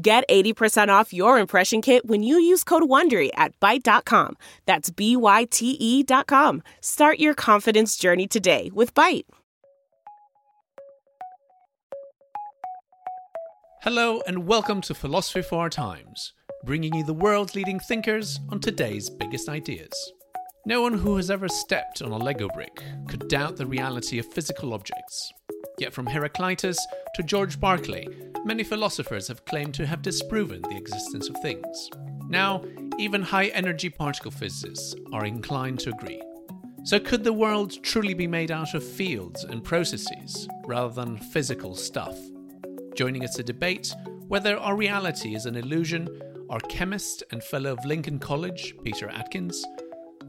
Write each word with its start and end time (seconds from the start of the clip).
Get 0.00 0.28
80% 0.28 0.90
off 0.90 1.12
your 1.12 1.40
impression 1.40 1.82
kit 1.82 2.06
when 2.06 2.22
you 2.22 2.38
use 2.38 2.62
code 2.62 2.84
WONDERY 2.84 3.30
at 3.34 3.58
Byte.com. 3.58 4.36
That's 4.64 4.90
B-Y-T-E 4.90 6.02
dot 6.04 6.28
com. 6.28 6.62
Start 6.80 7.18
your 7.18 7.34
confidence 7.34 7.96
journey 7.96 8.28
today 8.28 8.70
with 8.72 8.94
Byte. 8.94 9.24
Hello 13.82 14.22
and 14.28 14.46
welcome 14.46 14.80
to 14.82 14.94
Philosophy 14.94 15.42
for 15.42 15.62
Our 15.62 15.70
Times, 15.70 16.32
bringing 16.64 16.94
you 16.94 17.02
the 17.02 17.12
world's 17.12 17.56
leading 17.56 17.80
thinkers 17.80 18.38
on 18.50 18.60
today's 18.60 19.10
biggest 19.10 19.48
ideas. 19.48 19.90
No 20.64 20.80
one 20.82 20.92
who 20.92 21.16
has 21.16 21.28
ever 21.28 21.48
stepped 21.48 22.02
on 22.02 22.12
a 22.12 22.18
Lego 22.18 22.48
brick 22.54 22.84
could 23.08 23.26
doubt 23.28 23.56
the 23.56 23.66
reality 23.66 24.20
of 24.20 24.26
physical 24.26 24.74
objects. 24.74 25.32
Yet 25.78 25.92
from 25.92 26.06
Heraclitus 26.06 26.78
to 27.14 27.22
George 27.22 27.58
Berkeley, 27.58 28.06
many 28.44 28.64
philosophers 28.64 29.28
have 29.28 29.44
claimed 29.44 29.74
to 29.74 29.86
have 29.86 30.02
disproven 30.02 30.62
the 30.62 30.76
existence 30.76 31.28
of 31.28 31.36
things. 31.42 31.90
Now, 32.28 32.62
even 32.98 33.22
high 33.22 33.46
energy 33.46 33.88
particle 33.88 34.30
physicists 34.30 34.94
are 35.12 35.24
inclined 35.24 35.80
to 35.80 35.90
agree. 35.90 36.22
So, 36.84 36.98
could 36.98 37.24
the 37.24 37.32
world 37.32 37.82
truly 37.82 38.14
be 38.14 38.26
made 38.26 38.50
out 38.50 38.74
of 38.74 38.82
fields 38.82 39.44
and 39.44 39.62
processes 39.64 40.48
rather 40.66 40.94
than 40.94 41.18
physical 41.18 41.74
stuff? 41.74 42.16
Joining 42.94 43.24
us 43.24 43.34
to 43.34 43.42
debate 43.42 43.94
whether 44.26 44.56
our 44.58 44.76
reality 44.76 45.34
is 45.34 45.46
an 45.46 45.56
illusion 45.56 46.08
are 46.50 46.60
chemist 46.60 47.22
and 47.30 47.42
fellow 47.42 47.72
of 47.72 47.84
Lincoln 47.84 48.18
College, 48.18 48.74
Peter 48.82 49.08
Atkins, 49.08 49.64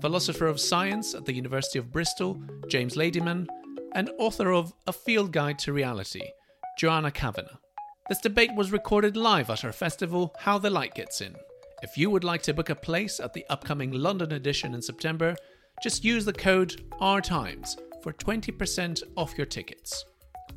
philosopher 0.01 0.47
of 0.47 0.59
science 0.59 1.13
at 1.13 1.25
the 1.25 1.33
University 1.33 1.79
of 1.79 1.91
Bristol, 1.91 2.41
James 2.67 2.95
Ladyman, 2.95 3.47
and 3.93 4.11
author 4.17 4.51
of 4.51 4.73
A 4.87 4.93
Field 4.93 5.31
Guide 5.31 5.59
to 5.59 5.73
Reality, 5.73 6.23
Joanna 6.77 7.11
Kavenna. 7.11 7.57
This 8.09 8.17
debate 8.17 8.55
was 8.55 8.71
recorded 8.71 9.15
live 9.15 9.51
at 9.51 9.63
our 9.63 9.71
festival, 9.71 10.33
How 10.39 10.57
the 10.57 10.71
Light 10.71 10.95
Gets 10.95 11.21
In. 11.21 11.35
If 11.83 11.95
you 11.95 12.09
would 12.09 12.23
like 12.23 12.41
to 12.41 12.55
book 12.55 12.71
a 12.71 12.75
place 12.75 13.19
at 13.19 13.33
the 13.33 13.45
upcoming 13.51 13.91
London 13.91 14.33
edition 14.33 14.73
in 14.73 14.81
September, 14.81 15.35
just 15.83 16.03
use 16.03 16.25
the 16.25 16.33
code 16.33 16.81
RTIMES 16.99 17.77
for 18.01 18.11
20% 18.13 19.03
off 19.15 19.37
your 19.37 19.45
tickets. 19.45 20.05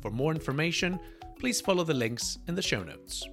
For 0.01 0.09
more 0.09 0.31
information, 0.31 0.99
please 1.37 1.61
follow 1.61 1.83
the 1.83 1.93
links 1.93 2.39
in 2.47 2.55
the 2.55 2.61
show 2.63 2.81
notes. 2.81 3.23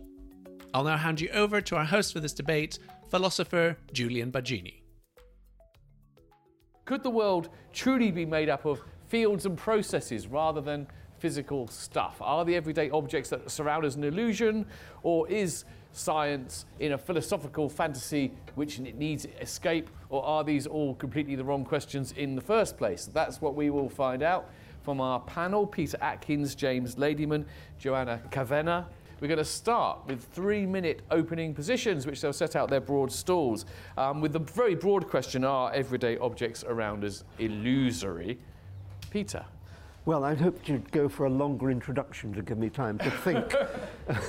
I'll 0.75 0.85
now 0.85 0.99
hand 0.99 1.23
you 1.23 1.31
over 1.31 1.63
to 1.63 1.77
our 1.77 1.87
host 1.87 2.13
for 2.13 2.21
this 2.21 2.35
debate, 2.35 2.79
philosopher 3.09 3.79
Julian 3.95 4.31
Baggini. 4.31 4.83
Could 6.85 7.03
the 7.03 7.09
world 7.09 7.49
truly 7.73 8.11
be 8.11 8.27
made 8.27 8.51
up 8.51 8.67
of 8.67 8.83
fields 9.09 9.47
and 9.47 9.57
processes 9.57 10.27
rather 10.27 10.61
than 10.61 10.89
physical 11.21 11.69
stuff? 11.69 12.17
Are 12.21 12.45
the 12.45 12.57
everyday 12.57 12.91
objects 12.91 13.31
that 13.31 13.51
surround 13.51 13.85
us 13.85 13.95
an 13.95 14.05
illusion, 14.05 14.67
or 15.03 15.29
is 15.29 15.65
science 15.93 16.67
in 16.79 16.93
a 16.93 16.99
philosophical 16.99 17.69
fantasy 17.69 18.33
which 18.55 18.79
it 18.79 18.97
needs 18.97 19.27
escape, 19.41 19.91
or 20.09 20.25
are 20.25 20.43
these 20.43 20.67
all 20.67 20.95
completely 20.95 21.37
the 21.37 21.45
wrong 21.45 21.65
questions 21.65 22.13
in 22.13 22.35
the 22.35 22.41
first 22.41 22.77
place? 22.79 23.09
That's 23.13 23.41
what 23.41 23.55
we 23.55 23.71
will 23.71 23.89
find 23.89 24.23
out 24.23 24.51
from 24.83 25.01
our 25.01 25.21
panel 25.21 25.67
Peter 25.67 25.99
Atkins, 26.01 26.55
James 26.55 26.95
Ladyman, 26.97 27.45
Joanna 27.79 28.21
Kavenna. 28.31 28.87
We're 29.21 29.29
going 29.29 29.37
to 29.37 29.45
start 29.45 29.99
with 30.07 30.25
three 30.33 30.65
minute 30.65 31.03
opening 31.11 31.53
positions, 31.53 32.07
which 32.07 32.23
they'll 32.23 32.33
set 32.33 32.57
out 32.57 32.71
their 32.71 32.81
broad 32.81 33.13
stalls. 33.13 33.67
Um, 33.99 34.23
with 34.23 34.33
the 34.33 34.39
very 34.39 34.75
broad 34.75 35.09
question 35.09 35.45
Are 35.45 35.71
everyday 35.75 36.17
objects 36.17 36.65
around 36.65 37.05
us 37.05 37.25
illusory? 37.39 38.39
Peter. 39.11 39.45
Well, 40.07 40.25
I'd 40.25 40.41
hoped 40.41 40.69
you'd 40.69 40.91
go 40.93 41.09
for 41.09 41.27
a 41.27 41.31
longer 41.31 41.71
introduction 41.71 42.33
to 42.33 42.43
give 42.43 42.57
me 42.57 42.71
time 42.71 42.99
to 42.99 43.11
think. 43.11 43.55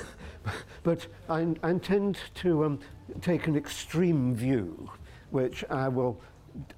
but 0.83 1.07
I, 1.29 1.55
I, 1.63 1.69
intend 1.69 2.19
to 2.35 2.65
um, 2.65 2.79
take 3.21 3.47
an 3.47 3.55
extreme 3.55 4.35
view, 4.35 4.89
which 5.29 5.63
I 5.69 5.87
will 5.87 6.19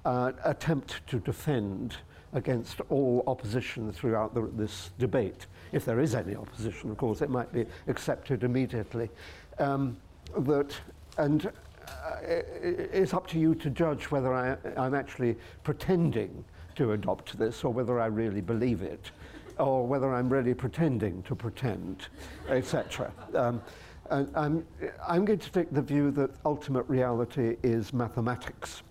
uh, 0.04 0.32
attempt 0.44 1.06
to 1.08 1.18
defend 1.18 1.96
against 2.34 2.80
all 2.88 3.24
opposition 3.26 3.92
throughout 3.92 4.34
the, 4.34 4.48
this 4.54 4.90
debate. 4.98 5.46
If 5.72 5.84
there 5.84 6.00
is 6.00 6.14
any 6.14 6.36
opposition, 6.36 6.90
of 6.90 6.96
course, 6.96 7.20
it 7.20 7.30
might 7.30 7.52
be 7.52 7.66
accepted 7.88 8.44
immediately. 8.44 9.10
Um, 9.58 9.96
that, 10.38 10.74
and 11.18 11.46
uh, 11.46 12.16
it's 12.22 13.12
up 13.12 13.26
to 13.28 13.38
you 13.38 13.54
to 13.56 13.70
judge 13.70 14.10
whether 14.10 14.32
I, 14.32 14.56
I'm 14.76 14.94
actually 14.94 15.36
pretending 15.64 16.44
to 16.76 16.92
adopt 16.92 17.38
this 17.38 17.64
or 17.64 17.72
whether 17.72 18.00
I 18.00 18.06
really 18.06 18.40
believe 18.40 18.82
it 18.82 19.10
or 19.58 19.86
whether 19.86 20.12
I'm 20.12 20.28
really 20.28 20.54
pretending 20.54 21.22
to 21.22 21.34
pretend, 21.34 22.08
etc. 22.48 23.12
Um, 23.34 23.62
and 24.10 24.30
I'm, 24.36 24.66
I'm 25.06 25.24
going 25.24 25.38
to 25.38 25.52
take 25.52 25.70
the 25.72 25.82
view 25.82 26.10
that 26.12 26.30
ultimate 26.44 26.86
reality 26.88 27.56
is 27.62 27.92
mathematics. 27.92 28.82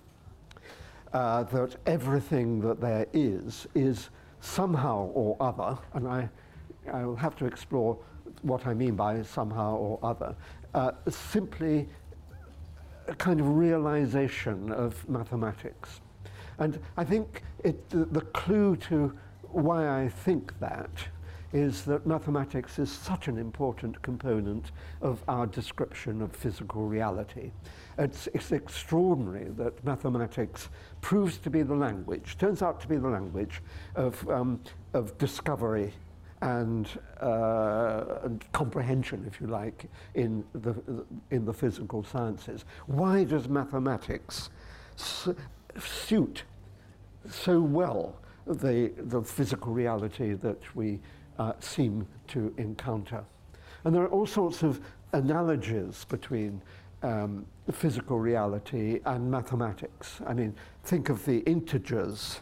Uh, 1.12 1.44
that 1.44 1.76
everything 1.86 2.60
that 2.62 2.82
there 2.82 3.06
is 3.14 3.68
is 3.76 4.10
somehow 4.42 5.12
or 5.14 5.38
other, 5.40 5.78
and 5.94 6.08
I, 6.08 6.28
I 6.92 7.06
will 7.06 7.16
have 7.16 7.36
to 7.38 7.46
explore 7.46 8.00
what 8.42 8.66
I 8.66 8.74
mean 8.74 8.96
by 8.96 9.22
somehow 9.22 9.76
or 9.76 10.00
other, 10.02 10.36
uh, 10.74 10.94
simply 11.10 11.88
a 13.08 13.14
kind 13.14 13.40
of 13.40 13.48
realization 13.48 14.72
of 14.72 15.08
mathematics. 15.08 16.02
And 16.60 16.80
I 16.98 17.04
think 17.04 17.44
it, 17.64 17.90
the, 17.90 18.06
the 18.06 18.22
clue 18.22 18.76
to 18.78 19.18
why 19.42 20.04
I 20.04 20.10
think 20.10 20.58
that 20.60 20.90
is 21.54 21.84
that 21.84 22.06
mathematics 22.08 22.80
is 22.80 22.92
such 22.92 23.28
an 23.28 23.38
important 23.38 24.02
component 24.02 24.72
of 25.02 25.24
our 25.28 25.46
description 25.46 26.22
of 26.22 26.36
physical 26.36 26.88
reality. 26.88 27.52
It's, 28.00 28.28
it's 28.34 28.52
extraordinary 28.52 29.50
that 29.58 29.84
mathematics 29.86 30.70
proves 31.02 31.38
to 31.38 31.52
be 31.52 31.62
the 31.62 31.76
language, 31.76 32.38
turns 32.40 32.64
out 32.64 32.82
to 32.82 32.88
be 32.88 32.98
the 32.98 33.08
language 33.08 33.62
of, 33.96 34.28
um, 34.30 34.60
of 34.96 35.16
discovery 35.20 35.94
and, 36.42 36.90
uh, 37.22 38.20
and, 38.24 38.44
comprehension, 38.52 39.24
if 39.28 39.40
you 39.40 39.46
like, 39.46 39.86
in 40.16 40.44
the, 40.54 40.76
in 41.30 41.46
the 41.46 41.54
physical 41.54 42.04
sciences. 42.04 42.66
Why 42.88 43.24
does 43.24 43.48
mathematics 43.48 44.50
suit 45.80 46.44
so 47.30 47.60
well 47.60 48.16
the, 48.46 48.92
the 48.98 49.22
physical 49.22 49.74
reality 49.74 50.34
that 50.34 50.60
we 50.76 51.00
uh, 51.40 51.54
seem 51.60 52.08
to 52.28 52.54
encounter. 52.58 53.24
And 53.84 53.96
there 53.96 54.04
are 54.04 54.10
all 54.10 54.26
sorts 54.26 54.64
of 54.64 54.82
analogies 55.14 56.06
between 56.06 56.62
um, 57.02 57.46
physical 57.72 58.20
reality 58.20 59.00
and 59.06 59.30
mathematics. 59.30 60.22
I 60.26 60.34
mean, 60.34 60.56
think 60.84 61.10
of 61.10 61.24
the 61.26 61.40
integers. 61.40 62.40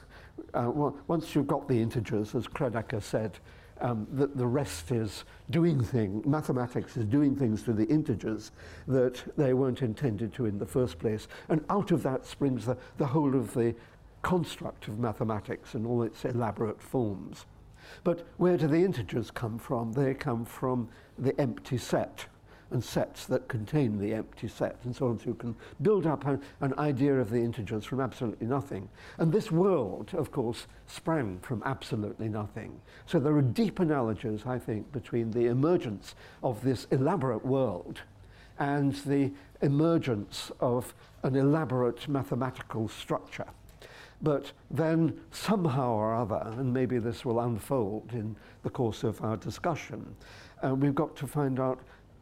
Uh, 0.54 0.70
well, 0.74 0.98
once 1.08 1.36
you've 1.36 1.48
got 1.48 1.68
the 1.68 1.80
integers, 1.80 2.36
as 2.36 2.48
Kronecker 2.48 3.02
said, 3.02 3.40
um, 3.82 4.08
that 4.14 4.38
the 4.38 4.46
rest 4.46 4.92
is 4.92 5.24
doing 5.50 5.84
things, 5.84 6.26
mathematics 6.26 6.98
is 6.98 7.06
doing 7.06 7.36
things 7.36 7.64
to 7.64 7.74
the 7.74 7.86
integers 7.86 8.52
that 8.88 9.24
they 9.38 9.54
weren't 9.54 9.82
intended 9.82 10.34
to 10.34 10.46
in 10.46 10.58
the 10.58 10.66
first 10.66 11.00
place. 11.00 11.28
And 11.50 11.64
out 11.70 11.92
of 11.92 12.04
that 12.04 12.26
springs 12.26 12.66
the, 12.66 12.78
the 12.98 13.08
whole 13.08 13.36
of 13.36 13.54
the 13.54 13.76
construct 14.22 14.88
of 14.88 15.00
mathematics 15.00 15.74
and 15.74 15.86
all 15.86 16.04
its 16.04 16.26
elaborate 16.26 16.82
forms. 16.82 17.46
But 18.04 18.28
where 18.38 18.58
do 18.58 18.68
the 18.68 18.84
integers 18.84 19.32
come 19.32 19.58
from? 19.58 19.94
They 19.94 20.14
come 20.14 20.46
from 20.46 20.90
the 21.18 21.40
empty 21.40 21.78
set 21.78 22.28
and 22.72 22.84
sets 22.84 23.26
that 23.26 23.48
contain 23.48 24.00
the 24.00 24.14
empty 24.14 24.48
set 24.48 24.78
and 24.84 24.96
so 24.96 25.08
on. 25.08 25.20
So 25.20 25.26
you 25.28 25.34
can 25.34 25.56
build 25.82 26.08
up 26.08 26.26
a, 26.26 26.40
an 26.62 26.74
idea 26.78 27.16
of 27.16 27.30
the 27.30 27.40
integers 27.40 27.86
from 27.86 28.00
absolutely 28.00 28.48
nothing. 28.48 28.90
And 29.18 29.32
this 29.32 29.52
world, 29.52 30.12
of 30.14 30.32
course, 30.32 30.68
sprang 30.88 31.40
from 31.42 31.62
absolutely 31.66 32.30
nothing. 32.30 32.80
So 33.06 33.20
there 33.20 33.36
are 33.36 33.42
deep 33.42 33.80
analogies, 33.80 34.46
I 34.46 34.58
think, 34.58 34.92
between 34.92 35.32
the 35.32 35.48
emergence 35.48 36.16
of 36.44 36.62
this 36.62 36.88
elaborate 36.92 37.46
world 37.46 38.02
and 38.60 38.94
the 39.06 39.32
emergence 39.62 40.52
of 40.60 40.94
an 41.24 41.36
elaborate 41.36 42.08
mathematical 42.08 42.88
structure. 42.88 43.48
But 44.22 44.52
then 44.70 45.20
somehow 45.32 45.94
or 45.94 46.14
other, 46.14 46.44
and 46.58 46.72
maybe 46.72 47.00
this 47.00 47.26
will 47.26 47.40
unfold 47.40 48.12
in 48.14 48.36
the 48.62 48.70
course 48.70 49.04
of 49.04 49.22
our 49.24 49.36
discussion, 49.36 50.16
uh, 50.64 50.76
we've 50.76 50.94
got 50.94 51.16
to 51.18 51.28
find 51.28 51.60
out 51.60 51.80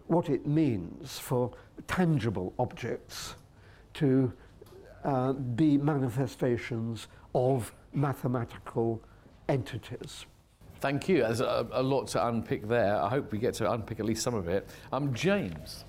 what 0.09 0.29
it 0.29 0.45
means 0.45 1.19
for 1.19 1.51
tangible 1.87 2.53
objects 2.57 3.35
to 3.93 4.33
uh, 5.03 5.33
be 5.33 5.77
manifestations 5.77 7.07
of 7.35 7.71
mathematical 7.93 9.01
entities. 9.47 10.25
Thank 10.79 11.07
you. 11.07 11.19
There's 11.19 11.41
a, 11.41 11.67
a, 11.71 11.83
lot 11.83 12.07
to 12.09 12.27
unpick 12.27 12.67
there. 12.67 12.95
I 12.95 13.09
hope 13.09 13.31
we 13.31 13.37
get 13.37 13.53
to 13.55 13.71
unpick 13.71 13.99
at 13.99 14.05
least 14.05 14.23
some 14.23 14.33
of 14.33 14.47
it. 14.47 14.67
Um, 14.91 15.13
James. 15.13 15.85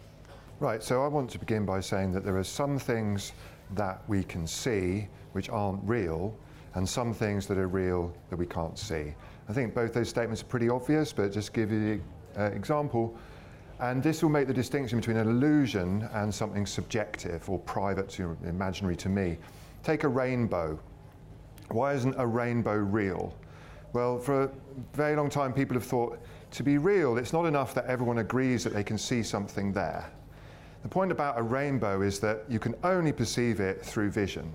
Right, 0.58 0.82
so 0.82 1.02
I 1.02 1.08
want 1.08 1.30
to 1.30 1.38
begin 1.38 1.64
by 1.64 1.80
saying 1.80 2.12
that 2.12 2.24
there 2.24 2.36
are 2.36 2.44
some 2.44 2.78
things 2.78 3.32
that 3.74 4.02
we 4.08 4.22
can 4.22 4.46
see 4.46 5.08
which 5.32 5.48
aren't 5.48 5.82
real, 5.84 6.36
and 6.74 6.86
some 6.86 7.14
things 7.14 7.46
that 7.46 7.56
are 7.56 7.68
real 7.68 8.12
that 8.28 8.36
we 8.36 8.46
can't 8.46 8.78
see. 8.78 9.14
I 9.48 9.52
think 9.52 9.74
both 9.74 9.94
those 9.94 10.08
statements 10.08 10.42
are 10.42 10.46
pretty 10.46 10.68
obvious, 10.68 11.12
but 11.12 11.32
just 11.32 11.52
give 11.52 11.72
you 11.72 12.02
an 12.34 12.42
uh, 12.42 12.44
example. 12.54 13.16
And 13.80 14.02
this 14.02 14.22
will 14.22 14.30
make 14.30 14.46
the 14.46 14.54
distinction 14.54 14.98
between 14.98 15.16
an 15.16 15.26
illusion 15.26 16.08
and 16.12 16.32
something 16.34 16.66
subjective 16.66 17.48
or 17.48 17.58
private 17.60 18.10
to 18.10 18.36
imaginary 18.44 18.96
to 18.96 19.08
me. 19.08 19.38
Take 19.82 20.04
a 20.04 20.08
rainbow. 20.08 20.78
Why 21.70 21.94
isn't 21.94 22.14
a 22.18 22.26
rainbow 22.26 22.76
real? 22.76 23.34
Well, 23.94 24.18
for 24.18 24.44
a 24.44 24.50
very 24.92 25.16
long 25.16 25.30
time, 25.30 25.54
people 25.54 25.74
have 25.74 25.84
thought 25.84 26.18
to 26.50 26.62
be 26.62 26.78
real, 26.78 27.16
it's 27.16 27.32
not 27.32 27.46
enough 27.46 27.74
that 27.74 27.86
everyone 27.86 28.18
agrees 28.18 28.64
that 28.64 28.74
they 28.74 28.84
can 28.84 28.98
see 28.98 29.22
something 29.22 29.72
there. 29.72 30.10
The 30.82 30.88
point 30.88 31.12
about 31.12 31.38
a 31.38 31.42
rainbow 31.42 32.02
is 32.02 32.20
that 32.20 32.44
you 32.48 32.58
can 32.58 32.74
only 32.84 33.12
perceive 33.12 33.60
it 33.60 33.84
through 33.84 34.10
vision. 34.10 34.52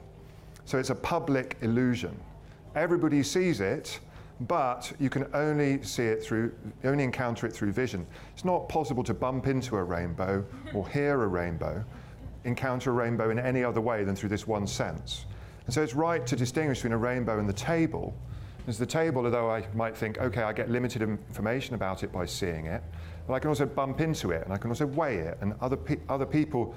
So 0.65 0.77
it's 0.77 0.89
a 0.89 0.95
public 0.95 1.57
illusion. 1.61 2.19
Everybody 2.75 3.23
sees 3.23 3.61
it, 3.61 3.99
but 4.41 4.91
you 4.99 5.09
can 5.09 5.27
only 5.33 5.81
see 5.83 6.03
it 6.03 6.23
through, 6.23 6.53
only 6.83 7.03
encounter 7.03 7.47
it 7.47 7.53
through 7.53 7.71
vision. 7.71 8.05
It's 8.33 8.45
not 8.45 8.67
possible 8.67 9.03
to 9.03 9.13
bump 9.13 9.47
into 9.47 9.77
a 9.77 9.83
rainbow 9.83 10.45
or 10.73 10.87
hear 10.89 11.23
a 11.23 11.27
rainbow, 11.27 11.83
encounter 12.43 12.91
a 12.91 12.93
rainbow 12.93 13.29
in 13.29 13.39
any 13.39 13.63
other 13.63 13.81
way 13.81 14.03
than 14.03 14.15
through 14.15 14.29
this 14.29 14.45
one 14.45 14.67
sense. 14.67 15.25
And 15.65 15.73
so 15.73 15.81
it's 15.81 15.95
right 15.95 16.25
to 16.27 16.35
distinguish 16.35 16.79
between 16.79 16.93
a 16.93 16.97
rainbow 16.97 17.39
and 17.39 17.47
the 17.47 17.53
table 17.53 18.13
as 18.67 18.77
the 18.77 18.85
table, 18.85 19.25
although 19.25 19.49
I 19.49 19.65
might 19.73 19.95
think, 19.95 20.17
okay, 20.17 20.41
I 20.41 20.51
get 20.51 20.69
limited 20.69 21.01
information 21.01 21.75
about 21.75 22.03
it 22.03 22.11
by 22.11 22.25
seeing 22.25 22.65
it, 22.65 22.83
but 23.27 23.33
I 23.33 23.39
can 23.39 23.49
also 23.49 23.65
bump 23.65 24.01
into 24.01 24.31
it 24.31 24.43
and 24.43 24.53
I 24.53 24.57
can 24.57 24.71
also 24.71 24.87
weigh 24.87 25.17
it, 25.17 25.37
and 25.41 25.53
other, 25.61 25.77
pe- 25.77 25.99
other 26.09 26.25
people 26.25 26.73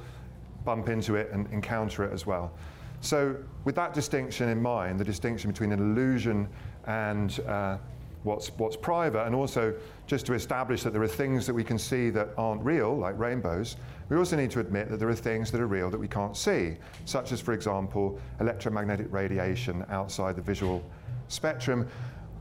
bump 0.65 0.89
into 0.89 1.17
it 1.17 1.31
and 1.33 1.51
encounter 1.53 2.05
it 2.05 2.13
as 2.13 2.27
well. 2.27 2.53
So, 3.01 3.37
with 3.65 3.77
that 3.77 3.95
distinction 3.95 4.49
in 4.49 4.61
mind, 4.61 4.99
the 4.99 5.05
distinction 5.05 5.51
between 5.51 5.73
an 5.73 5.79
illusion 5.79 6.49
and 6.89 7.39
uh, 7.47 7.77
what's, 8.25 8.49
what's 8.57 8.77
private, 8.77 9.25
and 9.25 9.35
also 9.35 9.75
just 10.07 10.27
to 10.27 10.33
establish 10.33 10.83
that 10.83 10.93
there 10.93 11.03
are 11.03 11.07
things 11.07 11.47
that 11.47 11.55
we 11.55 11.63
can 11.63 11.79
see 11.79 12.11
that 12.11 12.31
aren't 12.37 12.63
real, 12.65 12.97
like 12.97 13.17
rainbows, 13.19 13.77
we 14.09 14.17
also 14.17 14.37
need 14.37 14.51
to 14.51 14.61
admit 14.61 14.91
that 14.91 14.97
there 14.97 15.09
are 15.09 15.15
things 15.15 15.51
that 15.51 15.61
are 15.61 15.67
real 15.67 15.91
that 15.91 15.99
we 15.99 16.09
can't 16.09 16.37
see, 16.37 16.77
such 17.05 17.31
as, 17.31 17.41
for 17.41 17.53
example, 17.53 18.19
electromagnetic 18.41 19.07
radiation 19.11 19.85
outside 19.91 20.35
the 20.35 20.43
visual 20.43 20.83
spectrum, 21.29 21.87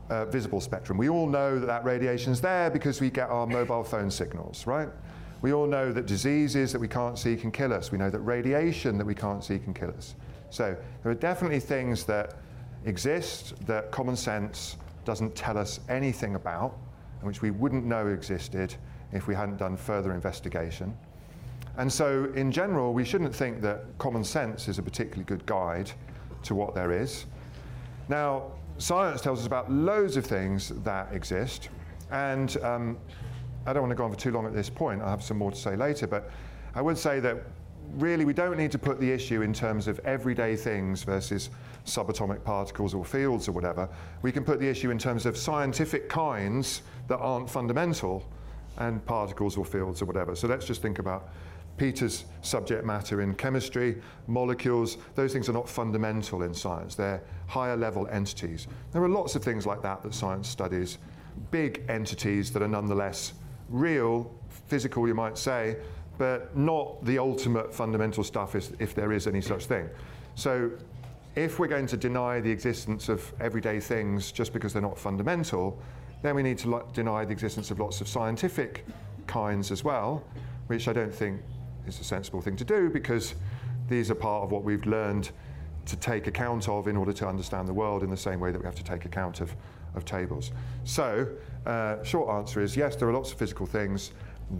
uh, 0.08 0.24
visible 0.24 0.62
spectrum. 0.62 0.96
We 0.96 1.10
all 1.10 1.26
know 1.26 1.58
that 1.60 1.66
that 1.66 1.84
radiation 1.84 2.32
is 2.32 2.40
there 2.40 2.70
because 2.70 3.02
we 3.02 3.10
get 3.10 3.28
our 3.28 3.46
mobile 3.46 3.84
phone 3.84 4.10
signals, 4.10 4.66
right? 4.66 4.88
We 5.42 5.52
all 5.52 5.66
know 5.66 5.92
that 5.92 6.06
diseases 6.06 6.72
that 6.72 6.80
we 6.80 6.88
can't 6.88 7.18
see 7.18 7.36
can 7.36 7.52
kill 7.52 7.74
us. 7.74 7.92
We 7.92 7.98
know 7.98 8.08
that 8.08 8.20
radiation 8.20 8.96
that 8.96 9.06
we 9.06 9.14
can't 9.14 9.44
see 9.44 9.58
can 9.58 9.74
kill 9.74 9.90
us. 9.90 10.14
So 10.48 10.74
there 11.02 11.12
are 11.12 11.14
definitely 11.14 11.60
things 11.60 12.04
that 12.04 12.36
exist 12.84 13.54
that 13.66 13.90
common 13.90 14.16
sense 14.16 14.76
doesn't 15.04 15.34
tell 15.34 15.56
us 15.56 15.80
anything 15.88 16.34
about, 16.34 16.76
and 17.18 17.26
which 17.26 17.42
we 17.42 17.50
wouldn't 17.50 17.84
know 17.84 18.08
existed 18.08 18.74
if 19.12 19.26
we 19.26 19.34
hadn't 19.34 19.56
done 19.56 19.76
further 19.76 20.12
investigation. 20.12 20.96
And 21.76 21.92
so, 21.92 22.30
in 22.34 22.50
general, 22.50 22.92
we 22.92 23.04
shouldn't 23.04 23.34
think 23.34 23.60
that 23.62 23.84
common 23.98 24.24
sense 24.24 24.68
is 24.68 24.78
a 24.78 24.82
particularly 24.82 25.24
good 25.24 25.46
guide 25.46 25.90
to 26.42 26.54
what 26.54 26.74
there 26.74 26.92
is. 26.92 27.26
Now, 28.08 28.52
science 28.78 29.20
tells 29.20 29.40
us 29.40 29.46
about 29.46 29.70
loads 29.70 30.16
of 30.16 30.24
things 30.24 30.70
that 30.82 31.12
exist. 31.12 31.68
And 32.10 32.56
um, 32.62 32.98
I 33.66 33.72
don't 33.72 33.82
want 33.82 33.90
to 33.90 33.96
go 33.96 34.04
on 34.04 34.10
for 34.10 34.18
too 34.18 34.30
long 34.30 34.46
at 34.46 34.54
this 34.54 34.70
point. 34.70 35.02
I'll 35.02 35.10
have 35.10 35.22
some 35.22 35.36
more 35.36 35.50
to 35.50 35.56
say 35.56 35.76
later. 35.76 36.06
But 36.06 36.30
I 36.74 36.82
would 36.82 36.96
say 36.96 37.20
that 37.20 37.42
really 37.94 38.24
we 38.24 38.32
don't 38.32 38.56
need 38.56 38.72
to 38.72 38.78
put 38.78 39.00
the 39.00 39.10
issue 39.10 39.42
in 39.42 39.52
terms 39.52 39.88
of 39.88 39.98
everyday 40.00 40.56
things 40.56 41.02
versus 41.02 41.50
subatomic 41.86 42.44
particles 42.44 42.94
or 42.94 43.04
fields 43.04 43.48
or 43.48 43.52
whatever. 43.52 43.88
We 44.22 44.32
can 44.32 44.44
put 44.44 44.60
the 44.60 44.68
issue 44.68 44.90
in 44.90 44.98
terms 44.98 45.26
of 45.26 45.36
scientific 45.36 46.08
kinds 46.08 46.82
that 47.08 47.18
aren't 47.18 47.48
fundamental 47.48 48.28
and 48.76 49.04
particles 49.04 49.56
or 49.56 49.64
fields 49.64 50.02
or 50.02 50.04
whatever. 50.04 50.36
So 50.36 50.46
let's 50.46 50.66
just 50.66 50.82
think 50.82 50.98
about 50.98 51.30
Peter's 51.76 52.24
subject 52.42 52.84
matter 52.84 53.22
in 53.22 53.34
chemistry, 53.34 54.02
molecules, 54.26 54.98
those 55.14 55.32
things 55.32 55.48
are 55.48 55.52
not 55.52 55.68
fundamental 55.68 56.42
in 56.42 56.52
science. 56.52 56.94
They're 56.94 57.22
higher 57.46 57.76
level 57.76 58.08
entities. 58.08 58.66
There 58.92 59.02
are 59.02 59.08
lots 59.08 59.36
of 59.36 59.44
things 59.44 59.64
like 59.64 59.80
that 59.82 60.02
that 60.02 60.12
science 60.12 60.48
studies, 60.48 60.98
big 61.50 61.84
entities 61.88 62.52
that 62.52 62.62
are 62.62 62.68
nonetheless 62.68 63.32
real, 63.68 64.34
physical, 64.66 65.06
you 65.06 65.14
might 65.14 65.38
say, 65.38 65.76
but 66.18 66.54
not 66.56 67.02
the 67.04 67.18
ultimate 67.18 67.72
fundamental 67.72 68.24
stuff 68.24 68.54
if 68.56 68.94
there 68.94 69.12
is 69.12 69.26
any 69.26 69.40
such 69.40 69.66
thing. 69.66 69.88
So 70.34 70.70
if 71.36 71.58
we're 71.58 71.68
going 71.68 71.86
to 71.86 71.96
deny 71.96 72.40
the 72.40 72.50
existence 72.50 73.08
of 73.08 73.32
everyday 73.40 73.78
things 73.78 74.32
just 74.32 74.52
because 74.52 74.72
they're 74.72 74.82
not 74.82 74.98
fundamental, 74.98 75.80
then 76.22 76.34
we 76.34 76.42
need 76.42 76.58
to 76.58 76.70
lo- 76.70 76.88
deny 76.92 77.24
the 77.24 77.32
existence 77.32 77.70
of 77.70 77.78
lots 77.78 78.00
of 78.00 78.08
scientific 78.08 78.84
kinds 79.28 79.70
as 79.70 79.84
well, 79.84 80.24
which 80.66 80.88
I 80.88 80.92
don't 80.92 81.14
think 81.14 81.40
is 81.86 82.00
a 82.00 82.04
sensible 82.04 82.40
thing 82.40 82.56
to 82.56 82.64
do 82.64 82.90
because 82.90 83.34
these 83.88 84.10
are 84.10 84.16
part 84.16 84.42
of 84.42 84.50
what 84.50 84.64
we've 84.64 84.84
learned 84.84 85.30
to 85.86 85.96
take 85.96 86.26
account 86.26 86.68
of 86.68 86.88
in 86.88 86.96
order 86.96 87.12
to 87.12 87.26
understand 87.26 87.68
the 87.68 87.72
world 87.72 88.02
in 88.02 88.10
the 88.10 88.16
same 88.16 88.40
way 88.40 88.50
that 88.50 88.58
we 88.58 88.66
have 88.66 88.74
to 88.74 88.84
take 88.84 89.04
account 89.04 89.40
of, 89.40 89.54
of 89.94 90.04
tables. 90.04 90.50
So, 90.84 91.28
uh, 91.64 92.02
short 92.02 92.28
answer 92.30 92.60
is 92.60 92.76
yes, 92.76 92.96
there 92.96 93.08
are 93.08 93.12
lots 93.12 93.32
of 93.32 93.38
physical 93.38 93.64
things 93.64 94.12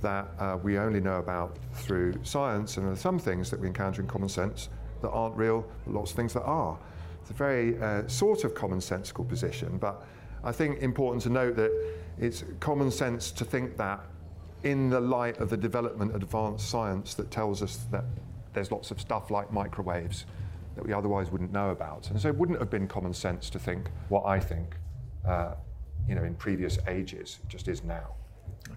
that 0.02 0.28
uh, 0.38 0.58
we 0.62 0.78
only 0.78 1.00
know 1.00 1.18
about 1.18 1.56
through 1.72 2.14
science, 2.22 2.76
and 2.76 2.86
there 2.86 2.92
are 2.92 2.96
some 2.96 3.18
things 3.18 3.50
that 3.50 3.58
we 3.60 3.66
encounter 3.66 4.02
in 4.02 4.08
common 4.08 4.28
sense 4.28 4.68
that 5.00 5.10
aren't 5.10 5.36
real, 5.36 5.66
but 5.84 5.94
lots 5.94 6.10
of 6.10 6.16
things 6.16 6.32
that 6.34 6.42
are. 6.42 6.78
It's 7.20 7.30
a 7.30 7.34
very 7.34 7.80
uh, 7.80 8.06
sort 8.06 8.44
of 8.44 8.54
commonsensical 8.54 9.26
position, 9.26 9.78
but 9.78 10.04
I 10.44 10.52
think 10.52 10.82
important 10.82 11.22
to 11.24 11.30
note 11.30 11.56
that 11.56 11.72
it's 12.18 12.44
common 12.60 12.90
sense 12.90 13.30
to 13.32 13.44
think 13.44 13.76
that 13.76 14.00
in 14.62 14.90
the 14.90 15.00
light 15.00 15.38
of 15.38 15.50
the 15.50 15.56
development 15.56 16.14
of 16.14 16.22
advanced 16.22 16.68
science 16.68 17.14
that 17.14 17.30
tells 17.30 17.62
us 17.62 17.86
that 17.90 18.04
there's 18.52 18.72
lots 18.72 18.90
of 18.90 19.00
stuff 19.00 19.30
like 19.30 19.52
microwaves 19.52 20.26
that 20.74 20.84
we 20.84 20.92
otherwise 20.92 21.30
wouldn't 21.30 21.52
know 21.52 21.70
about. 21.70 22.10
And 22.10 22.20
so 22.20 22.28
it 22.28 22.36
wouldn't 22.36 22.58
have 22.58 22.70
been 22.70 22.88
common 22.88 23.14
sense 23.14 23.50
to 23.50 23.58
think 23.58 23.90
what 24.08 24.24
I 24.26 24.40
think, 24.40 24.76
uh, 25.26 25.54
you 26.08 26.14
know, 26.14 26.24
in 26.24 26.34
previous 26.34 26.78
ages. 26.88 27.38
It 27.42 27.48
just 27.48 27.68
is 27.68 27.84
now. 27.84 28.14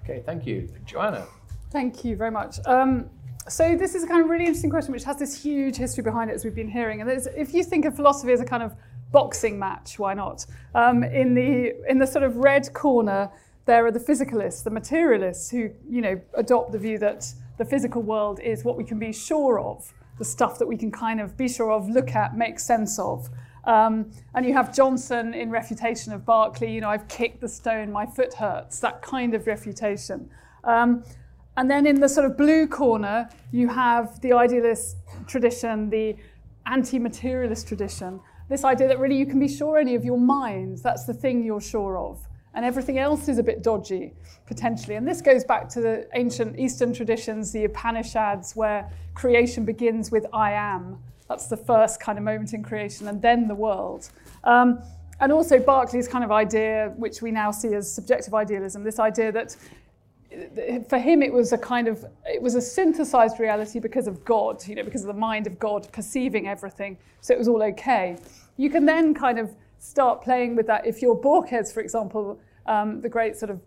Okay, 0.03 0.23
thank 0.25 0.45
you. 0.45 0.69
Joanna. 0.85 1.25
Thank 1.71 2.03
you 2.03 2.15
very 2.15 2.31
much. 2.31 2.59
Um, 2.65 3.09
so 3.47 3.75
this 3.75 3.95
is 3.95 4.03
a 4.03 4.07
kind 4.07 4.23
of 4.23 4.29
really 4.29 4.45
interesting 4.45 4.69
question, 4.69 4.91
which 4.91 5.03
has 5.03 5.17
this 5.17 5.41
huge 5.41 5.75
history 5.75 6.03
behind 6.03 6.29
it, 6.29 6.33
as 6.33 6.43
we've 6.43 6.55
been 6.55 6.69
hearing. 6.69 7.01
And 7.01 7.09
if 7.09 7.53
you 7.53 7.63
think 7.63 7.85
of 7.85 7.95
philosophy 7.95 8.31
as 8.33 8.41
a 8.41 8.45
kind 8.45 8.61
of 8.61 8.75
boxing 9.11 9.57
match, 9.57 9.97
why 9.97 10.13
not? 10.13 10.45
Um, 10.75 11.03
in 11.03 11.33
the 11.33 11.73
in 11.89 11.97
the 11.97 12.07
sort 12.07 12.23
of 12.23 12.37
red 12.37 12.71
corner, 12.73 13.29
there 13.65 13.85
are 13.85 13.91
the 13.91 13.99
physicalists, 13.99 14.63
the 14.63 14.69
materialists, 14.69 15.49
who 15.49 15.69
you 15.89 16.01
know 16.01 16.21
adopt 16.35 16.71
the 16.71 16.79
view 16.79 16.97
that 16.99 17.33
the 17.57 17.65
physical 17.65 18.01
world 18.01 18.39
is 18.39 18.63
what 18.63 18.77
we 18.77 18.83
can 18.83 18.99
be 18.99 19.13
sure 19.13 19.59
of, 19.59 19.93
the 20.17 20.25
stuff 20.25 20.59
that 20.59 20.67
we 20.67 20.77
can 20.77 20.91
kind 20.91 21.19
of 21.19 21.37
be 21.37 21.47
sure 21.47 21.71
of, 21.71 21.89
look 21.89 22.15
at, 22.15 22.35
make 22.35 22.59
sense 22.59 22.99
of. 22.99 23.29
Um, 23.65 24.11
and 24.33 24.45
you 24.45 24.53
have 24.53 24.73
Johnson 24.73 25.33
in 25.33 25.49
refutation 25.49 26.13
of 26.13 26.25
Berkeley, 26.25 26.71
you 26.71 26.81
know, 26.81 26.89
I've 26.89 27.07
kicked 27.07 27.41
the 27.41 27.47
stone, 27.47 27.91
my 27.91 28.05
foot 28.05 28.33
hurts, 28.33 28.79
that 28.79 29.01
kind 29.01 29.33
of 29.33 29.45
refutation. 29.45 30.29
Um, 30.63 31.03
and 31.57 31.69
then 31.69 31.85
in 31.85 31.99
the 31.99 32.09
sort 32.09 32.25
of 32.25 32.37
blue 32.37 32.65
corner, 32.65 33.29
you 33.51 33.67
have 33.67 34.19
the 34.21 34.33
idealist 34.33 34.97
tradition, 35.27 35.89
the 35.89 36.15
anti 36.65 36.97
materialist 36.97 37.67
tradition. 37.67 38.19
This 38.49 38.63
idea 38.63 38.87
that 38.87 38.99
really 38.99 39.17
you 39.17 39.25
can 39.25 39.39
be 39.39 39.47
sure 39.47 39.79
only 39.79 39.95
of 39.95 40.03
your 40.03 40.19
mind, 40.19 40.79
that's 40.79 41.05
the 41.05 41.13
thing 41.13 41.43
you're 41.43 41.61
sure 41.61 41.97
of 41.97 42.27
and 42.53 42.65
everything 42.65 42.97
else 42.97 43.29
is 43.29 43.37
a 43.37 43.43
bit 43.43 43.63
dodgy, 43.63 44.13
potentially. 44.45 44.95
And 44.95 45.07
this 45.07 45.21
goes 45.21 45.43
back 45.43 45.69
to 45.69 45.81
the 45.81 46.07
ancient 46.13 46.59
Eastern 46.59 46.93
traditions, 46.93 47.51
the 47.51 47.65
Upanishads, 47.65 48.55
where 48.55 48.89
creation 49.13 49.63
begins 49.63 50.11
with 50.11 50.25
I 50.33 50.51
am. 50.51 50.97
That's 51.31 51.47
the 51.47 51.55
first 51.55 52.01
kind 52.01 52.17
of 52.17 52.25
moment 52.25 52.53
in 52.53 52.61
creation, 52.61 53.07
and 53.07 53.21
then 53.21 53.47
the 53.47 53.55
world. 53.55 54.09
Um, 54.43 54.81
and 55.21 55.31
also 55.31 55.59
Berkeley's 55.59 56.09
kind 56.09 56.25
of 56.25 56.31
idea, 56.31 56.93
which 56.97 57.21
we 57.21 57.31
now 57.31 57.51
see 57.51 57.73
as 57.73 57.89
subjective 57.89 58.33
idealism, 58.33 58.83
this 58.83 58.99
idea 58.99 59.31
that 59.31 59.55
for 60.89 60.97
him 60.97 61.21
it 61.21 61.31
was 61.31 61.53
a 61.53 61.57
kind 61.57 61.87
of 61.87 62.05
it 62.25 62.41
was 62.41 62.55
a 62.55 62.61
synthesized 62.61 63.39
reality 63.39 63.79
because 63.79 64.07
of 64.07 64.25
God, 64.25 64.65
you 64.67 64.75
know, 64.75 64.83
because 64.83 65.03
of 65.03 65.07
the 65.07 65.21
mind 65.29 65.47
of 65.47 65.57
God 65.57 65.89
perceiving 65.93 66.49
everything. 66.49 66.97
So 67.21 67.33
it 67.33 67.37
was 67.37 67.47
all 67.47 67.63
okay. 67.63 68.17
You 68.57 68.69
can 68.69 68.85
then 68.85 69.13
kind 69.13 69.39
of 69.39 69.55
start 69.79 70.21
playing 70.21 70.57
with 70.57 70.67
that. 70.67 70.85
If 70.85 71.01
you're 71.01 71.15
Borges, 71.15 71.71
for 71.71 71.79
example, 71.79 72.39
um, 72.65 72.99
the 72.99 73.09
great 73.09 73.37
sort 73.37 73.51
of 73.51 73.61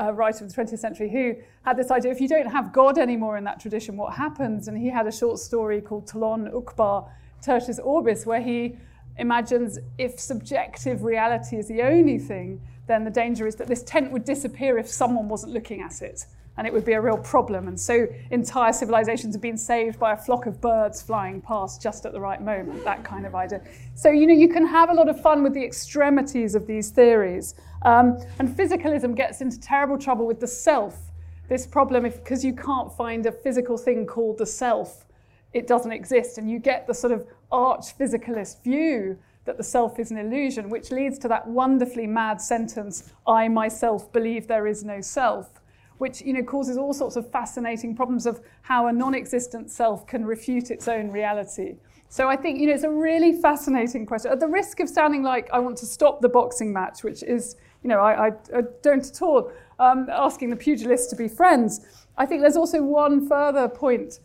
uh, 0.00 0.12
writer 0.12 0.44
of 0.44 0.52
the 0.52 0.62
20th 0.62 0.78
century 0.78 1.10
who 1.10 1.34
had 1.62 1.76
this 1.76 1.90
idea 1.90 2.10
if 2.10 2.20
you 2.20 2.28
don't 2.28 2.50
have 2.50 2.72
God 2.72 2.98
anymore 2.98 3.36
in 3.36 3.44
that 3.44 3.60
tradition, 3.60 3.96
what 3.96 4.14
happens? 4.14 4.68
And 4.68 4.76
he 4.76 4.88
had 4.88 5.06
a 5.06 5.12
short 5.12 5.38
story 5.38 5.80
called 5.80 6.06
Tlön 6.06 6.52
Uqbar 6.52 7.08
Tertius 7.42 7.78
Orbis, 7.78 8.26
where 8.26 8.40
he 8.40 8.76
imagines 9.18 9.78
if 9.98 10.18
subjective 10.18 11.04
reality 11.04 11.56
is 11.56 11.68
the 11.68 11.82
only 11.82 12.18
thing, 12.18 12.60
then 12.86 13.04
the 13.04 13.10
danger 13.10 13.46
is 13.46 13.56
that 13.56 13.66
this 13.66 13.82
tent 13.82 14.10
would 14.12 14.24
disappear 14.24 14.78
if 14.78 14.88
someone 14.88 15.28
wasn't 15.28 15.52
looking 15.52 15.80
at 15.80 16.02
it 16.02 16.26
and 16.56 16.66
it 16.66 16.72
would 16.72 16.84
be 16.84 16.92
a 16.92 17.00
real 17.00 17.16
problem. 17.18 17.66
And 17.66 17.78
so 17.78 18.06
entire 18.30 18.72
civilizations 18.72 19.34
have 19.34 19.42
been 19.42 19.56
saved 19.56 19.98
by 19.98 20.12
a 20.12 20.16
flock 20.16 20.46
of 20.46 20.60
birds 20.60 21.02
flying 21.02 21.40
past 21.40 21.82
just 21.82 22.06
at 22.06 22.12
the 22.12 22.20
right 22.20 22.40
moment, 22.40 22.84
that 22.84 23.02
kind 23.04 23.26
of 23.26 23.34
idea. 23.34 23.60
So, 23.94 24.10
you 24.10 24.26
know, 24.26 24.34
you 24.34 24.48
can 24.48 24.66
have 24.66 24.90
a 24.90 24.94
lot 24.94 25.08
of 25.08 25.20
fun 25.20 25.42
with 25.42 25.52
the 25.52 25.64
extremities 25.64 26.54
of 26.54 26.66
these 26.66 26.90
theories. 26.90 27.54
Um, 27.82 28.18
and 28.38 28.48
physicalism 28.48 29.16
gets 29.16 29.40
into 29.40 29.60
terrible 29.60 29.98
trouble 29.98 30.26
with 30.26 30.40
the 30.40 30.46
self. 30.46 31.10
This 31.48 31.66
problem, 31.66 32.04
because 32.04 32.44
you 32.44 32.54
can't 32.54 32.92
find 32.92 33.26
a 33.26 33.32
physical 33.32 33.76
thing 33.76 34.06
called 34.06 34.38
the 34.38 34.46
self, 34.46 35.04
it 35.52 35.66
doesn't 35.66 35.92
exist. 35.92 36.38
And 36.38 36.48
you 36.48 36.58
get 36.60 36.86
the 36.86 36.94
sort 36.94 37.12
of 37.12 37.26
arch 37.50 37.98
physicalist 37.98 38.62
view 38.62 39.18
that 39.44 39.56
the 39.56 39.62
self 39.62 39.98
is 39.98 40.10
an 40.10 40.18
illusion, 40.18 40.70
which 40.70 40.90
leads 40.90 41.18
to 41.18 41.28
that 41.28 41.46
wonderfully 41.46 42.06
mad 42.06 42.40
sentence 42.40 43.12
I 43.26 43.48
myself 43.48 44.12
believe 44.12 44.46
there 44.46 44.66
is 44.66 44.84
no 44.84 45.00
self 45.00 45.60
which 45.98 46.22
you 46.22 46.32
know, 46.32 46.42
causes 46.42 46.76
all 46.76 46.92
sorts 46.92 47.16
of 47.16 47.30
fascinating 47.30 47.94
problems 47.94 48.26
of 48.26 48.40
how 48.62 48.86
a 48.88 48.92
non-existent 48.92 49.70
self 49.70 50.06
can 50.06 50.24
refute 50.24 50.70
its 50.70 50.88
own 50.88 51.10
reality. 51.10 51.76
So 52.08 52.28
I 52.28 52.36
think 52.36 52.60
you 52.60 52.66
know, 52.66 52.74
it's 52.74 52.84
a 52.84 52.90
really 52.90 53.40
fascinating 53.40 54.06
question. 54.06 54.30
At 54.30 54.40
the 54.40 54.46
risk 54.46 54.80
of 54.80 54.88
sounding 54.88 55.22
like 55.22 55.48
I 55.52 55.58
want 55.58 55.78
to 55.78 55.86
stop 55.86 56.20
the 56.20 56.28
boxing 56.28 56.72
match, 56.72 57.02
which 57.02 57.22
is, 57.22 57.56
you 57.82 57.88
know, 57.88 58.00
I, 58.00 58.26
I, 58.26 58.32
I 58.56 58.60
don't 58.82 59.06
at 59.06 59.22
all 59.22 59.50
um, 59.78 60.08
asking 60.10 60.50
the 60.50 60.56
pugilists 60.56 61.08
to 61.10 61.16
be 61.16 61.28
friends, 61.28 61.80
I 62.16 62.26
think 62.26 62.42
there's 62.42 62.56
also 62.56 62.82
one 62.82 63.28
further 63.28 63.68
point 63.68 64.20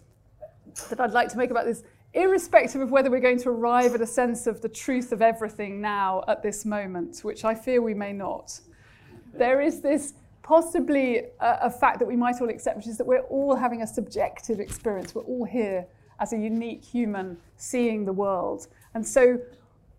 that 0.89 0.99
I'd 0.99 1.11
like 1.11 1.29
to 1.29 1.37
make 1.37 1.49
about 1.49 1.65
this 1.65 1.83
irrespective 2.13 2.81
of 2.81 2.91
whether 2.91 3.09
we're 3.09 3.19
going 3.19 3.39
to 3.39 3.49
arrive 3.49 3.93
at 3.95 4.01
a 4.01 4.07
sense 4.07 4.47
of 4.47 4.61
the 4.61 4.69
truth 4.69 5.11
of 5.11 5.21
everything 5.21 5.79
now 5.79 6.23
at 6.27 6.41
this 6.41 6.65
moment, 6.65 7.19
which 7.19 7.45
I 7.45 7.53
fear 7.53 7.81
we 7.81 7.93
may 7.93 8.13
not, 8.13 8.59
there 9.33 9.61
is 9.61 9.81
this 9.81 10.13
possibly 10.41 11.19
a, 11.39 11.57
a, 11.63 11.69
fact 11.69 11.99
that 11.99 12.07
we 12.07 12.15
might 12.15 12.41
all 12.41 12.49
accept, 12.49 12.77
which 12.77 12.87
is 12.87 12.97
that 12.97 13.05
we're 13.05 13.21
all 13.21 13.55
having 13.55 13.83
a 13.83 13.87
subjective 13.87 14.59
experience. 14.59 15.13
We're 15.13 15.21
all 15.21 15.45
here 15.45 15.85
as 16.19 16.33
a 16.33 16.37
unique 16.37 16.83
human 16.83 17.37
seeing 17.57 18.05
the 18.05 18.13
world. 18.13 18.67
And 18.95 19.05
so 19.05 19.39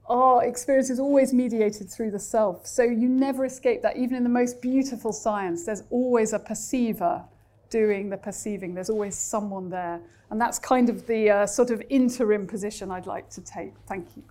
our 0.08 0.44
experience 0.44 0.90
is 0.90 0.98
always 0.98 1.32
mediated 1.32 1.88
through 1.88 2.10
the 2.10 2.18
self. 2.18 2.66
So 2.66 2.82
you 2.82 3.08
never 3.08 3.44
escape 3.44 3.82
that. 3.82 3.96
Even 3.96 4.16
in 4.16 4.24
the 4.24 4.28
most 4.28 4.60
beautiful 4.60 5.12
science, 5.12 5.64
there's 5.64 5.84
always 5.90 6.32
a 6.32 6.38
perceiver 6.40 7.22
doing 7.70 8.10
the 8.10 8.16
perceiving. 8.16 8.74
There's 8.74 8.90
always 8.90 9.16
someone 9.16 9.70
there. 9.70 10.00
And 10.30 10.40
that's 10.40 10.58
kind 10.58 10.88
of 10.88 11.06
the 11.06 11.30
uh, 11.30 11.46
sort 11.46 11.70
of 11.70 11.82
interim 11.88 12.46
position 12.46 12.90
I'd 12.90 13.06
like 13.06 13.28
to 13.30 13.40
take. 13.40 13.72
Thank 13.86 14.08
you. 14.16 14.22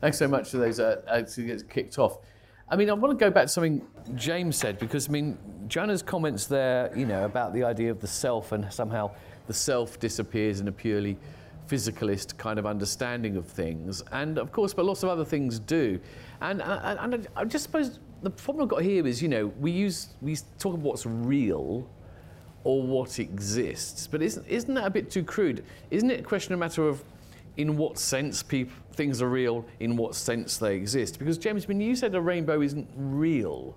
Thanks 0.00 0.18
so 0.18 0.28
much 0.28 0.50
for 0.50 0.58
those 0.58 0.80
uh, 0.80 1.02
uh, 1.08 1.22
to 1.22 1.58
kicked 1.68 1.98
off. 1.98 2.18
I 2.68 2.76
mean, 2.76 2.88
I 2.88 2.92
want 2.92 3.18
to 3.18 3.22
go 3.22 3.30
back 3.30 3.44
to 3.44 3.48
something 3.48 3.84
James 4.14 4.56
said 4.56 4.78
because 4.78 5.08
I 5.08 5.12
mean, 5.12 5.36
Joanna's 5.66 6.02
comments 6.02 6.46
there, 6.46 6.92
you 6.96 7.04
know, 7.04 7.24
about 7.24 7.52
the 7.52 7.64
idea 7.64 7.90
of 7.90 8.00
the 8.00 8.06
self 8.06 8.52
and 8.52 8.72
somehow 8.72 9.10
the 9.46 9.52
self 9.52 9.98
disappears 9.98 10.60
in 10.60 10.68
a 10.68 10.72
purely 10.72 11.18
physicalist 11.68 12.36
kind 12.36 12.58
of 12.58 12.66
understanding 12.66 13.36
of 13.36 13.46
things, 13.46 14.02
and 14.12 14.38
of 14.38 14.52
course, 14.52 14.72
but 14.72 14.84
lots 14.84 15.02
of 15.02 15.08
other 15.08 15.24
things 15.24 15.58
do. 15.58 16.00
And, 16.40 16.62
and, 16.62 17.14
and 17.14 17.28
I 17.36 17.44
just 17.44 17.64
suppose 17.64 17.98
the 18.22 18.30
problem 18.30 18.64
I've 18.64 18.68
got 18.68 18.82
here 18.82 19.06
is, 19.06 19.20
you 19.22 19.28
know, 19.28 19.46
we 19.58 19.70
use 19.70 20.08
we 20.20 20.36
talk 20.58 20.74
about 20.74 20.84
what's 20.84 21.06
real 21.06 21.88
or 22.64 22.82
what 22.82 23.18
exists, 23.18 24.06
but 24.06 24.22
isn't 24.22 24.46
isn't 24.46 24.74
that 24.74 24.84
a 24.84 24.90
bit 24.90 25.10
too 25.10 25.24
crude? 25.24 25.64
Isn't 25.90 26.10
it 26.10 26.20
a 26.20 26.22
question 26.22 26.52
of 26.52 26.60
matter 26.60 26.86
of 26.86 27.02
in 27.56 27.76
what 27.76 27.98
sense 27.98 28.42
things 28.92 29.20
are 29.22 29.28
real, 29.28 29.64
in 29.80 29.96
what 29.96 30.14
sense 30.14 30.56
they 30.56 30.74
exist. 30.76 31.18
Because, 31.18 31.38
James, 31.38 31.68
when 31.68 31.80
you 31.80 31.94
said 31.94 32.14
a 32.14 32.20
rainbow 32.20 32.62
isn't 32.62 32.88
real, 32.96 33.76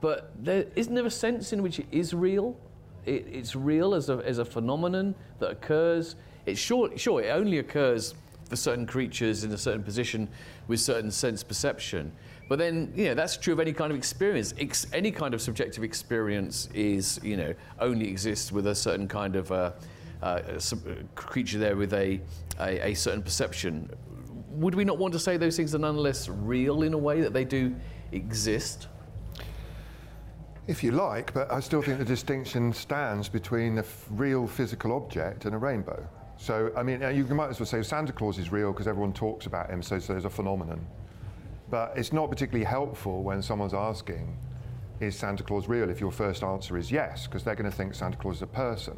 but 0.00 0.32
there, 0.40 0.66
isn't 0.74 0.94
there 0.94 1.06
a 1.06 1.10
sense 1.10 1.52
in 1.52 1.62
which 1.62 1.78
it 1.78 1.86
is 1.92 2.14
real? 2.14 2.56
It, 3.06 3.26
it's 3.30 3.54
real 3.54 3.94
as 3.94 4.08
a, 4.08 4.18
as 4.24 4.38
a 4.38 4.44
phenomenon 4.44 5.14
that 5.38 5.50
occurs. 5.50 6.16
It's 6.46 6.60
sure, 6.60 6.96
sure, 6.96 7.22
it 7.22 7.28
only 7.28 7.58
occurs 7.58 8.14
for 8.48 8.56
certain 8.56 8.86
creatures 8.86 9.44
in 9.44 9.52
a 9.52 9.58
certain 9.58 9.82
position 9.82 10.28
with 10.66 10.80
certain 10.80 11.10
sense 11.10 11.42
perception. 11.42 12.12
But 12.52 12.58
then, 12.58 12.92
you 12.94 13.06
know, 13.06 13.14
that's 13.14 13.38
true 13.38 13.54
of 13.54 13.60
any 13.60 13.72
kind 13.72 13.90
of 13.90 13.96
experience. 13.96 14.52
Ex- 14.58 14.86
any 14.92 15.10
kind 15.10 15.32
of 15.32 15.40
subjective 15.40 15.82
experience 15.82 16.68
is, 16.74 17.18
you 17.22 17.38
know, 17.38 17.54
only 17.80 18.06
exists 18.06 18.52
with 18.52 18.66
a 18.66 18.74
certain 18.74 19.08
kind 19.08 19.36
of 19.36 19.50
uh, 19.50 19.72
uh, 20.22 20.60
creature 21.14 21.58
there 21.58 21.76
with 21.76 21.94
a, 21.94 22.20
a, 22.60 22.88
a, 22.88 22.92
certain 22.92 23.22
perception. 23.22 23.88
Would 24.50 24.74
we 24.74 24.84
not 24.84 24.98
want 24.98 25.14
to 25.14 25.18
say 25.18 25.38
those 25.38 25.56
things 25.56 25.74
are 25.74 25.78
nonetheless 25.78 26.28
real 26.28 26.82
in 26.82 26.92
a 26.92 26.98
way 26.98 27.22
that 27.22 27.32
they 27.32 27.46
do 27.46 27.74
exist? 28.12 28.88
If 30.66 30.84
you 30.84 30.92
like, 30.92 31.32
but 31.32 31.50
I 31.50 31.60
still 31.60 31.80
think 31.80 32.00
the 32.00 32.04
distinction 32.04 32.74
stands 32.74 33.30
between 33.30 33.78
a 33.78 33.80
f- 33.80 34.06
real 34.10 34.46
physical 34.46 34.92
object 34.92 35.46
and 35.46 35.54
a 35.54 35.58
rainbow. 35.58 36.06
So, 36.36 36.70
I 36.76 36.82
mean, 36.82 37.00
you 37.16 37.24
might 37.34 37.48
as 37.48 37.60
well 37.60 37.66
say 37.66 37.82
Santa 37.82 38.12
Claus 38.12 38.38
is 38.38 38.52
real 38.52 38.72
because 38.72 38.88
everyone 38.88 39.14
talks 39.14 39.46
about 39.46 39.70
him, 39.70 39.82
so, 39.82 39.98
so 39.98 40.12
there's 40.12 40.26
a 40.26 40.30
phenomenon. 40.30 40.86
But 41.72 41.94
it's 41.96 42.12
not 42.12 42.28
particularly 42.28 42.66
helpful 42.66 43.22
when 43.22 43.40
someone's 43.40 43.72
asking, 43.72 44.36
is 45.00 45.16
Santa 45.16 45.42
Claus 45.42 45.68
real? 45.68 45.88
If 45.88 46.00
your 46.00 46.12
first 46.12 46.42
answer 46.42 46.76
is 46.76 46.92
yes, 46.92 47.26
because 47.26 47.44
they're 47.44 47.54
going 47.54 47.70
to 47.70 47.74
think 47.74 47.94
Santa 47.94 48.18
Claus 48.18 48.36
is 48.36 48.42
a 48.42 48.46
person. 48.46 48.94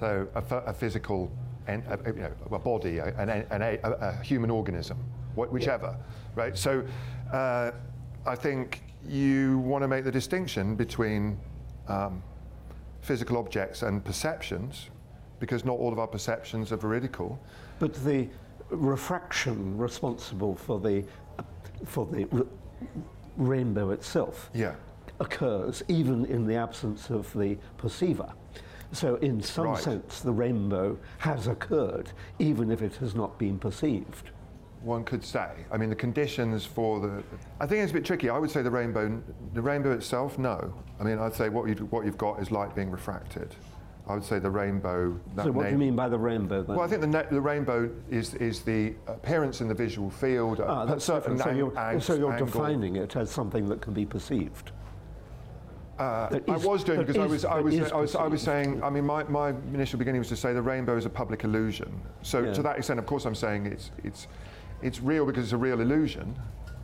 So 0.00 0.26
a, 0.34 0.56
a 0.60 0.72
physical, 0.72 1.30
en, 1.66 1.84
a, 1.90 2.10
you 2.10 2.20
know, 2.20 2.32
a 2.50 2.58
body, 2.58 2.96
a, 2.96 3.14
an, 3.18 3.28
an, 3.28 3.78
a, 3.82 4.18
human 4.22 4.50
organism, 4.50 4.96
whichever, 5.34 5.94
yeah. 5.94 6.42
right? 6.42 6.56
So 6.56 6.82
uh, 7.34 7.72
I 8.24 8.34
think 8.34 8.82
you 9.06 9.58
want 9.58 9.82
to 9.82 9.88
make 9.88 10.04
the 10.04 10.10
distinction 10.10 10.74
between 10.74 11.38
um, 11.86 12.22
physical 13.02 13.36
objects 13.36 13.82
and 13.82 14.02
perceptions, 14.02 14.88
because 15.38 15.66
not 15.66 15.76
all 15.76 15.92
of 15.92 15.98
our 15.98 16.06
perceptions 16.06 16.72
are 16.72 16.78
veridical. 16.78 17.38
But 17.78 17.92
the 18.06 18.26
refraction 18.70 19.76
responsible 19.76 20.54
for 20.54 20.80
the 20.80 21.04
for 21.84 22.06
the 22.06 22.46
rainbow 23.36 23.90
itself 23.90 24.50
yeah. 24.52 24.74
occurs 25.20 25.82
even 25.88 26.24
in 26.26 26.46
the 26.46 26.54
absence 26.54 27.10
of 27.10 27.32
the 27.34 27.56
perceiver. 27.76 28.32
So, 28.92 29.16
in 29.16 29.42
some 29.42 29.66
right. 29.66 29.82
sense, 29.82 30.20
the 30.20 30.32
rainbow 30.32 30.98
has 31.18 31.46
occurred, 31.46 32.10
even 32.38 32.70
if 32.70 32.80
it 32.80 32.96
has 32.96 33.14
not 33.14 33.38
been 33.38 33.58
perceived. 33.58 34.30
One 34.80 35.04
could 35.04 35.22
say. 35.22 35.50
I 35.70 35.76
mean, 35.76 35.90
the 35.90 35.96
conditions 35.96 36.64
for 36.64 37.00
the. 37.00 37.22
I 37.60 37.66
think 37.66 37.82
it's 37.82 37.90
a 37.90 37.94
bit 37.94 38.04
tricky. 38.04 38.30
I 38.30 38.38
would 38.38 38.50
say 38.50 38.62
the 38.62 38.70
rainbow, 38.70 39.20
the 39.52 39.60
rainbow 39.60 39.92
itself, 39.92 40.38
no. 40.38 40.72
I 40.98 41.04
mean, 41.04 41.18
I'd 41.18 41.34
say 41.34 41.50
what 41.50 41.68
you've, 41.68 41.92
what 41.92 42.06
you've 42.06 42.16
got 42.16 42.40
is 42.40 42.50
light 42.50 42.74
being 42.74 42.90
refracted. 42.90 43.54
I 44.08 44.14
would 44.14 44.24
say 44.24 44.38
the 44.38 44.50
rainbow. 44.50 45.20
so, 45.36 45.50
what 45.50 45.66
do 45.66 45.72
you 45.72 45.78
mean 45.78 45.94
by 45.94 46.08
the 46.08 46.18
rainbow? 46.18 46.62
Then? 46.62 46.76
Well, 46.76 46.84
I 46.84 46.88
think 46.88 47.02
the, 47.02 47.26
the 47.30 47.40
rainbow 47.40 47.90
is 48.10 48.34
is 48.34 48.62
the 48.62 48.94
appearance 49.06 49.60
in 49.60 49.68
the 49.68 49.74
visual 49.74 50.08
field. 50.08 50.60
Ah, 50.60 50.86
that's 50.86 51.04
certain. 51.04 51.36
So 51.38 51.50
you're, 51.50 52.00
so 52.00 52.14
you're 52.14 52.36
defining 52.36 52.96
it 52.96 53.16
as 53.16 53.30
something 53.30 53.68
that 53.68 53.82
can 53.82 53.92
be 53.92 54.06
perceived. 54.06 54.72
Uh, 55.98 56.38
I 56.48 56.56
was 56.58 56.84
doing 56.84 57.00
because 57.00 57.16
I 57.16 57.26
was, 57.26 57.44
I 57.44 57.60
was, 57.60 57.92
I 57.92 57.96
was, 57.96 58.14
I 58.14 58.26
was 58.26 58.40
saying. 58.40 58.82
I 58.82 58.88
mean, 58.88 59.04
my, 59.04 59.24
my 59.24 59.50
initial 59.74 59.98
beginning 59.98 60.20
was 60.20 60.28
to 60.28 60.36
say 60.36 60.52
the 60.52 60.62
rainbow 60.62 60.96
is 60.96 61.06
a 61.06 61.10
public 61.10 61.44
illusion. 61.44 62.00
So 62.22 62.44
yeah. 62.44 62.52
to 62.52 62.62
that 62.62 62.78
extent, 62.78 63.00
of 63.00 63.06
course, 63.06 63.26
I'm 63.26 63.34
saying 63.34 63.66
it's 63.66 63.90
it's 64.04 64.28
it's 64.80 65.00
real 65.00 65.26
because 65.26 65.44
it's 65.44 65.52
a 65.52 65.56
real 65.58 65.80
illusion 65.80 66.38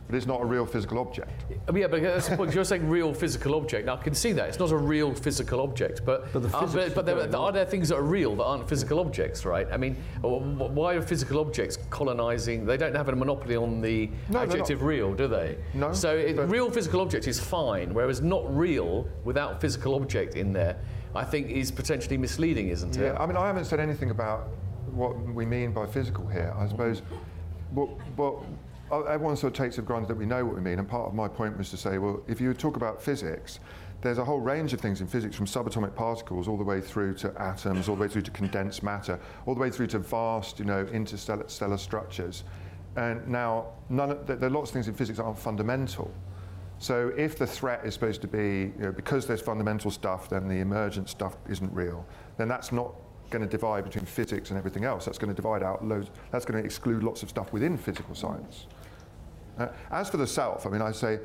but 0.07 0.15
it's 0.15 0.27
not 0.27 0.41
a 0.41 0.45
real 0.45 0.65
physical 0.65 0.99
object. 0.99 1.45
Yeah, 1.73 1.87
but 1.87 2.01
that's 2.01 2.29
the 2.29 2.37
point. 2.37 2.53
You're 2.53 2.63
saying 2.63 2.87
real 2.87 3.13
physical 3.13 3.55
object. 3.55 3.87
Now 3.87 3.95
I 3.95 4.03
can 4.03 4.13
see 4.13 4.33
that 4.33 4.47
it's 4.49 4.59
not 4.59 4.71
a 4.71 4.77
real 4.77 5.13
physical 5.13 5.61
object, 5.61 6.05
but 6.05 6.31
but, 6.31 6.53
are, 6.53 6.67
but, 6.67 6.93
but 6.93 7.05
there, 7.05 7.35
are 7.35 7.51
there 7.51 7.65
things 7.65 7.89
that 7.89 7.95
are 7.95 8.03
real 8.03 8.35
that 8.35 8.43
aren't 8.43 8.69
physical 8.69 8.99
objects, 8.99 9.45
right? 9.45 9.67
I 9.71 9.77
mean, 9.77 9.95
why 10.21 10.93
are 10.93 11.01
physical 11.01 11.39
objects 11.39 11.79
colonizing? 11.89 12.65
They 12.65 12.77
don't 12.77 12.95
have 12.95 13.09
a 13.09 13.15
monopoly 13.15 13.55
on 13.55 13.81
the 13.81 14.09
no, 14.29 14.39
adjective 14.39 14.83
real, 14.83 15.13
do 15.13 15.27
they? 15.27 15.57
No. 15.73 15.91
So 15.93 16.15
it, 16.15 16.37
real 16.37 16.69
physical 16.69 17.01
object 17.01 17.27
is 17.27 17.39
fine, 17.39 17.93
whereas 17.93 18.21
not 18.21 18.55
real 18.55 19.07
without 19.23 19.59
physical 19.59 19.95
object 19.95 20.35
in 20.35 20.53
there, 20.53 20.77
I 21.15 21.23
think 21.23 21.49
is 21.49 21.71
potentially 21.71 22.17
misleading, 22.17 22.69
isn't 22.69 22.95
yeah, 22.95 23.13
it? 23.13 23.15
I 23.19 23.25
mean, 23.25 23.37
I 23.37 23.47
haven't 23.47 23.65
said 23.65 23.79
anything 23.79 24.11
about 24.11 24.49
what 24.91 25.17
we 25.17 25.45
mean 25.45 25.71
by 25.71 25.87
physical 25.87 26.27
here. 26.27 26.53
I 26.57 26.67
suppose, 26.67 27.01
but, 27.73 27.89
but 28.15 28.35
Oh, 28.91 29.01
everyone 29.03 29.35
sort 29.35 29.53
of 29.53 29.57
takes 29.57 29.77
it 29.77 29.81
for 29.81 29.87
granted 29.87 30.09
that 30.09 30.17
we 30.17 30.27
know 30.27 30.45
what 30.45 30.55
we 30.55 30.61
mean. 30.61 30.77
And 30.77 30.87
part 30.87 31.07
of 31.07 31.15
my 31.15 31.27
point 31.27 31.57
was 31.57 31.71
to 31.71 31.77
say, 31.77 31.97
well, 31.97 32.21
if 32.27 32.39
you 32.39 32.53
talk 32.53 32.75
about 32.75 33.01
physics, 33.01 33.59
there's 34.01 34.19
a 34.19 34.23
whole 34.23 34.39
range 34.39 34.73
of 34.73 34.79
things 34.79 35.01
in 35.01 35.07
physics 35.07 35.35
from 35.35 35.47
subatomic 35.47 35.95
particles 35.95 36.47
all 36.47 36.57
the 36.57 36.63
way 36.63 36.79
through 36.79 37.15
to 37.15 37.33
atoms, 37.41 37.89
all 37.89 37.95
the 37.95 38.03
way 38.03 38.07
through 38.07 38.21
to 38.21 38.31
condensed 38.31 38.83
matter, 38.83 39.19
all 39.47 39.55
the 39.55 39.59
way 39.59 39.71
through 39.71 39.87
to 39.87 39.99
vast, 39.99 40.59
you 40.59 40.65
know, 40.65 40.85
interstellar 40.93 41.77
structures. 41.77 42.43
And 42.95 43.27
now, 43.27 43.67
none 43.89 44.11
of, 44.11 44.27
there 44.27 44.43
are 44.43 44.49
lots 44.49 44.69
of 44.69 44.73
things 44.73 44.87
in 44.87 44.93
physics 44.93 45.17
that 45.17 45.23
aren't 45.23 45.39
fundamental. 45.39 46.13
So 46.77 47.11
if 47.17 47.37
the 47.37 47.47
threat 47.47 47.83
is 47.85 47.95
supposed 47.95 48.21
to 48.21 48.27
be, 48.27 48.73
you 48.77 48.83
know, 48.83 48.91
because 48.91 49.25
there's 49.25 49.41
fundamental 49.41 49.89
stuff, 49.89 50.29
then 50.29 50.47
the 50.47 50.59
emergent 50.59 51.09
stuff 51.09 51.37
isn't 51.49 51.73
real, 51.73 52.05
then 52.37 52.47
that's 52.47 52.71
not 52.71 52.93
going 53.31 53.41
to 53.41 53.49
divide 53.49 53.85
between 53.85 54.05
physics 54.05 54.51
and 54.51 54.57
everything 54.57 54.83
else. 54.83 55.05
That's 55.05 55.17
going 55.17 55.33
to 55.33 55.35
divide 55.35 55.63
out 55.63 55.83
loads, 55.83 56.11
that's 56.31 56.45
going 56.45 56.61
to 56.61 56.65
exclude 56.65 57.01
lots 57.01 57.23
of 57.23 57.29
stuff 57.29 57.51
within 57.51 57.77
physical 57.77 58.13
science. 58.13 58.67
Uh, 59.57 59.67
as 59.91 60.09
for 60.09 60.17
the 60.17 60.27
self, 60.27 60.65
I 60.65 60.69
mean, 60.69 60.81
I 60.81 60.91
say, 60.91 61.19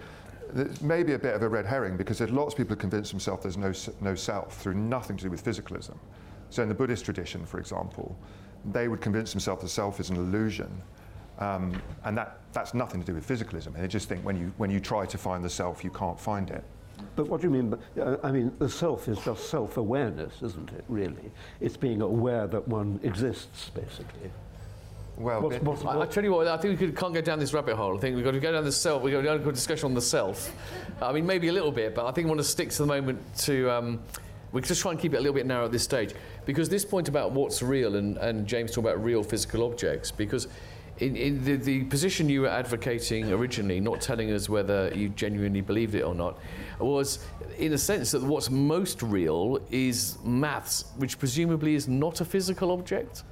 it's 0.54 0.80
maybe 0.80 1.12
a 1.12 1.18
bit 1.18 1.34
of 1.34 1.42
a 1.42 1.48
red 1.48 1.66
herring 1.66 1.96
because 1.96 2.18
there's 2.18 2.30
lots 2.30 2.54
of 2.54 2.58
people 2.58 2.74
who 2.74 2.80
convince 2.80 3.10
themselves 3.10 3.42
there's 3.42 3.56
no, 3.56 3.72
no 4.00 4.14
self 4.14 4.56
through 4.56 4.74
nothing 4.74 5.16
to 5.16 5.24
do 5.24 5.30
with 5.30 5.44
physicalism. 5.44 5.96
So 6.50 6.62
in 6.62 6.68
the 6.68 6.74
Buddhist 6.74 7.04
tradition, 7.04 7.46
for 7.46 7.60
example, 7.60 8.16
they 8.72 8.88
would 8.88 9.00
convince 9.00 9.32
themselves 9.32 9.62
the 9.62 9.68
self 9.68 10.00
is 10.00 10.10
an 10.10 10.16
illusion. 10.16 10.70
Um, 11.38 11.80
and 12.04 12.16
that, 12.18 12.40
that's 12.52 12.74
nothing 12.74 13.00
to 13.00 13.06
do 13.06 13.14
with 13.14 13.26
physicalism. 13.26 13.74
They 13.74 13.88
just 13.88 14.08
think 14.08 14.24
when 14.24 14.36
you, 14.36 14.52
when 14.58 14.70
you 14.70 14.80
try 14.80 15.06
to 15.06 15.16
find 15.16 15.42
the 15.42 15.48
self, 15.48 15.82
you 15.82 15.90
can't 15.90 16.20
find 16.20 16.50
it. 16.50 16.64
But 17.16 17.28
what 17.28 17.40
do 17.40 17.46
you 17.46 17.52
mean? 17.52 17.78
uh, 17.98 18.16
I 18.22 18.30
mean, 18.30 18.52
the 18.58 18.68
self 18.68 19.08
is 19.08 19.18
just 19.20 19.48
self-awareness, 19.48 20.42
isn't 20.42 20.70
it? 20.72 20.84
Really, 20.88 21.30
it's 21.60 21.76
being 21.76 22.02
aware 22.02 22.46
that 22.46 22.68
one 22.68 23.00
exists, 23.02 23.70
basically. 23.70 24.30
Well, 25.20 25.42
What's, 25.42 25.56
it- 25.56 25.62
what's, 25.62 25.84
I, 25.84 26.00
I 26.00 26.06
tell 26.06 26.24
you 26.24 26.32
what, 26.32 26.48
I 26.48 26.56
think 26.56 26.80
we 26.80 26.86
could, 26.86 26.96
can't 26.96 27.12
go 27.12 27.20
down 27.20 27.38
this 27.38 27.52
rabbit 27.52 27.76
hole. 27.76 27.96
I 27.96 28.00
think 28.00 28.16
we've 28.16 28.24
got 28.24 28.30
to 28.32 28.40
go 28.40 28.52
down 28.52 28.64
the 28.64 28.72
self. 28.72 29.02
We've 29.02 29.12
got 29.12 29.18
to 29.18 29.24
go 29.24 29.34
into 29.34 29.48
a 29.48 29.52
discussion 29.52 29.84
on 29.86 29.94
the 29.94 30.00
self. 30.00 30.50
I 31.02 31.12
mean, 31.12 31.26
maybe 31.26 31.48
a 31.48 31.52
little 31.52 31.72
bit, 31.72 31.94
but 31.94 32.06
I 32.06 32.12
think 32.12 32.24
we 32.24 32.30
want 32.30 32.40
to 32.40 32.44
stick 32.44 32.70
to 32.70 32.78
the 32.78 32.86
moment 32.86 33.20
to. 33.40 33.70
Um, 33.70 34.00
we 34.52 34.60
just 34.62 34.80
try 34.82 34.90
and 34.90 34.98
keep 34.98 35.14
it 35.14 35.18
a 35.18 35.20
little 35.20 35.34
bit 35.34 35.46
narrow 35.46 35.66
at 35.66 35.72
this 35.72 35.84
stage. 35.84 36.12
Because 36.44 36.68
this 36.68 36.84
point 36.84 37.08
about 37.08 37.30
what's 37.32 37.62
real, 37.62 37.96
and, 37.96 38.16
and 38.16 38.46
James 38.46 38.72
talked 38.72 38.86
about 38.86 39.04
real 39.04 39.22
physical 39.22 39.64
objects, 39.64 40.10
because 40.10 40.48
in, 40.98 41.14
in 41.16 41.44
the, 41.44 41.54
the 41.56 41.84
position 41.84 42.28
you 42.28 42.40
were 42.40 42.48
advocating 42.48 43.30
originally, 43.32 43.78
not 43.78 44.00
telling 44.00 44.32
us 44.32 44.48
whether 44.48 44.90
you 44.94 45.10
genuinely 45.10 45.60
believed 45.60 45.94
it 45.94 46.02
or 46.02 46.14
not, 46.16 46.38
was 46.80 47.24
in 47.58 47.74
a 47.74 47.78
sense 47.78 48.10
that 48.10 48.22
what's 48.22 48.50
most 48.50 49.02
real 49.02 49.60
is 49.70 50.18
maths, 50.24 50.86
which 50.96 51.18
presumably 51.18 51.74
is 51.76 51.86
not 51.86 52.20
a 52.20 52.24
physical 52.24 52.72
object. 52.72 53.22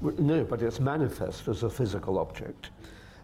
No, 0.00 0.44
but 0.44 0.62
it's 0.62 0.80
manifest 0.80 1.48
as 1.48 1.62
a 1.62 1.70
physical 1.70 2.18
object. 2.18 2.70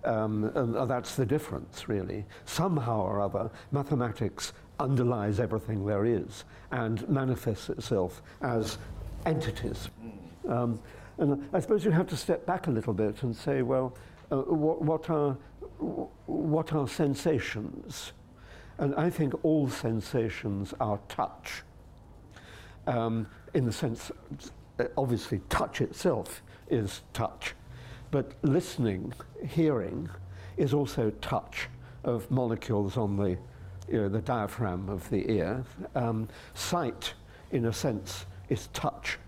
Um, 0.04 0.44
and 0.54 0.76
uh, 0.76 0.86
that's 0.86 1.14
the 1.14 1.26
difference, 1.26 1.88
really. 1.88 2.24
Somehow 2.46 3.00
or 3.02 3.20
other, 3.20 3.50
mathematics 3.70 4.52
underlies 4.78 5.40
everything 5.40 5.84
there 5.84 6.06
is 6.06 6.44
and 6.70 7.06
manifests 7.08 7.68
itself 7.68 8.22
as 8.40 8.78
entities. 9.26 9.90
Um, 10.48 10.80
and 11.18 11.46
I 11.52 11.60
suppose 11.60 11.84
you 11.84 11.90
have 11.90 12.06
to 12.08 12.16
step 12.16 12.46
back 12.46 12.66
a 12.66 12.70
little 12.70 12.94
bit 12.94 13.22
and 13.22 13.36
say, 13.36 13.60
well, 13.60 13.94
uh, 14.32 14.36
what, 14.38 14.80
what, 14.80 15.10
are, 15.10 15.36
what 16.26 16.72
are 16.72 16.88
sensations? 16.88 18.12
And 18.78 18.94
I 18.94 19.10
think 19.10 19.34
all 19.44 19.68
sensations 19.68 20.72
are 20.80 20.98
touch 21.08 21.62
um, 22.86 23.26
in 23.54 23.64
the 23.66 23.72
sense, 23.72 24.10
obviously, 24.96 25.40
touch 25.48 25.80
itself 25.80 26.42
is 26.70 27.02
touch, 27.12 27.54
but 28.10 28.32
listening, 28.42 29.12
hearing, 29.46 30.08
is 30.56 30.72
also 30.74 31.10
touch 31.20 31.68
of 32.04 32.30
molecules 32.30 32.96
on 32.96 33.16
the, 33.16 33.36
you 33.88 34.00
know, 34.00 34.08
the 34.08 34.20
diaphragm 34.20 34.88
of 34.88 35.08
the 35.10 35.30
ear. 35.30 35.64
Um, 35.94 36.28
sight, 36.54 37.14
in 37.52 37.66
a 37.66 37.72
sense, 37.72 38.26
is 38.48 38.68
touch, 38.68 39.18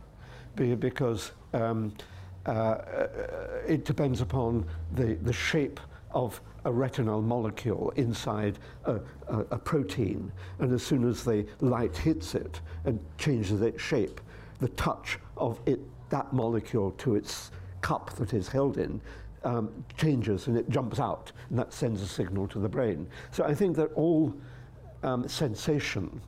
be- 0.56 0.75
because 0.75 1.32
um, 1.52 1.94
uh, 2.46 2.50
uh, 2.50 3.08
it 3.66 3.84
depends 3.84 4.20
upon 4.20 4.66
the, 4.94 5.14
the 5.22 5.32
shape 5.32 5.80
of 6.11 6.40
a 6.64 6.72
retinal 6.72 7.22
molecule 7.22 7.92
inside 7.96 8.58
a, 8.84 9.00
a, 9.28 9.38
a 9.50 9.58
protein. 9.58 10.30
And 10.58 10.72
as 10.72 10.82
soon 10.82 11.08
as 11.08 11.25
the 11.25 11.46
light 11.61 11.96
hits 11.96 12.34
it 12.34 12.61
and 12.84 13.00
changes 13.18 13.61
its 13.62 13.82
shape, 13.82 14.20
the 14.61 14.68
touch 14.68 15.18
of 15.37 15.61
it, 15.66 15.80
that 16.12 16.33
molecule 16.33 16.92
to 16.92 17.16
its 17.16 17.50
cup 17.81 18.14
that 18.16 18.33
is 18.35 18.47
held 18.47 18.78
in 18.78 19.00
um, 19.45 19.85
changes 19.97 20.47
and 20.47 20.56
it 20.56 20.69
jumps 20.71 21.00
out, 21.00 21.32
and 21.50 21.58
that 21.58 21.73
sends 21.73 22.00
a 22.00 22.06
signal 22.06 22.47
to 22.49 22.60
the 22.60 22.69
brain. 22.69 23.08
So 23.32 23.45
I 23.45 23.54
think 23.54 23.75
that 23.76 23.93
all 23.95 24.32
um, 25.02 25.26
sensation 25.26 26.21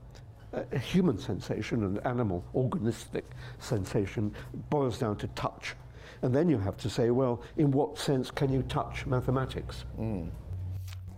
uh, 0.53 0.79
human 0.79 1.19
sensation 1.19 1.85
and 1.85 2.07
animal 2.07 2.45
organistic 2.55 3.25
sensation 3.59 4.33
boils 4.71 4.99
down 4.99 5.17
to 5.17 5.27
touch. 5.29 5.75
And 6.23 6.35
then 6.35 6.49
you 6.49 6.59
have 6.59 6.77
to 6.79 6.89
say, 6.89 7.11
well, 7.11 7.43
in 7.57 7.71
what 7.71 7.99
sense 7.99 8.31
can 8.31 8.53
you 8.53 8.63
touch 8.63 9.05
mathematics? 9.05 9.85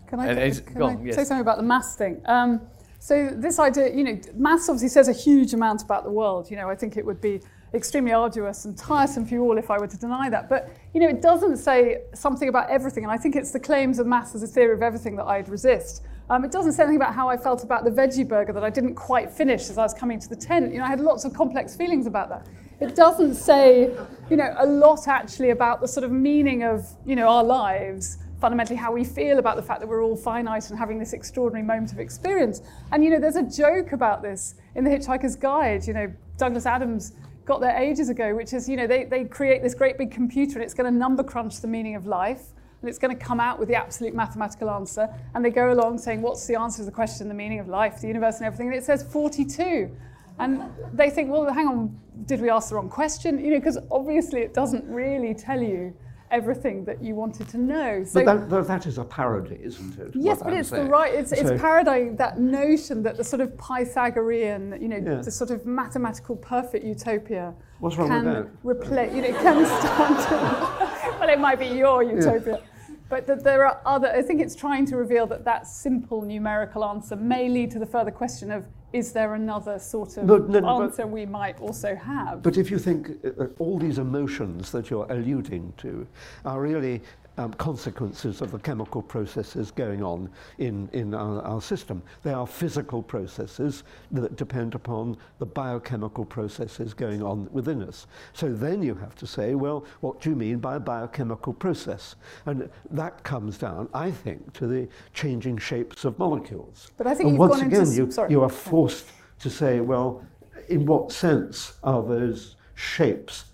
Can 0.08 0.20
I, 0.20 0.26
And 0.28 0.66
can 0.66 0.78
go 0.78 0.86
I 0.86 0.96
yes. 1.02 1.16
say 1.16 1.24
something 1.24 1.42
about 1.42 1.58
the 1.58 1.64
maths 1.64 1.96
thing? 1.96 2.22
Um, 2.24 2.62
so 2.98 3.30
this 3.30 3.58
idea, 3.58 3.94
you 3.94 4.04
know, 4.04 4.18
maths 4.34 4.68
obviously 4.68 4.88
says 4.88 5.08
a 5.08 5.12
huge 5.12 5.52
amount 5.52 5.82
about 5.82 6.04
the 6.04 6.10
world. 6.10 6.50
You 6.50 6.56
know, 6.56 6.70
I 6.70 6.74
think 6.74 6.96
it 6.96 7.04
would 7.04 7.20
be 7.20 7.40
extremely 7.76 8.12
arduous 8.12 8.64
and 8.64 8.76
tiresome 8.76 9.26
for 9.26 9.34
you 9.34 9.42
all 9.42 9.58
if 9.58 9.70
I 9.70 9.78
were 9.78 9.86
to 9.86 9.98
deny 9.98 10.28
that. 10.30 10.48
But 10.48 10.70
you 10.94 11.00
know, 11.00 11.08
it 11.08 11.22
doesn't 11.22 11.58
say 11.58 12.02
something 12.14 12.48
about 12.48 12.70
everything, 12.70 13.04
and 13.04 13.12
I 13.12 13.16
think 13.16 13.36
it's 13.36 13.52
the 13.52 13.60
claims 13.60 13.98
of 13.98 14.06
maths 14.06 14.34
as 14.34 14.42
a 14.42 14.46
theory 14.46 14.74
of 14.74 14.82
everything 14.82 15.16
that 15.16 15.26
I'd 15.26 15.48
resist. 15.48 16.02
Um, 16.28 16.44
it 16.44 16.50
doesn't 16.50 16.72
say 16.72 16.82
anything 16.82 16.96
about 16.96 17.14
how 17.14 17.28
I 17.28 17.36
felt 17.36 17.62
about 17.62 17.84
the 17.84 17.90
veggie 17.90 18.26
burger 18.26 18.52
that 18.52 18.64
I 18.64 18.70
didn't 18.70 18.96
quite 18.96 19.30
finish 19.30 19.70
as 19.70 19.78
I 19.78 19.82
was 19.82 19.94
coming 19.94 20.18
to 20.18 20.28
the 20.28 20.34
tent. 20.34 20.72
You 20.72 20.80
know, 20.80 20.84
I 20.84 20.88
had 20.88 21.00
lots 21.00 21.24
of 21.24 21.32
complex 21.32 21.76
feelings 21.76 22.06
about 22.06 22.28
that. 22.30 22.48
It 22.80 22.96
doesn't 22.96 23.36
say, 23.36 23.94
you 24.28 24.36
know, 24.36 24.54
a 24.58 24.66
lot 24.66 25.06
actually 25.06 25.50
about 25.50 25.80
the 25.80 25.86
sort 25.86 26.02
of 26.02 26.10
meaning 26.10 26.64
of, 26.64 26.84
you 27.06 27.14
know, 27.14 27.28
our 27.28 27.44
lives 27.44 28.18
fundamentally 28.40 28.76
how 28.76 28.92
we 28.92 29.04
feel 29.04 29.38
about 29.38 29.56
the 29.56 29.62
fact 29.62 29.80
that 29.80 29.86
we're 29.86 30.04
all 30.04 30.16
finite 30.16 30.68
and 30.70 30.78
having 30.78 30.98
this 30.98 31.12
extraordinary 31.12 31.66
moment 31.66 31.92
of 31.92 31.98
experience. 31.98 32.60
And 32.92 33.02
you 33.02 33.10
know, 33.10 33.18
there's 33.18 33.36
a 33.36 33.42
joke 33.42 33.92
about 33.92 34.22
this 34.22 34.56
in 34.74 34.84
the 34.84 34.90
Hitchhiker's 34.90 35.36
Guide. 35.36 35.86
You 35.86 35.94
know, 35.94 36.12
Douglas 36.36 36.66
Adams 36.66 37.12
got 37.46 37.60
there 37.60 37.76
ages 37.76 38.08
ago, 38.08 38.34
which 38.34 38.52
is, 38.52 38.68
you 38.68 38.76
know, 38.76 38.86
they, 38.86 39.04
they 39.04 39.24
create 39.24 39.62
this 39.62 39.74
great 39.74 39.96
big 39.96 40.10
computer 40.10 40.54
and 40.54 40.62
it's 40.62 40.74
going 40.74 40.92
to 40.92 40.96
number 40.96 41.22
crunch 41.22 41.60
the 41.60 41.68
meaning 41.68 41.94
of 41.94 42.06
life. 42.06 42.52
And 42.82 42.90
it's 42.90 42.98
going 42.98 43.16
to 43.16 43.24
come 43.24 43.40
out 43.40 43.58
with 43.58 43.68
the 43.68 43.74
absolute 43.74 44.14
mathematical 44.14 44.68
answer. 44.68 45.08
And 45.34 45.42
they 45.44 45.50
go 45.50 45.72
along 45.72 45.98
saying, 45.98 46.20
What's 46.20 46.46
the 46.46 46.60
answer 46.60 46.78
to 46.78 46.84
the 46.84 46.92
question, 46.92 47.28
the 47.28 47.34
meaning 47.34 47.58
of 47.58 47.68
life, 47.68 48.00
the 48.00 48.08
universe, 48.08 48.36
and 48.36 48.44
everything? 48.44 48.66
And 48.66 48.76
it 48.76 48.84
says 48.84 49.02
42. 49.02 49.90
And 50.38 50.62
they 50.92 51.08
think, 51.08 51.30
Well, 51.30 51.50
hang 51.50 51.68
on, 51.68 51.98
did 52.26 52.42
we 52.42 52.50
ask 52.50 52.68
the 52.68 52.74
wrong 52.74 52.90
question? 52.90 53.42
You 53.42 53.52
know, 53.52 53.58
because 53.58 53.78
obviously 53.90 54.42
it 54.42 54.52
doesn't 54.52 54.84
really 54.84 55.32
tell 55.32 55.62
you 55.62 55.94
everything 56.30 56.84
that 56.84 57.02
you 57.02 57.14
wanted 57.14 57.48
to 57.48 57.58
know. 57.58 58.04
So, 58.04 58.24
but 58.24 58.48
that, 58.48 58.66
that, 58.66 58.86
is 58.86 58.98
a 58.98 59.04
parody, 59.04 59.58
isn't 59.62 59.98
it? 59.98 60.10
yes, 60.14 60.38
but 60.42 60.52
I'm 60.52 60.58
it's 60.58 60.70
the 60.70 60.84
right, 60.84 61.12
it's, 61.14 61.32
it's 61.32 61.48
So- 61.48 61.58
parodying 61.58 62.16
that 62.16 62.38
notion 62.40 63.02
that 63.04 63.16
the 63.16 63.24
sort 63.24 63.40
of 63.40 63.56
Pythagorean, 63.58 64.78
you 64.80 64.88
know, 64.88 64.96
Yeah. 64.96 65.22
the 65.22 65.30
sort 65.30 65.50
of 65.50 65.66
mathematical 65.66 66.36
perfect 66.36 66.84
utopia 66.84 67.54
What's 67.78 67.96
wrong 67.96 68.08
can 68.08 68.24
with 68.24 68.34
that? 68.34 68.50
replace, 68.62 69.14
you 69.14 69.22
know, 69.22 69.32
can 69.38 69.66
stand 69.66 70.16
well, 71.20 71.28
it 71.28 71.38
might 71.38 71.58
be 71.58 71.66
your 71.66 72.02
utopia. 72.02 72.60
But 73.08 73.26
that 73.28 73.44
there 73.44 73.64
are 73.64 73.80
other, 73.86 74.08
I 74.08 74.20
think 74.22 74.40
it's 74.40 74.56
trying 74.56 74.84
to 74.86 74.96
reveal 74.96 75.26
that 75.28 75.44
that 75.44 75.68
simple 75.68 76.22
numerical 76.22 76.84
answer 76.84 77.14
may 77.14 77.48
lead 77.48 77.70
to 77.72 77.78
the 77.78 77.86
further 77.86 78.10
question 78.10 78.50
of 78.50 78.66
is 78.96 79.12
there 79.12 79.34
another 79.34 79.78
sort 79.78 80.16
of 80.16 80.26
But- 80.26 80.48
no, 80.48 80.60
no, 80.60 80.78
but- 80.78 80.84
answer 80.84 81.06
we 81.06 81.26
might 81.26 81.60
also 81.60 81.94
have? 81.94 82.42
But 82.42 82.56
if 82.56 82.70
you 82.70 82.78
think 82.78 83.10
uh, 83.24 83.42
uh, 83.42 83.46
all 83.58 83.78
these 83.78 83.98
emotions 83.98 84.70
that 84.72 84.88
you're 84.90 85.06
alluding 85.10 85.72
to 85.78 86.06
are 86.44 86.60
really 86.60 87.02
um, 87.38 87.52
consequences 87.54 88.40
of 88.40 88.50
the 88.50 88.58
chemical 88.58 89.02
processes 89.02 89.70
going 89.70 90.02
on 90.02 90.30
in, 90.58 90.88
in 90.92 91.14
our, 91.14 91.42
our 91.42 91.60
system, 91.60 92.02
they 92.22 92.32
are 92.32 92.46
physical 92.46 93.02
processes 93.02 93.84
that 94.12 94.36
depend 94.36 94.74
upon 94.74 95.16
the 95.38 95.46
biochemical 95.46 96.24
processes 96.24 96.94
going 96.94 97.22
on 97.22 97.48
within 97.52 97.82
us. 97.82 98.06
So 98.32 98.52
then 98.52 98.82
you 98.82 98.94
have 98.94 99.14
to 99.16 99.26
say, 99.26 99.54
well, 99.54 99.84
what 100.00 100.20
do 100.20 100.30
you 100.30 100.36
mean 100.36 100.58
by 100.58 100.76
a 100.76 100.80
biochemical 100.80 101.52
process? 101.52 102.16
And 102.46 102.70
that 102.90 103.22
comes 103.22 103.58
down, 103.58 103.88
I 103.92 104.10
think, 104.10 104.52
to 104.54 104.66
the 104.66 104.88
changing 105.12 105.58
shapes 105.58 106.04
of 106.04 106.18
molecules. 106.18 106.90
But 106.96 107.06
I 107.06 107.14
think 107.14 107.28
and 107.28 107.30
you've 107.32 107.40
once 107.40 107.56
gone 107.56 107.66
again, 107.66 107.92
you, 107.92 108.10
sorry. 108.10 108.30
you 108.30 108.42
are 108.42 108.48
forced 108.48 109.06
to 109.40 109.50
say, 109.50 109.80
well, 109.80 110.24
in 110.68 110.86
what 110.86 111.12
sense 111.12 111.74
are 111.82 112.02
those 112.02 112.56
shapes 112.74 113.44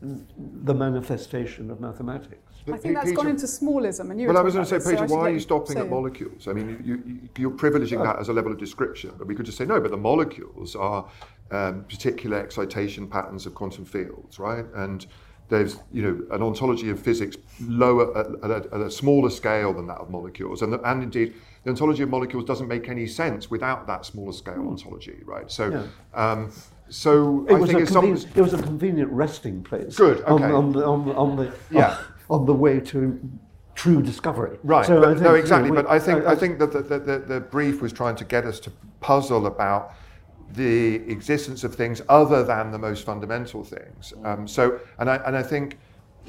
the 0.00 0.74
manifestation 0.74 1.70
of 1.70 1.80
mathematics? 1.80 2.41
I 2.70 2.76
think 2.76 2.94
that's 2.94 3.12
gone 3.12 3.28
into 3.28 3.46
smallism, 3.46 4.10
and 4.10 4.20
you. 4.20 4.28
Well, 4.28 4.38
I 4.38 4.42
was 4.42 4.54
going 4.54 4.66
to 4.66 4.80
say, 4.80 4.90
Peter, 4.90 5.08
so 5.08 5.14
why 5.14 5.22
are 5.22 5.30
you 5.30 5.40
stopping 5.40 5.78
at 5.78 5.88
molecules? 5.88 6.46
I 6.48 6.52
mean, 6.52 6.80
you, 6.84 7.02
you, 7.06 7.28
you're 7.36 7.50
privileging 7.50 8.02
that 8.04 8.18
as 8.18 8.28
a 8.28 8.32
level 8.32 8.52
of 8.52 8.58
description, 8.58 9.12
but 9.18 9.26
we 9.26 9.34
could 9.34 9.46
just 9.46 9.58
say, 9.58 9.64
no, 9.64 9.80
but 9.80 9.90
the 9.90 9.96
molecules 9.96 10.76
are 10.76 11.08
um, 11.50 11.84
particular 11.84 12.38
excitation 12.38 13.08
patterns 13.08 13.46
of 13.46 13.54
quantum 13.54 13.84
fields, 13.84 14.38
right? 14.38 14.64
And 14.74 15.06
there's, 15.48 15.80
you 15.92 16.02
know, 16.02 16.34
an 16.34 16.42
ontology 16.42 16.88
of 16.90 16.98
physics 17.00 17.36
lower, 17.66 18.16
at, 18.16 18.26
at, 18.44 18.50
a, 18.50 18.74
at 18.74 18.80
a 18.80 18.90
smaller 18.90 19.28
scale 19.28 19.72
than 19.74 19.86
that 19.86 19.98
of 19.98 20.08
molecules. 20.08 20.62
And, 20.62 20.72
the, 20.72 20.80
and 20.88 21.02
indeed, 21.02 21.34
the 21.64 21.70
ontology 21.70 22.02
of 22.04 22.08
molecules 22.08 22.44
doesn't 22.44 22.68
make 22.68 22.88
any 22.88 23.06
sense 23.06 23.50
without 23.50 23.86
that 23.86 24.06
smaller 24.06 24.32
scale 24.32 24.66
ontology, 24.66 25.20
right? 25.24 25.50
So, 25.50 25.86
um, 26.14 26.50
so 26.88 27.44
It 27.48 27.54
I 27.54 27.58
was, 27.58 27.68
think 27.68 27.80
a 27.80 27.82
it's 27.82 27.92
something... 27.92 28.14
conven- 28.14 28.36
it 28.36 28.40
was 28.40 28.54
a 28.54 28.62
convenient 28.62 29.10
resting 29.10 29.62
place. 29.62 29.96
Good, 29.96 30.22
on- 30.24 30.42
okay. 30.42 30.52
On, 30.52 30.72
the, 30.72 30.84
on, 30.86 31.06
the- 31.06 31.14
on 31.14 31.36
the, 31.36 31.52
Yeah. 31.70 31.98
on 32.32 32.46
the 32.46 32.54
way 32.54 32.80
to 32.80 32.98
true 33.74 34.02
discovery. 34.02 34.58
Right. 34.62 34.86
So 34.86 35.00
but, 35.00 35.08
think, 35.14 35.20
no, 35.20 35.28
you 35.28 35.34
know, 35.36 35.40
exactly. 35.40 35.70
we- 35.70 35.76
but 35.76 35.88
I 35.88 35.98
think 35.98 36.24
I- 36.26 36.32
I 36.32 36.34
think 36.34 36.58
that 36.58 36.72
the, 36.72 36.82
the, 36.82 36.98
the, 36.98 37.18
the 37.18 37.40
brief 37.40 37.80
was 37.80 37.92
trying 37.92 38.16
to 38.16 38.24
get 38.24 38.44
us 38.44 38.58
to 38.60 38.72
puzzle 39.00 39.46
about 39.46 39.94
the 40.54 40.96
existence 41.16 41.64
of 41.64 41.74
things 41.74 42.02
other 42.08 42.44
than 42.44 42.70
the 42.70 42.78
most 42.78 43.04
fundamental 43.06 43.64
things. 43.64 44.12
Um, 44.24 44.46
so, 44.46 44.80
and 44.98 45.08
I 45.08 45.16
and 45.26 45.34
I 45.36 45.42
think 45.42 45.78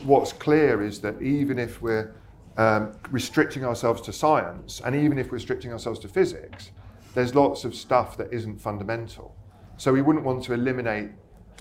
what's 0.05 0.31
clear 0.33 0.81
is 0.81 0.99
that 1.01 1.21
even 1.21 1.59
if 1.59 1.81
we're 1.81 2.13
um, 2.57 2.93
restricting 3.11 3.65
ourselves 3.65 4.01
to 4.01 4.13
science, 4.13 4.81
and 4.85 4.95
even 4.95 5.17
if 5.17 5.27
we're 5.27 5.33
restricting 5.33 5.71
ourselves 5.73 5.99
to 5.99 6.07
physics, 6.07 6.71
there's 7.15 7.35
lots 7.35 7.65
of 7.65 7.75
stuff 7.75 8.15
that 8.17 8.31
isn't 8.31 8.59
fundamental. 8.61 9.35
So 9.77 9.91
we 9.91 10.01
wouldn't 10.01 10.23
want 10.23 10.43
to 10.45 10.53
eliminate 10.53 11.09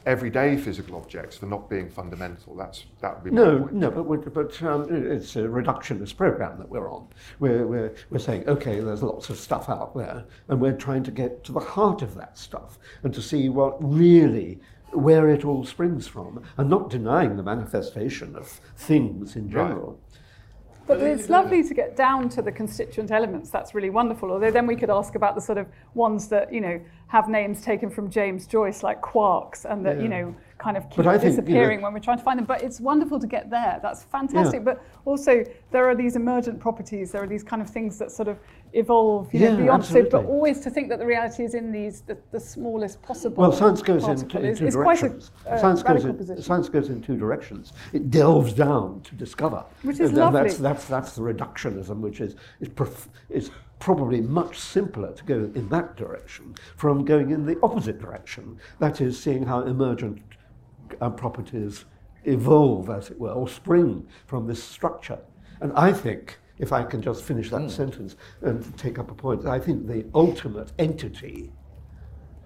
everyday 0.06 0.56
physical 0.56 0.96
objects 0.96 1.36
for 1.36 1.46
not 1.46 1.68
being 1.70 1.88
fundamental. 1.90 2.54
That's 2.54 2.84
that 3.00 3.14
would 3.14 3.24
be 3.24 3.30
No, 3.30 3.60
point. 3.60 3.72
no, 3.74 3.90
but, 3.90 4.34
but 4.34 4.62
um, 4.62 4.86
it's 4.90 5.36
a 5.36 5.40
reductionist 5.42 6.16
program 6.16 6.58
that 6.58 6.68
we're 6.68 6.90
on. 6.90 7.06
We're, 7.38 7.66
we're, 7.66 7.94
we're 8.10 8.18
saying, 8.18 8.48
okay, 8.48 8.80
there's 8.80 9.02
lots 9.02 9.30
of 9.30 9.38
stuff 9.38 9.68
out 9.68 9.94
there, 9.96 10.24
and 10.48 10.60
we're 10.60 10.76
trying 10.76 11.04
to 11.04 11.10
get 11.10 11.44
to 11.44 11.52
the 11.52 11.60
heart 11.60 12.02
of 12.02 12.14
that 12.16 12.36
stuff 12.38 12.78
and 13.02 13.12
to 13.14 13.22
see 13.22 13.48
what 13.48 13.76
really, 13.82 14.60
where 14.92 15.28
it 15.28 15.44
all 15.44 15.64
springs 15.64 16.06
from, 16.06 16.42
and 16.56 16.68
not 16.68 16.90
denying 16.90 17.36
the 17.36 17.42
manifestation 17.42 18.36
of 18.36 18.48
things 18.76 19.36
in 19.36 19.50
Right. 19.50 19.70
But 20.86 21.00
it's 21.00 21.28
lovely 21.28 21.62
to 21.62 21.74
get 21.74 21.96
down 21.96 22.28
to 22.30 22.42
the 22.42 22.52
constituent 22.52 23.10
elements. 23.10 23.50
That's 23.50 23.74
really 23.74 23.90
wonderful. 23.90 24.30
Although 24.30 24.50
then 24.50 24.66
we 24.66 24.76
could 24.76 24.90
ask 24.90 25.14
about 25.14 25.34
the 25.34 25.40
sort 25.40 25.58
of 25.58 25.66
ones 25.94 26.28
that 26.28 26.52
you 26.52 26.60
know 26.60 26.80
have 27.06 27.28
names 27.28 27.62
taken 27.62 27.90
from 27.90 28.10
James 28.10 28.46
Joyce, 28.46 28.82
like 28.82 29.00
quarks, 29.00 29.64
and 29.64 29.84
that 29.86 30.00
you 30.00 30.08
know 30.08 30.34
kind 30.62 30.76
of 30.76 30.84
keep 30.84 30.96
think, 30.96 31.06
you 31.06 31.12
know- 31.12 31.18
disappearing 31.18 31.82
when 31.82 31.92
we're 31.92 31.98
trying 31.98 32.18
to 32.18 32.24
find 32.24 32.38
them. 32.38 32.46
But 32.46 32.62
it's 32.62 32.80
wonderful 32.80 33.18
to 33.18 33.26
get 33.26 33.50
there. 33.50 33.80
That's 33.82 34.04
fantastic. 34.04 34.64
But 34.64 34.82
also 35.04 35.44
there 35.72 35.84
are 35.88 35.94
these 35.94 36.14
emergent 36.16 36.60
properties. 36.60 37.10
There 37.10 37.22
are 37.22 37.26
these 37.26 37.42
kind 37.42 37.60
of 37.60 37.68
things 37.68 37.98
that 37.98 38.12
sort 38.12 38.28
of 38.28 38.38
evolve, 38.74 39.32
you 39.34 39.40
know, 39.40 39.50
Yeah, 39.50 39.56
beyond. 39.56 39.84
So, 39.84 40.04
but 40.04 40.24
always 40.24 40.60
to 40.60 40.70
think 40.70 40.88
that 40.90 40.98
the 40.98 41.06
reality 41.06 41.42
is 41.44 41.54
in 41.54 41.72
these 41.72 42.02
the, 42.02 42.16
the 42.30 42.40
smallest 42.40 43.02
possible. 43.02 43.42
Well, 43.42 43.52
science 43.52 43.82
goes 43.82 44.04
in, 44.04 44.10
in 44.38 44.44
is- 44.46 44.58
two 44.60 44.66
is 44.66 44.76
quite 44.76 44.98
a, 44.98 45.08
directions. 45.08 45.30
uh, 45.46 45.58
science, 45.58 45.82
goes 45.82 46.04
in, 46.04 46.16
position. 46.16 46.42
science 46.42 46.68
goes 46.68 46.88
in 46.88 47.02
two 47.02 47.16
directions. 47.16 47.72
It 47.92 48.10
delves 48.10 48.52
down 48.52 49.00
to 49.02 49.14
discover. 49.16 49.64
Which 49.82 49.98
is 50.00 50.10
And 50.10 50.18
That's, 50.18 50.34
lovely. 50.34 50.50
that's, 50.68 50.84
that's 50.86 51.12
the 51.16 51.22
reductionism, 51.22 51.98
which 52.00 52.20
is, 52.20 52.36
is, 52.60 52.68
prof- 52.68 53.08
is 53.28 53.50
probably 53.80 54.20
much 54.20 54.58
simpler 54.60 55.12
to 55.12 55.24
go 55.24 55.50
in 55.54 55.68
that 55.70 55.96
direction 55.96 56.54
from 56.76 57.04
going 57.04 57.30
in 57.30 57.44
the 57.44 57.58
opposite 57.64 58.00
direction. 58.00 58.56
That 58.78 59.00
is, 59.00 59.20
seeing 59.20 59.44
how 59.44 59.62
emergent 59.62 60.22
uh, 61.00 61.10
properties 61.10 61.84
evolve, 62.24 62.90
as 62.90 63.10
it 63.10 63.18
were, 63.18 63.32
or 63.32 63.48
spring 63.48 64.06
from 64.26 64.46
this 64.46 64.62
structure. 64.62 65.18
And 65.60 65.72
I 65.74 65.92
think, 65.92 66.38
if 66.58 66.72
I 66.72 66.82
can 66.84 67.02
just 67.02 67.24
finish 67.24 67.50
that 67.50 67.70
sentence 67.70 68.16
and 68.42 68.76
take 68.78 68.98
up 68.98 69.10
a 69.10 69.14
point, 69.14 69.46
I 69.46 69.58
think 69.58 69.86
the 69.86 70.04
ultimate 70.14 70.72
entity 70.78 71.52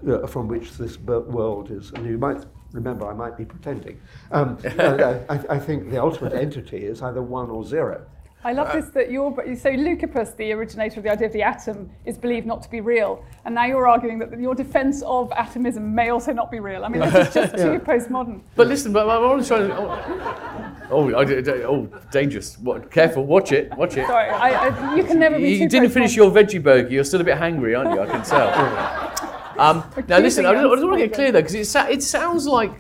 uh, 0.07 0.27
from 0.27 0.49
which 0.49 0.73
this 0.77 0.97
b- 0.97 1.13
world 1.13 1.71
is, 1.71 1.91
and 1.93 2.07
you 2.07 2.19
might 2.19 2.45
remember 2.73 3.09
I 3.09 3.15
might 3.15 3.37
be 3.37 3.45
pretending, 3.45 4.01
um, 4.31 4.59
uh, 4.79 5.19
I, 5.29 5.57
I 5.57 5.59
think 5.59 5.91
the 5.91 6.01
ultimate 6.01 6.35
entity 6.35 6.85
is 6.85 7.03
either 7.03 7.23
one 7.23 7.51
or 7.51 7.65
zero. 7.65 8.07
I 8.47 8.53
love 8.53 8.73
this 8.73 8.91
that 8.91 9.11
you're 9.11 9.35
so 9.57 9.71
Leucippus, 9.71 10.37
the 10.37 10.53
originator 10.53 11.01
of 11.01 11.03
the 11.03 11.11
idea 11.11 11.27
of 11.27 11.33
the 11.33 11.43
atom, 11.43 11.91
is 12.05 12.17
believed 12.17 12.47
not 12.47 12.63
to 12.63 12.71
be 12.71 12.81
real, 12.81 13.25
and 13.45 13.53
now 13.53 13.65
you're 13.65 13.89
arguing 13.89 14.21
that 14.21 14.39
your 14.39 14.55
defence 14.55 15.03
of 15.03 15.33
atomism 15.33 15.93
may 15.93 16.11
also 16.11 16.33
not 16.33 16.49
be 16.49 16.61
real. 16.61 16.85
I 16.85 16.89
mean, 16.89 17.01
this 17.01 17.27
is 17.27 17.35
just 17.35 17.55
too 17.57 17.81
postmodern. 17.81 18.43
But 18.55 18.69
listen, 18.69 18.93
but 18.93 19.09
I'm 19.09 19.43
to 19.43 19.49
trying 19.49 19.67
to. 19.67 19.77
Oh, 19.77 21.13
oh, 21.13 21.91
oh, 21.93 22.01
dangerous! 22.13 22.57
What, 22.59 22.89
careful! 22.89 23.27
Watch 23.27 23.51
it! 23.51 23.77
Watch 23.77 23.97
it! 23.97 24.07
Sorry, 24.07 24.31
I, 24.31 24.69
I, 24.69 24.95
you 24.95 25.03
can 25.03 25.19
never 25.19 25.37
be 25.39 25.51
You 25.57 25.69
didn't 25.69 25.91
finish 25.91 26.15
your 26.15 26.31
veggie 26.31 26.63
burger. 26.63 26.89
You're 26.89 27.03
still 27.03 27.23
a 27.23 27.25
bit 27.25 27.39
hangry, 27.39 27.77
aren't 27.77 27.95
you? 27.95 28.01
I 28.01 28.07
can 28.07 28.23
tell. 28.23 29.13
Um, 29.57 29.91
now 30.07 30.19
listen, 30.19 30.45
I 30.45 30.53
just, 30.53 30.67
I 30.67 30.69
just 30.75 30.85
want 30.85 30.99
to 30.99 31.07
get 31.07 31.15
clear 31.15 31.33
though, 31.33 31.41
because 31.41 31.55
it, 31.55 31.65
sa- 31.65 31.87
it 31.87 32.03
sounds 32.03 32.47
like 32.47 32.73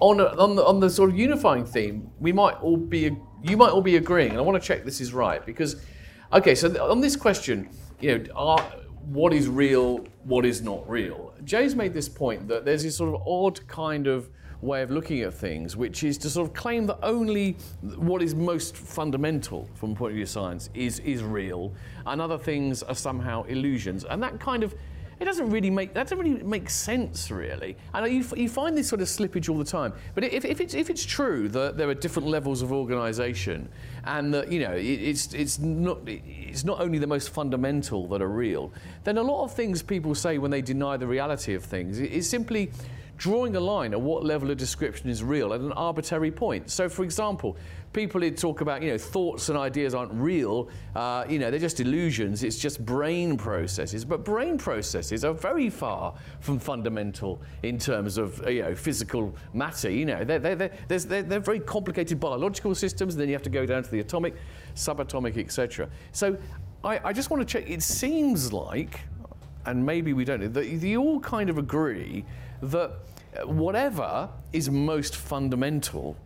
on 0.00 0.18
a, 0.18 0.24
on 0.24 0.56
the 0.56 0.64
on 0.64 0.80
the 0.80 0.90
sort 0.90 1.10
of 1.10 1.16
unifying 1.16 1.64
theme, 1.64 2.10
we 2.18 2.32
might 2.32 2.56
all 2.56 2.76
be 2.76 3.16
you 3.44 3.58
might 3.58 3.70
all 3.70 3.82
be 3.82 3.96
agreeing, 3.96 4.30
and 4.30 4.38
I 4.38 4.42
want 4.42 4.60
to 4.60 4.66
check 4.66 4.84
this 4.84 5.00
is 5.00 5.12
right 5.12 5.44
because, 5.44 5.76
okay, 6.32 6.54
so 6.54 6.90
on 6.90 7.00
this 7.00 7.14
question, 7.14 7.68
you 8.00 8.18
know, 8.18 8.24
are, 8.34 8.60
what 9.10 9.34
is 9.34 9.48
real, 9.48 10.06
what 10.24 10.46
is 10.46 10.62
not 10.62 10.88
real? 10.88 11.34
Jay's 11.44 11.76
made 11.76 11.92
this 11.92 12.08
point 12.08 12.48
that 12.48 12.64
there's 12.64 12.82
this 12.82 12.96
sort 12.96 13.14
of 13.14 13.22
odd 13.26 13.66
kind 13.68 14.06
of 14.06 14.30
way 14.62 14.80
of 14.80 14.90
looking 14.90 15.20
at 15.20 15.34
things, 15.34 15.76
which 15.76 16.02
is 16.04 16.16
to 16.16 16.30
sort 16.30 16.48
of 16.48 16.54
claim 16.54 16.86
that 16.86 16.98
only 17.02 17.52
what 17.96 18.22
is 18.22 18.34
most 18.34 18.74
fundamental 18.78 19.68
from 19.74 19.90
the 19.90 19.96
point 19.96 20.12
of 20.12 20.14
view 20.14 20.22
of 20.22 20.30
science 20.30 20.70
is, 20.72 21.00
is 21.00 21.22
real, 21.22 21.70
and 22.06 22.22
other 22.22 22.38
things 22.38 22.82
are 22.82 22.94
somehow 22.94 23.42
illusions. 23.42 24.04
And 24.04 24.22
that 24.22 24.40
kind 24.40 24.62
of 24.62 24.74
it 25.24 25.26
doesn't 25.26 25.48
really 25.48 25.70
make 25.70 25.94
that 25.94 26.02
doesn't 26.02 26.18
really 26.18 26.42
make 26.42 26.68
sense, 26.68 27.30
really. 27.30 27.78
And 27.94 28.12
you, 28.12 28.24
you 28.36 28.46
find 28.46 28.76
this 28.76 28.88
sort 28.88 29.00
of 29.00 29.08
slippage 29.08 29.48
all 29.48 29.56
the 29.56 29.64
time. 29.64 29.94
But 30.14 30.24
if, 30.24 30.44
if 30.44 30.60
it's 30.60 30.74
if 30.74 30.90
it's 30.90 31.02
true 31.02 31.48
that 31.48 31.78
there 31.78 31.88
are 31.88 31.94
different 31.94 32.28
levels 32.28 32.60
of 32.60 32.72
organisation, 32.72 33.70
and 34.04 34.34
that 34.34 34.52
you 34.52 34.60
know 34.60 34.72
it, 34.72 34.82
it's 34.82 35.32
it's 35.32 35.58
not 35.58 36.00
it's 36.04 36.64
not 36.64 36.78
only 36.78 36.98
the 36.98 37.06
most 37.06 37.30
fundamental 37.30 38.06
that 38.08 38.20
are 38.20 38.28
real, 38.28 38.70
then 39.04 39.16
a 39.16 39.22
lot 39.22 39.44
of 39.44 39.54
things 39.54 39.82
people 39.82 40.14
say 40.14 40.36
when 40.36 40.50
they 40.50 40.60
deny 40.60 40.98
the 40.98 41.06
reality 41.06 41.54
of 41.54 41.64
things 41.64 42.00
is 42.00 42.28
simply 42.28 42.70
drawing 43.16 43.56
a 43.56 43.60
line 43.60 43.94
at 43.94 44.00
what 44.00 44.24
level 44.24 44.50
of 44.50 44.58
description 44.58 45.08
is 45.08 45.22
real 45.22 45.54
at 45.54 45.60
an 45.60 45.72
arbitrary 45.72 46.30
point. 46.30 46.70
So, 46.70 46.88
for 46.88 47.02
example, 47.02 47.56
people 47.94 48.20
who 48.20 48.30
talk 48.30 48.60
about, 48.60 48.82
you 48.82 48.90
know, 48.90 48.98
thoughts 48.98 49.48
and 49.48 49.56
ideas 49.56 49.94
aren't 49.94 50.12
real, 50.12 50.68
uh, 50.94 51.24
you 51.28 51.38
know, 51.38 51.50
they're 51.50 51.60
just 51.60 51.80
illusions, 51.80 52.42
it's 52.42 52.58
just 52.58 52.84
brain 52.84 53.38
processes. 53.38 54.04
But 54.04 54.24
brain 54.24 54.58
processes 54.58 55.24
are 55.24 55.32
very 55.32 55.70
far 55.70 56.14
from 56.40 56.58
fundamental 56.58 57.40
in 57.62 57.78
terms 57.78 58.18
of, 58.18 58.46
you 58.50 58.62
know, 58.62 58.74
physical 58.74 59.34
matter. 59.54 59.90
You 59.90 60.04
know, 60.04 60.24
they're, 60.24 60.38
they're, 60.38 60.56
they're, 60.56 60.98
they're, 60.98 61.22
they're 61.22 61.40
very 61.40 61.60
complicated 61.60 62.20
biological 62.20 62.74
systems, 62.74 63.14
and 63.14 63.22
then 63.22 63.28
you 63.28 63.34
have 63.34 63.42
to 63.42 63.50
go 63.50 63.64
down 63.64 63.84
to 63.84 63.90
the 63.90 64.00
atomic, 64.00 64.34
subatomic, 64.74 65.38
etc. 65.38 65.88
So, 66.12 66.36
I, 66.84 67.00
I 67.02 67.12
just 67.14 67.30
want 67.30 67.40
to 67.40 67.46
check, 67.46 67.70
it 67.70 67.82
seems 67.82 68.52
like, 68.52 69.00
and 69.64 69.84
maybe 69.84 70.12
we 70.12 70.24
don't 70.24 70.40
know, 70.40 70.48
that 70.48 70.66
you 70.66 71.00
all 71.00 71.20
kind 71.20 71.48
of 71.48 71.56
agree 71.56 72.24
that 72.60 72.90
uh, 73.36 73.46
whatever 73.46 74.28
is 74.52 74.68
most 74.68 75.16
fundamental, 75.16 76.16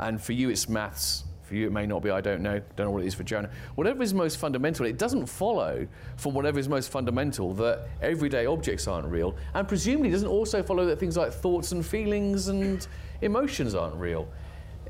and 0.00 0.20
for 0.20 0.32
you 0.32 0.48
it's 0.50 0.68
maths, 0.68 1.24
for 1.42 1.54
you 1.54 1.66
it 1.66 1.72
may 1.72 1.86
not 1.86 2.02
be, 2.02 2.10
I 2.10 2.20
don't 2.20 2.42
know, 2.42 2.60
don't 2.76 2.86
know 2.86 2.90
what 2.90 3.02
it 3.02 3.06
is 3.06 3.14
for 3.14 3.22
Jonah. 3.22 3.50
Whatever 3.76 4.02
is 4.02 4.12
most 4.12 4.38
fundamental, 4.38 4.84
it 4.86 4.98
doesn't 4.98 5.26
follow 5.26 5.86
from 6.16 6.34
whatever 6.34 6.58
is 6.58 6.68
most 6.68 6.90
fundamental 6.90 7.54
that 7.54 7.88
everyday 8.02 8.46
objects 8.46 8.88
aren't 8.88 9.08
real, 9.08 9.34
and 9.54 9.66
presumably 9.68 10.10
doesn't 10.10 10.28
also 10.28 10.62
follow 10.62 10.84
that 10.86 10.98
things 10.98 11.16
like 11.16 11.32
thoughts 11.32 11.72
and 11.72 11.84
feelings 11.86 12.48
and 12.48 12.86
emotions 13.22 13.74
aren't 13.74 13.96
real. 13.96 14.28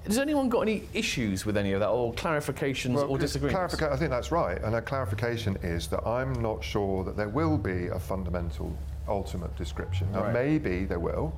Has 0.06 0.18
anyone 0.18 0.48
got 0.48 0.60
any 0.60 0.84
issues 0.94 1.44
with 1.44 1.56
any 1.56 1.72
of 1.72 1.80
that, 1.80 1.88
or 1.88 2.12
clarifications 2.14 2.96
or 3.08 3.18
just 3.18 3.34
disagreements? 3.34 3.74
clarifica- 3.74 3.92
I 3.92 3.96
think 3.96 4.10
that's 4.10 4.30
right. 4.30 4.60
And 4.62 4.76
a 4.76 4.80
clarification 4.82 5.56
is 5.64 5.88
that 5.88 6.06
I'm 6.06 6.32
not 6.40 6.62
sure 6.62 7.02
that 7.04 7.16
there 7.16 7.28
will 7.28 7.58
be 7.58 7.88
a 7.88 7.98
fundamental 7.98 8.72
ultimate 9.08 9.54
description. 9.56 10.10
Now, 10.12 10.22
Right. 10.22 10.32
maybe 10.32 10.84
there 10.84 11.00
will, 11.00 11.34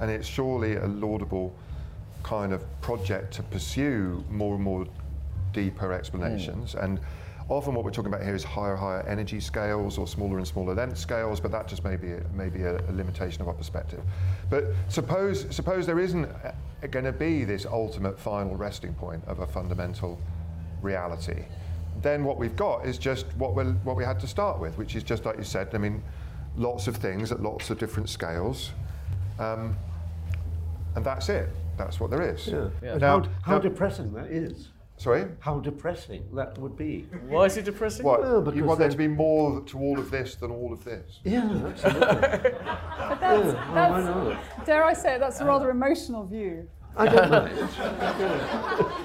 and 0.00 0.08
it's 0.08 0.26
surely 0.28 0.76
a 0.76 0.86
laudable 0.86 1.52
kind 2.22 2.52
of 2.52 2.64
project 2.80 3.34
to 3.34 3.42
pursue 3.42 4.24
more 4.30 4.54
and 4.54 4.62
more 4.62 4.86
deeper 5.52 5.92
explanations. 5.92 6.74
And 6.74 7.00
often 7.48 7.74
what 7.74 7.84
we're 7.84 7.90
talking 7.90 8.12
about 8.12 8.24
here 8.24 8.34
is 8.34 8.44
higher, 8.44 8.76
higher 8.76 9.02
energy 9.02 9.40
scales 9.40 9.98
or 9.98 10.06
smaller 10.06 10.38
and 10.38 10.46
smaller 10.46 10.74
length 10.74 10.98
scales, 10.98 11.40
but 11.40 11.50
that 11.50 11.68
just 11.68 11.84
may 11.84 11.96
be, 11.96 12.14
maybe 12.34 12.62
a, 12.62 12.76
a 12.76 12.92
limitation 12.92 13.42
of 13.42 13.48
our 13.48 13.54
perspective. 13.54 14.00
But 14.50 14.64
suppose, 14.88 15.46
suppose 15.54 15.86
there 15.86 16.00
isn't 16.00 16.28
going 16.90 17.04
to 17.04 17.12
be 17.12 17.44
this 17.44 17.66
ultimate 17.66 18.18
final 18.18 18.56
resting 18.56 18.94
point 18.94 19.22
of 19.26 19.40
a 19.40 19.46
fundamental 19.46 20.18
reality. 20.80 21.44
Then 22.00 22.24
what 22.24 22.38
we've 22.38 22.56
got 22.56 22.86
is 22.86 22.98
just 22.98 23.26
what, 23.36 23.54
we 23.54 23.64
what 23.64 23.96
we 23.96 24.04
had 24.04 24.18
to 24.20 24.26
start 24.26 24.58
with, 24.58 24.76
which 24.78 24.96
is 24.96 25.02
just 25.02 25.24
like 25.24 25.36
you 25.36 25.44
said, 25.44 25.68
I 25.74 25.78
mean, 25.78 26.02
lots 26.56 26.86
of 26.86 26.96
things 26.96 27.30
at 27.32 27.42
lots 27.42 27.70
of 27.70 27.78
different 27.78 28.08
scales. 28.08 28.72
Um, 29.38 29.76
and 30.94 31.04
that's 31.04 31.28
it. 31.28 31.48
That's 31.76 31.98
what 32.00 32.10
there 32.10 32.22
is. 32.22 32.46
Yeah. 32.48 32.68
But 32.80 33.00
Now- 33.00 33.20
how, 33.22 33.28
how 33.42 33.52
now- 33.54 33.58
depressing 33.60 34.12
that 34.14 34.26
is. 34.30 34.68
Sorry? 34.98 35.24
How 35.40 35.58
depressing 35.58 36.22
that 36.34 36.56
would 36.58 36.76
be. 36.76 37.06
Why 37.26 37.46
is 37.46 37.56
it 37.56 37.64
depressing? 37.64 38.04
What? 38.04 38.20
Well, 38.20 38.54
you 38.54 38.62
want 38.64 38.78
there 38.78 38.88
to 38.88 38.96
be 38.96 39.08
more 39.08 39.60
to 39.62 39.78
all 39.78 39.98
of 39.98 40.12
this 40.12 40.36
than 40.36 40.52
all 40.52 40.72
of 40.72 40.84
this? 40.84 41.18
Yeah, 41.24 41.50
absolutely. 41.66 42.06
But 43.08 43.20
that's, 43.20 43.46
Yeah, 43.46 43.72
well, 43.74 43.90
why 43.90 44.00
not? 44.34 44.64
dare 44.66 44.84
I 44.84 44.92
say 44.92 45.14
it, 45.16 45.18
that's 45.18 45.40
a 45.40 45.44
rather 45.44 45.70
emotional 45.70 46.24
view. 46.24 46.68
I 46.96 47.08
don't 47.08 47.30
know. 47.30 47.48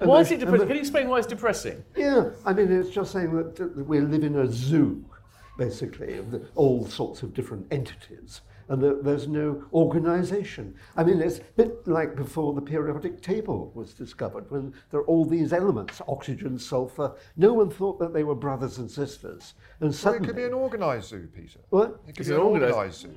Why 0.00 0.20
is 0.20 0.30
it 0.32 0.40
depressing? 0.40 0.66
Can 0.66 0.76
you 0.76 0.80
explain 0.80 1.08
why 1.08 1.18
it's 1.18 1.26
depressing? 1.26 1.82
Yeah, 1.96 2.30
I 2.44 2.52
mean, 2.52 2.70
it's 2.70 2.90
just 2.90 3.12
saying 3.12 3.34
that, 3.36 3.56
that 3.56 3.86
we 3.86 4.00
live 4.00 4.22
in 4.24 4.36
a 4.36 4.46
zoo, 4.50 5.04
basically, 5.56 6.18
of 6.18 6.30
the, 6.32 6.42
all 6.56 6.84
sorts 6.86 7.22
of 7.22 7.32
different 7.32 7.66
entities. 7.70 8.40
And 8.68 8.82
there, 8.82 8.94
there's 9.02 9.28
no 9.28 9.62
organization. 9.72 10.74
I 10.96 11.04
mean, 11.04 11.20
it's 11.20 11.38
a 11.38 11.42
bit 11.56 11.86
like 11.86 12.16
before 12.16 12.54
the 12.54 12.62
periodic 12.62 13.20
table 13.22 13.70
was 13.74 13.94
discovered, 13.94 14.50
when 14.50 14.72
there 14.90 15.00
are 15.00 15.06
all 15.06 15.24
these 15.24 15.52
elements 15.52 16.00
oxygen, 16.08 16.58
sulfur. 16.58 17.14
No 17.36 17.52
one 17.52 17.70
thought 17.70 17.98
that 17.98 18.12
they 18.12 18.24
were 18.24 18.34
brothers 18.34 18.78
and 18.78 18.90
sisters. 18.90 19.54
And 19.80 19.88
Well, 19.88 19.92
suddenly. 19.92 20.24
it 20.24 20.26
could 20.28 20.36
be 20.36 20.44
an 20.44 20.54
organised 20.54 21.08
zoo, 21.10 21.28
Peter. 21.34 21.60
What? 21.70 22.00
It 22.08 22.12
could 22.16 22.20
Is 22.20 22.28
be 22.28 22.34
an 22.34 22.40
organised? 22.40 22.74
organised 22.74 23.00
zoo. 23.02 23.10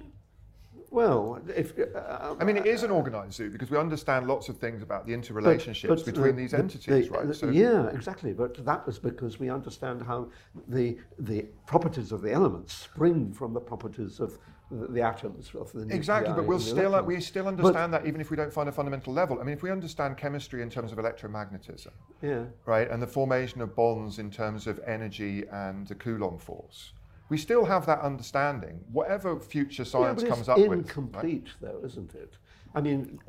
Well, 0.89 1.41
if. 1.53 1.77
Uh, 1.77 2.35
I 2.39 2.45
mean, 2.45 2.55
it 2.55 2.65
is 2.65 2.83
an 2.83 2.91
organised 2.91 3.35
zoo 3.35 3.49
because 3.49 3.69
we 3.69 3.77
understand 3.77 4.25
lots 4.25 4.47
of 4.47 4.57
things 4.57 4.81
about 4.81 5.05
the 5.05 5.11
interrelationships 5.13 5.89
but 5.89 6.05
between 6.05 6.35
the- 6.37 6.43
these 6.43 6.51
the- 6.51 6.59
entities, 6.59 7.09
the- 7.09 7.13
right? 7.13 7.27
the- 7.27 7.53
yeah, 7.53 7.87
exactly. 7.89 8.31
But 8.31 8.63
that 8.65 8.85
was 8.87 8.97
because 8.97 9.37
we 9.37 9.49
understand 9.49 10.01
how 10.01 10.29
the 10.69 10.97
the 11.19 11.45
properties 11.65 12.13
of 12.13 12.21
the 12.21 12.31
elements 12.31 12.73
spring 12.73 13.33
from 13.33 13.53
the 13.53 13.59
properties 13.59 14.21
of 14.21 14.39
the, 14.69 14.87
the 14.87 15.01
atoms 15.01 15.51
of 15.55 15.71
the 15.71 15.87
Exactly, 15.93 16.33
but 16.33 16.45
we'll 16.45 16.59
still 16.59 16.93
electrons. 16.95 17.07
we 17.07 17.21
still 17.21 17.43
But- 17.45 17.49
understand 17.59 17.93
that 17.93 18.05
even 18.05 18.19
if 18.21 18.29
we 18.29 18.37
don't 18.37 18.51
find 18.51 18.67
a 18.67 18.71
fundamental 18.71 19.13
level. 19.13 19.39
I 19.39 19.43
mean, 19.43 19.53
if 19.55 19.63
we 19.63 19.71
understand 19.71 20.17
chemistry 20.17 20.61
in 20.61 20.69
terms 20.69 20.91
of 20.91 20.97
electromagnetism, 20.97 21.91
Yeah. 22.21 22.45
right, 22.65 22.89
and 22.89 23.01
the 23.01 23.07
formation 23.07 23.61
of 23.61 23.75
bonds 23.75 24.19
in 24.19 24.29
terms 24.29 24.67
of 24.67 24.79
energy 24.85 25.45
and 25.51 25.87
the 25.87 25.95
Coulomb 25.95 26.37
force, 26.37 26.93
we 27.29 27.37
still 27.37 27.65
have 27.65 27.85
that 27.85 28.01
understanding. 28.01 28.83
Whatever 28.91 29.39
future 29.39 29.85
science 29.85 30.23
but 30.23 30.29
comes 30.29 30.49
up 30.49 30.57
with, 30.57 30.67
right? 30.69 30.77
incomplete, 30.79 31.47
though, 31.61 31.81
isn't 31.83 32.13
it? 32.15 32.37
I 32.75 32.81
mean, 32.81 33.19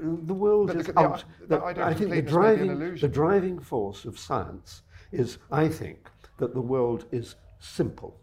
the 0.00 0.34
world 0.34 0.68
But 0.68 0.76
is 0.76 0.86
the- 0.86 0.92
the- 0.94 0.98
out. 1.00 1.24
the 1.40 1.46
that- 1.48 1.62
idea 1.62 1.84
I 1.84 1.94
think 1.94 2.10
the 2.10 2.16
completeness 2.22 2.32
may 2.34 2.56
be 2.64 2.68
an 2.72 2.78
driving, 2.78 3.00
the 3.00 3.08
driving 3.08 3.58
force 3.58 4.04
of 4.06 4.18
science 4.18 4.82
is, 5.12 5.38
I 5.50 5.68
think, 5.68 6.10
that 6.38 6.54
the 6.54 6.60
world 6.62 7.04
is 7.12 7.36
simple. 7.60 8.18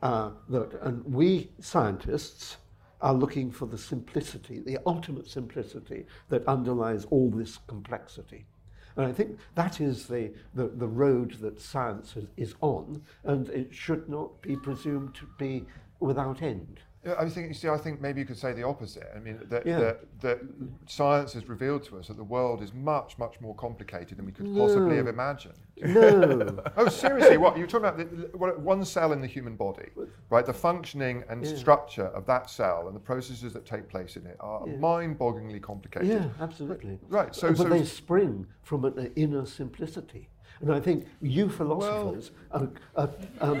Uh, 0.00 0.30
that, 0.48 0.72
and 0.82 1.04
we 1.04 1.50
scientists 1.60 2.58
are 3.00 3.14
looking 3.14 3.50
for 3.50 3.66
the 3.66 3.78
simplicity, 3.78 4.60
the 4.60 4.78
ultimate 4.86 5.28
simplicity 5.28 6.06
that 6.28 6.46
underlies 6.46 7.04
all 7.06 7.30
this 7.30 7.58
complexity. 7.66 8.44
And 8.96 9.06
I 9.06 9.12
think 9.12 9.38
that 9.54 9.80
is 9.80 10.06
the, 10.06 10.32
the, 10.54 10.68
the 10.68 10.86
road 10.86 11.34
that 11.40 11.60
science 11.60 12.16
is, 12.16 12.26
is 12.36 12.54
on, 12.60 13.02
and 13.24 13.48
it 13.50 13.72
should 13.72 14.08
not 14.08 14.40
be 14.42 14.56
presumed 14.56 15.14
to 15.14 15.28
be 15.38 15.64
without 16.00 16.42
end. 16.42 16.80
I 17.18 17.28
think 17.28 17.48
you 17.48 17.54
see. 17.54 17.68
I 17.68 17.76
think 17.78 18.00
maybe 18.00 18.20
you 18.20 18.26
could 18.26 18.38
say 18.38 18.52
the 18.52 18.62
opposite. 18.64 19.08
I 19.14 19.18
mean, 19.20 19.38
that, 19.48 19.66
Yeah. 19.66 19.78
that, 19.78 20.20
that 20.20 20.40
science 20.86 21.32
has 21.34 21.48
revealed 21.48 21.84
to 21.84 21.98
us 21.98 22.08
that 22.08 22.16
the 22.16 22.24
world 22.24 22.62
is 22.62 22.72
much, 22.74 23.16
much 23.18 23.40
more 23.40 23.54
complicated 23.54 24.18
than 24.18 24.26
we 24.26 24.32
could 24.32 24.54
possibly 24.54 24.96
have 24.96 25.06
imagined. 25.06 25.54
No. 25.82 26.58
Oh, 26.76 26.88
seriously? 26.88 27.36
What 27.36 27.56
you're 27.56 27.66
talking 27.66 27.86
about? 27.88 27.98
The, 27.98 28.36
what- 28.36 28.60
one 28.60 28.84
cell 28.84 29.12
in 29.12 29.20
the 29.20 29.26
human 29.26 29.54
body, 29.56 29.88
right? 30.30 30.44
The 30.44 30.52
functioning 30.52 31.24
and 31.28 31.44
Yeah. 31.44 31.54
structure 31.56 32.06
of 32.06 32.26
that 32.26 32.50
cell 32.50 32.86
and 32.88 32.96
the 32.96 33.00
processes 33.00 33.52
that 33.52 33.64
take 33.66 33.88
place 33.88 34.16
in 34.16 34.26
it 34.26 34.36
are 34.40 34.62
Yeah. 34.66 34.76
mind-bogglingly 34.76 35.62
complicated. 35.62 36.08
Yeah, 36.08 36.28
absolutely. 36.40 36.98
Right, 37.08 37.34
so- 37.34 37.48
but 37.48 37.56
so- 37.58 37.64
they 37.68 37.84
spring 37.84 38.46
from 38.62 38.84
an 38.84 38.98
uh, 38.98 39.08
inner 39.16 39.46
simplicity. 39.46 40.28
And 40.60 40.72
I 40.72 40.80
think 40.80 41.06
you 41.20 41.48
philosophers 41.48 42.32
are, 42.50 42.68
are, 42.96 43.10
um, 43.40 43.60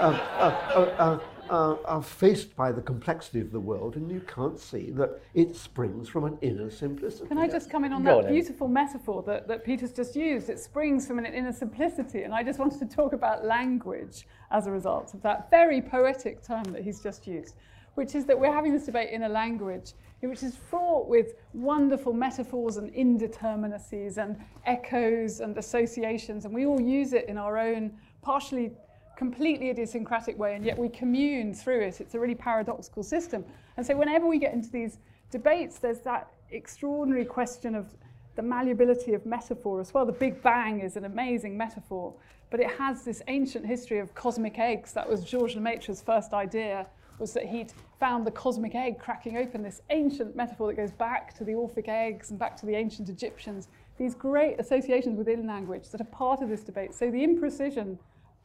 are, 0.00 0.90
are, 0.98 1.20
are, 1.50 1.78
are 1.84 2.02
faced 2.02 2.54
by 2.56 2.72
the 2.72 2.80
complexity 2.80 3.40
of 3.40 3.52
the 3.52 3.60
world, 3.60 3.96
and 3.96 4.10
you 4.10 4.20
can't 4.20 4.58
see 4.58 4.90
that 4.92 5.20
it 5.34 5.54
springs 5.54 6.08
from 6.08 6.24
an 6.24 6.38
inner 6.40 6.70
simplicity. 6.70 7.28
Can 7.28 7.38
I 7.38 7.48
just 7.48 7.70
come 7.70 7.84
in 7.84 7.92
on 7.92 8.02
Go 8.02 8.10
that 8.10 8.16
on 8.16 8.22
then. 8.24 8.32
beautiful 8.32 8.68
metaphor 8.68 9.22
that, 9.24 9.48
that 9.48 9.64
Peter's 9.64 9.92
just 9.92 10.16
used? 10.16 10.48
It 10.48 10.58
springs 10.58 11.06
from 11.06 11.18
an 11.18 11.26
inner 11.26 11.52
simplicity. 11.52 12.22
And 12.22 12.34
I 12.34 12.42
just 12.42 12.58
wanted 12.58 12.78
to 12.80 12.86
talk 12.86 13.12
about 13.12 13.44
language 13.44 14.26
as 14.50 14.66
a 14.66 14.70
result 14.70 15.14
of 15.14 15.22
that 15.22 15.50
very 15.50 15.80
poetic 15.80 16.42
term 16.42 16.64
that 16.64 16.82
he's 16.82 17.00
just 17.00 17.26
used, 17.26 17.54
which 17.94 18.14
is 18.14 18.24
that 18.26 18.38
we're 18.38 18.52
having 18.52 18.72
this 18.72 18.86
debate 18.86 19.10
in 19.10 19.24
a 19.24 19.28
language 19.28 19.92
which 20.28 20.42
is 20.42 20.56
fraught 20.56 21.08
with 21.08 21.34
wonderful 21.52 22.12
metaphors 22.12 22.76
and 22.76 22.92
indeterminacies 22.94 24.18
and 24.18 24.36
echoes 24.66 25.40
and 25.40 25.56
associations. 25.58 26.44
And 26.44 26.54
we 26.54 26.66
all 26.66 26.80
use 26.80 27.12
it 27.12 27.28
in 27.28 27.36
our 27.36 27.58
own 27.58 27.92
partially 28.22 28.72
completely 29.16 29.70
idiosyncratic 29.70 30.38
way, 30.38 30.54
and 30.54 30.64
yet 30.64 30.78
we 30.78 30.88
commune 30.88 31.54
through 31.54 31.80
it. 31.80 32.00
It's 32.00 32.14
a 32.14 32.20
really 32.20 32.34
paradoxical 32.34 33.02
system. 33.02 33.44
And 33.76 33.86
so, 33.86 33.96
whenever 33.96 34.26
we 34.26 34.38
get 34.38 34.52
into 34.52 34.70
these 34.70 34.98
debates, 35.30 35.78
there's 35.78 36.00
that 36.00 36.30
extraordinary 36.50 37.24
question 37.24 37.74
of 37.74 37.94
the 38.36 38.42
malleability 38.42 39.14
of 39.14 39.24
metaphor 39.26 39.80
as 39.80 39.94
well. 39.94 40.04
The 40.04 40.12
Big 40.12 40.42
Bang 40.42 40.80
is 40.80 40.96
an 40.96 41.04
amazing 41.04 41.56
metaphor, 41.56 42.14
but 42.50 42.60
it 42.60 42.70
has 42.70 43.04
this 43.04 43.22
ancient 43.28 43.66
history 43.66 43.98
of 43.98 44.14
cosmic 44.14 44.58
eggs. 44.58 44.92
That 44.92 45.08
was 45.08 45.24
Georges 45.24 45.56
Lemaitre's 45.56 46.00
first 46.00 46.32
idea, 46.32 46.86
was 47.18 47.32
that 47.32 47.46
he'd 47.46 47.72
found 48.00 48.26
the 48.26 48.30
cosmic 48.30 48.74
egg 48.74 48.98
cracking 48.98 49.36
open, 49.36 49.62
this 49.62 49.82
ancient 49.90 50.34
metaphor 50.34 50.68
that 50.68 50.76
goes 50.76 50.90
back 50.90 51.32
to 51.34 51.44
the 51.44 51.54
Orphic 51.54 51.88
eggs 51.88 52.30
and 52.30 52.38
back 52.38 52.56
to 52.56 52.66
the 52.66 52.74
ancient 52.74 53.08
Egyptians. 53.08 53.68
These 53.98 54.14
great 54.14 54.58
associations 54.58 55.16
within 55.16 55.46
language 55.46 55.90
that 55.90 56.00
are 56.00 56.04
part 56.04 56.42
of 56.42 56.48
this 56.48 56.62
debate. 56.62 56.92
So 56.92 57.10
the 57.10 57.24
imprecision 57.24 57.98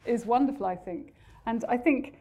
is 0.04 0.26
wonderful, 0.26 0.66
I 0.66 0.76
think. 0.76 1.14
And 1.46 1.64
I 1.68 1.76
think 1.76 2.18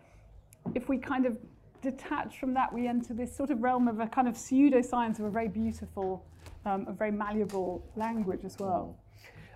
if 0.75 0.89
we 0.89 0.97
kind 0.97 1.25
of 1.25 1.37
detach 1.81 2.39
from 2.39 2.53
that, 2.53 2.73
we 2.73 2.87
enter 2.87 3.13
this 3.13 3.35
sort 3.35 3.49
of 3.49 3.61
realm 3.61 3.87
of 3.87 3.99
a 3.99 4.07
kind 4.07 4.27
of 4.27 4.35
pseudoscience 4.35 5.19
of 5.19 5.25
a 5.25 5.29
very 5.29 5.47
beautiful, 5.47 6.25
um, 6.65 6.85
a 6.87 6.93
very 6.93 7.11
malleable 7.11 7.85
language 7.95 8.43
as 8.43 8.57
well. 8.59 8.97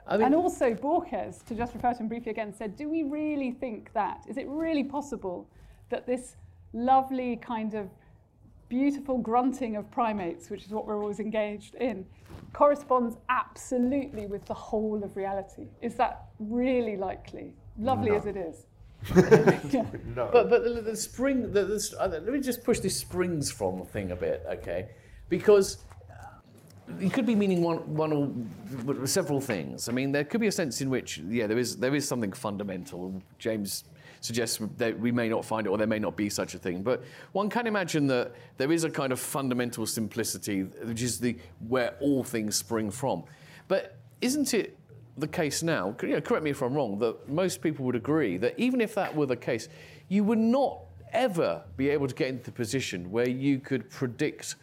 I 0.06 0.18
mean, 0.18 0.28
and 0.28 0.36
also 0.36 0.74
Borges, 0.74 1.42
to 1.48 1.56
just 1.56 1.74
refer 1.74 1.94
to 1.94 2.00
him 2.00 2.08
briefly 2.08 2.32
again, 2.32 2.54
said, 2.54 2.76
do 2.76 2.90
we 2.90 3.04
really 3.04 3.52
think 3.52 3.94
that? 3.94 4.26
Is 4.28 4.38
it 4.38 4.48
really 4.48 4.84
possible 4.84 5.50
that 5.90 6.06
this 6.06 6.36
lovely 6.74 7.38
kind 7.38 7.74
of 7.74 7.90
beautiful 8.68 9.18
grunting 9.18 9.76
of 9.76 9.90
primates, 9.92 10.50
which 10.50 10.66
is 10.66 10.72
what 10.72 10.88
we're 10.88 11.00
always 11.00 11.20
engaged 11.20 11.76
in, 11.76 12.06
corresponds 12.52 13.18
absolutely 13.30 14.26
with 14.26 14.44
the 14.46 14.54
whole 14.54 15.04
of 15.04 15.16
reality? 15.16 15.68
Is 15.82 15.96
that 15.96 16.26
really 16.40 16.98
likely? 16.98 17.54
Lovely 17.78 18.12
as 18.12 18.26
it 18.26 18.38
is. 18.38 18.66
Yeah. 19.72 19.86
No. 20.16 20.30
But 20.32 20.50
but 20.50 20.64
the, 20.64 20.82
the 20.82 20.96
spring, 20.96 21.52
the, 21.52 21.66
the, 21.66 21.96
uh, 22.00 22.08
let 22.08 22.28
me 22.28 22.40
just 22.40 22.64
push 22.64 22.80
this 22.80 22.96
springs 22.96 23.52
from 23.52 23.84
thing 23.86 24.12
a 24.12 24.16
bit, 24.16 24.46
okay? 24.48 24.90
Because 25.28 25.78
uh, 26.10 26.94
it 27.00 27.12
could 27.12 27.26
be 27.26 27.36
meaning 27.36 27.64
one, 27.64 27.78
one 27.96 28.46
or 28.88 29.08
several 29.08 29.42
things. 29.42 29.90
I 29.90 29.92
mean, 29.92 30.12
there 30.12 30.24
could 30.24 30.40
be 30.40 30.48
a 30.48 30.52
sense 30.52 30.82
in 30.82 30.90
which, 30.90 31.18
yeah, 31.18 31.48
there 31.48 31.58
is 31.58 31.78
there 31.78 31.96
is 31.96 32.08
something 32.08 32.32
fundamental. 32.32 33.22
James 33.40 33.86
suggests 34.22 34.60
that 34.78 34.98
we 34.98 35.12
may 35.12 35.28
not 35.28 35.44
find 35.44 35.68
it, 35.68 35.70
or 35.70 35.78
there 35.78 35.88
may 35.88 36.00
not 36.00 36.16
be 36.16 36.30
such 36.30 36.54
a 36.54 36.58
thing. 36.60 36.82
But 36.82 37.04
one 37.34 37.50
can 37.50 37.68
imagine 37.68 38.08
that 38.08 38.34
there 38.58 38.72
is 38.72 38.84
a 38.86 38.90
kind 38.90 39.12
of 39.12 39.20
fundamental 39.20 39.86
simplicity, 39.86 40.62
which 40.62 41.02
is 41.02 41.20
the 41.20 41.36
where 41.68 41.96
all 42.00 42.24
things 42.24 42.56
spring 42.56 42.90
from. 42.90 43.24
But 43.68 43.98
isn't 44.22 44.54
it 44.54 44.78
the 45.18 45.28
case 45.28 45.64
now? 45.64 45.96
You 46.02 46.10
know, 46.10 46.22
correct 46.22 46.44
me 46.44 46.52
if 46.52 46.62
I'm 46.62 46.74
wrong. 46.74 47.00
That 47.00 47.30
most 47.30 47.62
people 47.62 47.86
would 47.86 47.96
agree 47.96 48.38
that 48.38 48.54
even 48.60 48.82
if 48.82 48.96
that 48.96 49.16
were 49.16 49.26
the 49.26 49.36
case, 49.36 49.70
you 50.10 50.24
would 50.24 50.40
not 50.40 50.80
ever 51.12 51.64
be 51.78 51.90
able 51.90 52.08
to 52.08 52.16
get 52.16 52.28
into 52.30 52.46
the 52.46 52.52
position 52.52 53.12
where 53.12 53.30
you 53.30 53.60
could 53.60 53.90
predict 53.90 54.56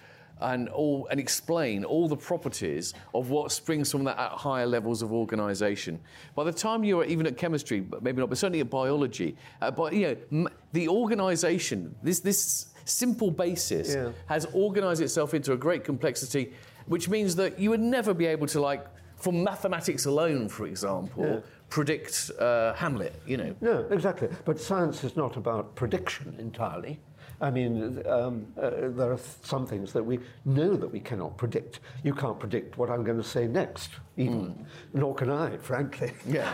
and 0.42 0.70
all 0.70 1.06
and 1.10 1.20
explain 1.20 1.84
all 1.84 2.08
the 2.08 2.16
properties 2.16 2.94
of 3.14 3.28
what 3.28 3.52
springs 3.52 3.92
from 3.92 4.04
that 4.04 4.18
at 4.18 4.30
higher 4.32 4.64
levels 4.66 5.02
of 5.02 5.12
organisation. 5.12 6.00
By 6.34 6.44
the 6.44 6.52
time 6.52 6.82
you're 6.82 7.04
even 7.04 7.26
at 7.26 7.36
chemistry, 7.36 7.84
maybe 8.00 8.20
not, 8.20 8.30
but 8.30 8.38
certainly 8.38 8.60
at 8.60 8.70
biology, 8.70 9.36
uh, 9.60 9.70
but 9.70 9.92
you 9.92 10.00
know, 10.08 10.16
m- 10.32 10.48
the 10.72 10.88
organisation, 10.88 11.94
this 12.02 12.20
this 12.20 12.66
simple 12.86 13.30
basis 13.30 13.94
Yeah. 13.94 14.12
has 14.26 14.46
organised 14.54 15.02
itself 15.02 15.34
into 15.34 15.52
a 15.52 15.56
great 15.56 15.84
complexity, 15.84 16.52
which 16.86 17.08
means 17.08 17.36
that 17.36 17.58
you 17.60 17.68
would 17.70 17.80
never 17.80 18.14
be 18.14 18.26
able 18.26 18.46
to 18.48 18.60
like. 18.60 18.84
From 19.20 19.44
mathematics 19.44 20.06
alone, 20.06 20.48
for 20.48 20.66
example, 20.66 21.24
Yeah. 21.24 21.40
predict 21.68 22.30
uh, 22.38 22.72
Hamlet. 22.74 23.14
You 23.26 23.36
know, 23.36 23.54
No, 23.60 23.86
exactly. 23.90 24.28
But 24.44 24.58
science 24.58 25.04
is 25.04 25.16
not 25.16 25.36
about 25.36 25.74
prediction 25.76 26.34
entirely. 26.38 26.98
I 27.42 27.50
mean, 27.50 28.02
um, 28.06 28.46
uh, 28.60 28.70
there 28.98 29.12
are 29.12 29.18
some 29.42 29.66
things 29.66 29.92
that 29.92 30.02
we 30.04 30.18
know 30.44 30.74
that 30.76 30.88
we 30.92 31.00
cannot 31.00 31.36
predict. 31.38 31.80
You 32.02 32.12
can't 32.14 32.38
predict 32.38 32.76
what 32.76 32.90
I'm 32.90 33.02
going 33.02 33.16
to 33.16 33.24
say 33.24 33.46
next, 33.46 33.90
even. 34.18 34.66
Nor 34.92 35.14
can 35.14 35.30
I, 35.30 35.56
frankly. 35.56 36.12
yeah. 36.26 36.50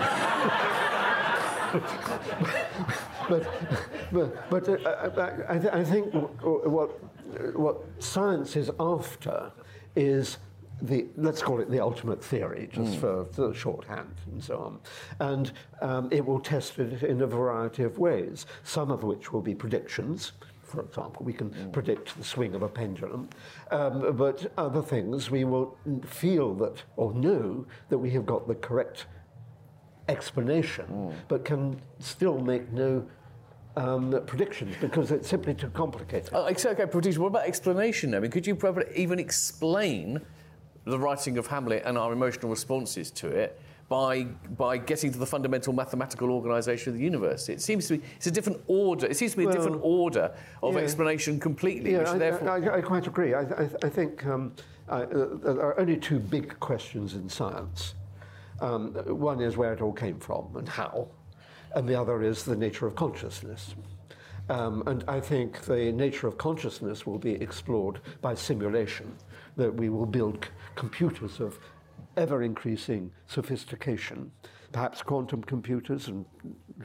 but 3.29 3.43
but, 4.13 4.51
but 4.51 4.69
uh, 4.69 5.43
I, 5.49 5.81
I 5.81 5.85
think 5.85 6.13
what 6.15 6.91
what 7.57 7.77
science 7.99 8.55
is 8.57 8.71
after 8.79 9.51
is 9.97 10.39
the 10.83 11.07
let's 11.17 11.43
call 11.43 11.61
it 11.61 11.71
the 11.71 11.81
ultimate 11.81 12.23
theory, 12.23 12.69
just 12.73 12.99
for, 12.99 13.25
for 13.27 13.55
shorthand 13.55 14.15
and 14.31 14.43
so 14.43 14.59
on, 14.59 14.81
and 15.21 15.53
um, 15.81 16.09
it 16.13 16.25
will 16.25 16.41
test 16.41 16.79
it 16.79 17.03
in 17.03 17.23
a 17.23 17.27
variety 17.27 17.83
of 17.83 17.99
ways. 17.99 18.47
Some 18.63 18.91
of 18.91 19.03
which 19.03 19.33
will 19.33 19.43
be 19.43 19.55
predictions. 19.55 20.33
For 20.65 20.81
example, 20.83 21.25
we 21.25 21.33
can 21.33 21.71
predict 21.71 22.19
the 22.19 22.25
swing 22.25 22.55
of 22.55 22.63
a 22.63 22.69
pendulum, 22.69 23.29
um, 23.71 24.17
but 24.17 24.51
other 24.59 24.83
things 24.83 25.31
we 25.31 25.45
will 25.45 25.79
feel 26.05 26.55
that 26.57 26.83
or 26.97 27.15
know 27.15 27.65
that 27.89 27.99
we 27.99 28.11
have 28.11 28.27
got 28.27 28.49
the 28.49 28.57
correct 28.57 29.07
explanation, 30.09 31.15
but 31.29 31.45
can 31.45 31.81
still 32.01 32.39
make 32.41 32.71
no 32.73 33.07
um, 33.77 34.21
predictions 34.27 34.75
because 34.81 35.11
it's 35.11 35.29
simply 35.29 35.55
too 35.55 35.69
complicated. 35.71 36.31
Ex- 36.35 36.67
okay, 36.67 36.87
prediction. 36.87 37.23
What 37.23 37.29
about 37.29 37.47
explanation? 37.47 38.15
I 38.15 38.21
mean, 38.21 38.31
could 38.31 38.47
you 38.47 38.57
probably 38.57 38.87
even 38.95 39.19
explain 39.19 40.21
the 40.87 40.99
writing 40.99 41.37
of 41.37 41.47
Hamlet 41.49 41.83
and 41.85 41.99
our 41.99 42.13
emotional 42.13 42.49
responses 42.51 43.11
to 43.11 43.29
it 43.29 43.61
by 43.89 44.25
by 44.57 44.79
getting 44.79 45.13
to 45.13 45.19
the 45.19 45.27
fundamental 45.27 45.73
mathematical 45.73 46.31
organisation 46.31 46.93
of 46.93 46.99
the 46.99 47.05
universe? 47.05 47.49
It 47.49 47.61
seems 47.61 47.87
to 47.89 47.99
be 47.99 48.05
it's 48.17 48.27
a 48.27 48.31
different 48.31 48.61
order. 48.67 49.07
It 49.07 49.17
seems 49.17 49.33
to 49.33 49.39
be 49.39 49.45
a 49.47 49.53
different 49.53 49.81
order 49.83 50.33
of 50.63 50.75
yeah. 50.75 50.81
explanation 50.81 51.39
completely. 51.39 51.93
Yeah, 51.93 51.99
which 51.99 52.09
I, 52.09 52.19
therefore, 52.19 52.51
I, 52.51 52.79
I 52.79 52.81
quite 52.81 53.07
agree. 53.07 53.35
I, 53.35 53.43
I, 53.43 53.69
I 53.83 53.89
think 53.89 54.25
um, 54.27 54.53
I, 54.89 55.03
uh, 55.03 55.29
there 55.43 55.61
are 55.61 55.79
only 55.79 55.97
two 55.97 56.19
big 56.19 56.59
questions 56.61 57.15
in 57.15 57.29
science. 57.29 57.95
Um, 58.61 58.95
one 59.07 59.41
is 59.41 59.57
where 59.57 59.73
it 59.73 59.83
all 59.83 59.93
came 59.93 60.19
from 60.19 60.57
and 60.57 60.69
how, 60.69 61.09
and 61.75 61.87
the 61.87 62.01
other 62.01 62.23
is 62.23 62.45
the 62.45 62.57
nature 62.57 62.87
of 62.87 62.95
consciousness. 62.95 63.75
Um, 64.49 64.85
and 64.87 65.05
I 65.09 65.21
think 65.21 65.63
the 65.63 65.91
nature 65.93 66.29
of 66.29 66.39
consciousness 66.39 67.05
will 67.05 67.19
be 67.19 67.33
explored 67.33 68.01
by 68.23 68.35
simulation, 68.35 69.13
that 69.57 69.75
we 69.75 69.89
will 69.89 70.07
build 70.07 70.49
computers 70.77 71.41
of 71.41 71.59
ever 72.17 72.43
increasing 72.43 73.11
sophistication, 73.27 74.31
perhaps 74.73 75.03
quantum 75.03 75.43
computers, 75.43 76.09
and 76.09 76.25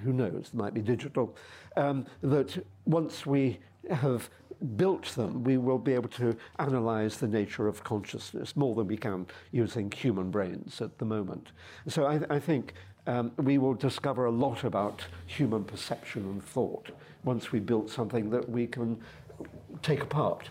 who 0.04 0.14
knows, 0.14 0.52
might 0.54 0.74
be 0.74 0.82
digital, 0.82 1.36
um, 1.78 2.06
that 2.22 2.66
once 2.86 3.26
we 3.26 3.60
have 3.90 4.30
built 4.76 5.06
them, 5.16 5.44
we 5.44 5.58
will 5.58 5.80
be 5.80 5.94
able 5.94 6.10
to 6.10 6.36
analyze 6.60 7.18
the 7.18 7.28
nature 7.28 7.68
of 7.68 7.84
consciousness 7.84 8.56
more 8.56 8.76
than 8.76 8.88
we 8.88 8.98
can 8.98 9.26
using 9.52 9.92
human 9.92 10.30
brains 10.30 10.82
at 10.82 10.98
the 10.98 11.06
moment. 11.06 11.52
So 11.88 12.06
I, 12.06 12.22
I 12.30 12.40
think 12.40 12.74
um, 13.08 13.32
we 13.38 13.58
will 13.58 13.74
discover 13.74 14.26
a 14.26 14.32
lot 14.32 14.64
about 14.64 15.04
human 15.26 15.64
perception 15.64 16.24
and 16.26 16.44
thought 16.44 16.92
once 17.24 17.52
we 17.52 17.60
built 17.60 17.90
something 17.90 18.30
that 18.30 18.48
we 18.48 18.68
can 18.68 19.00
take 19.82 20.02
apart. 20.02 20.50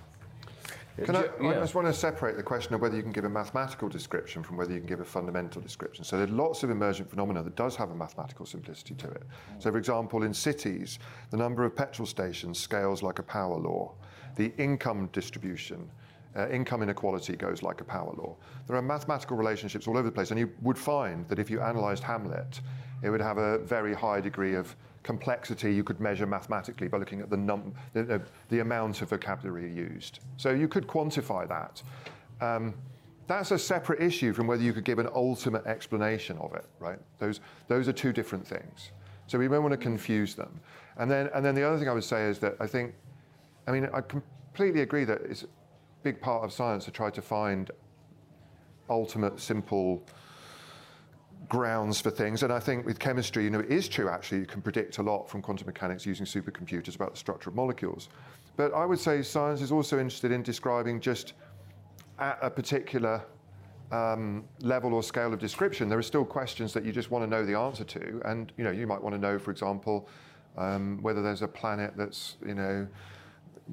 Can 1.04 1.16
I, 1.16 1.28
I 1.40 1.54
just 1.54 1.74
want 1.74 1.86
to 1.86 1.92
separate 1.92 2.36
the 2.36 2.42
question 2.42 2.74
of 2.74 2.80
whether 2.80 2.96
you 2.96 3.02
can 3.02 3.12
give 3.12 3.24
a 3.24 3.28
mathematical 3.28 3.88
description 3.88 4.42
from 4.42 4.56
whether 4.56 4.72
you 4.72 4.78
can 4.78 4.88
give 4.88 5.00
a 5.00 5.04
fundamental 5.04 5.62
description. 5.62 6.04
So 6.04 6.16
there 6.16 6.26
are 6.26 6.30
lots 6.30 6.62
of 6.62 6.70
emergent 6.70 7.08
phenomena 7.08 7.42
that 7.42 7.56
does 7.56 7.74
have 7.76 7.90
a 7.90 7.94
mathematical 7.94 8.44
simplicity 8.44 8.94
to 8.96 9.08
it. 9.08 9.22
So 9.58 9.70
for 9.70 9.78
example, 9.78 10.22
in 10.24 10.34
cities, 10.34 10.98
the 11.30 11.36
number 11.36 11.64
of 11.64 11.74
petrol 11.74 12.06
stations 12.06 12.58
scales 12.58 13.02
like 13.02 13.18
a 13.18 13.22
power 13.22 13.56
law. 13.56 13.92
The 14.36 14.52
income 14.58 15.08
distribution, 15.12 15.90
uh, 16.36 16.48
income 16.48 16.82
inequality 16.82 17.36
goes 17.36 17.62
like 17.62 17.80
a 17.80 17.84
power 17.84 18.12
law. 18.16 18.36
There 18.66 18.76
are 18.76 18.82
mathematical 18.82 19.36
relationships 19.36 19.88
all 19.88 19.96
over 19.96 20.08
the 20.08 20.12
place, 20.12 20.30
and 20.30 20.38
you 20.38 20.50
would 20.62 20.78
find 20.78 21.26
that 21.28 21.38
if 21.38 21.50
you 21.50 21.60
analysed 21.60 22.02
Hamlet, 22.02 22.60
it 23.02 23.10
would 23.10 23.20
have 23.20 23.38
a 23.38 23.58
very 23.58 23.94
high 23.94 24.20
degree 24.20 24.54
of 24.54 24.76
complexity 25.02 25.74
you 25.74 25.82
could 25.82 26.00
measure 26.00 26.26
mathematically 26.26 26.88
by 26.88 26.98
looking 26.98 27.20
at 27.20 27.30
the, 27.30 27.36
num- 27.36 27.74
the, 27.94 28.22
the, 28.48 28.60
amount 28.60 29.00
of 29.02 29.08
vocabulary 29.08 29.72
used. 29.72 30.20
So 30.36 30.50
you 30.50 30.68
could 30.68 30.86
quantify 30.86 31.48
that. 31.48 31.82
Um, 32.40 32.74
that's 33.26 33.50
a 33.52 33.58
separate 33.58 34.02
issue 34.02 34.32
from 34.32 34.46
whether 34.46 34.62
you 34.62 34.72
could 34.72 34.84
give 34.84 34.98
an 34.98 35.08
ultimate 35.14 35.64
explanation 35.66 36.36
of 36.38 36.54
it, 36.54 36.66
right? 36.80 36.98
Those, 37.18 37.40
those 37.68 37.88
are 37.88 37.92
two 37.92 38.12
different 38.12 38.46
things. 38.46 38.90
So 39.26 39.38
we 39.38 39.46
don't 39.46 39.62
want 39.62 39.72
to 39.72 39.78
confuse 39.78 40.34
them. 40.34 40.60
And 40.98 41.10
then, 41.10 41.30
and 41.34 41.44
then 41.44 41.54
the 41.54 41.62
other 41.62 41.78
thing 41.78 41.88
I 41.88 41.92
would 41.92 42.04
say 42.04 42.24
is 42.24 42.40
that 42.40 42.56
I 42.58 42.66
think, 42.66 42.92
I 43.68 43.70
mean, 43.70 43.88
I 43.94 44.00
completely 44.00 44.82
agree 44.82 45.04
that 45.04 45.20
it's 45.22 45.44
a 45.44 45.46
big 46.02 46.20
part 46.20 46.44
of 46.44 46.52
science 46.52 46.84
to 46.86 46.90
try 46.90 47.10
to 47.10 47.22
find 47.22 47.70
ultimate, 48.88 49.40
simple 49.40 50.02
grounds 51.50 52.00
for 52.00 52.10
things. 52.10 52.42
And 52.42 52.50
I 52.50 52.58
think 52.58 52.86
with 52.86 52.98
chemistry, 52.98 53.44
you 53.44 53.50
know, 53.50 53.60
it 53.60 53.70
is 53.70 53.88
true 53.88 54.08
actually, 54.08 54.38
you 54.38 54.46
can 54.46 54.62
predict 54.62 54.96
a 54.96 55.02
lot 55.02 55.28
from 55.28 55.42
quantum 55.42 55.66
mechanics 55.66 56.06
using 56.06 56.24
supercomputers 56.24 56.94
about 56.94 57.12
the 57.12 57.18
structure 57.18 57.50
of 57.50 57.56
molecules. 57.56 58.08
But 58.56 58.72
I 58.72 58.86
would 58.86 58.98
say 58.98 59.22
science 59.22 59.60
is 59.60 59.70
also 59.70 59.98
interested 59.98 60.32
in 60.32 60.42
describing 60.42 61.00
just 61.00 61.34
at 62.18 62.38
a 62.40 62.48
particular 62.48 63.22
um, 63.90 64.44
level 64.60 64.94
or 64.94 65.02
scale 65.02 65.32
of 65.32 65.40
description, 65.40 65.88
there 65.88 65.98
are 65.98 66.02
still 66.02 66.24
questions 66.24 66.72
that 66.72 66.84
you 66.84 66.92
just 66.92 67.10
want 67.10 67.24
to 67.24 67.30
know 67.30 67.44
the 67.44 67.58
answer 67.58 67.84
to. 67.84 68.22
And, 68.24 68.52
you 68.56 68.64
know, 68.64 68.70
you 68.70 68.86
might 68.86 69.02
want 69.02 69.14
to 69.14 69.20
know, 69.20 69.38
for 69.38 69.50
example, 69.50 70.08
um, 70.56 70.98
whether 71.02 71.22
there's 71.22 71.42
a 71.42 71.48
planet 71.48 71.94
that's, 71.96 72.36
you 72.46 72.54
know, 72.54 72.86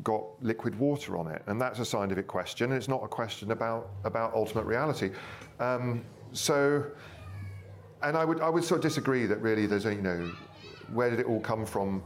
got 0.04 0.24
liquid 0.42 0.78
water 0.78 1.18
on 1.18 1.28
it, 1.28 1.42
and 1.48 1.60
that's 1.60 1.80
a 1.80 1.86
scientific 1.86 2.28
question. 2.28 2.72
And 2.72 2.78
it's 2.78 2.88
not 2.88 3.04
a 3.04 3.08
question 3.08 3.52
about 3.52 3.90
about 4.04 4.34
ultimate 4.34 4.66
reality. 4.66 5.12
Um, 5.60 6.04
so, 6.34 6.86
and 8.04 8.16
I 8.18 8.26
would 8.26 8.42
I 8.42 8.50
would 8.50 8.64
sort 8.64 8.80
of 8.80 8.84
disagree 8.84 9.26
that 9.26 9.42
really 9.42 9.66
there's 9.66 9.86
a 9.86 9.94
you 9.94 10.02
know 10.02 10.32
where 10.94 11.10
did 11.10 11.20
it 11.20 11.26
all 11.26 11.40
come 11.42 11.66
from? 11.66 12.04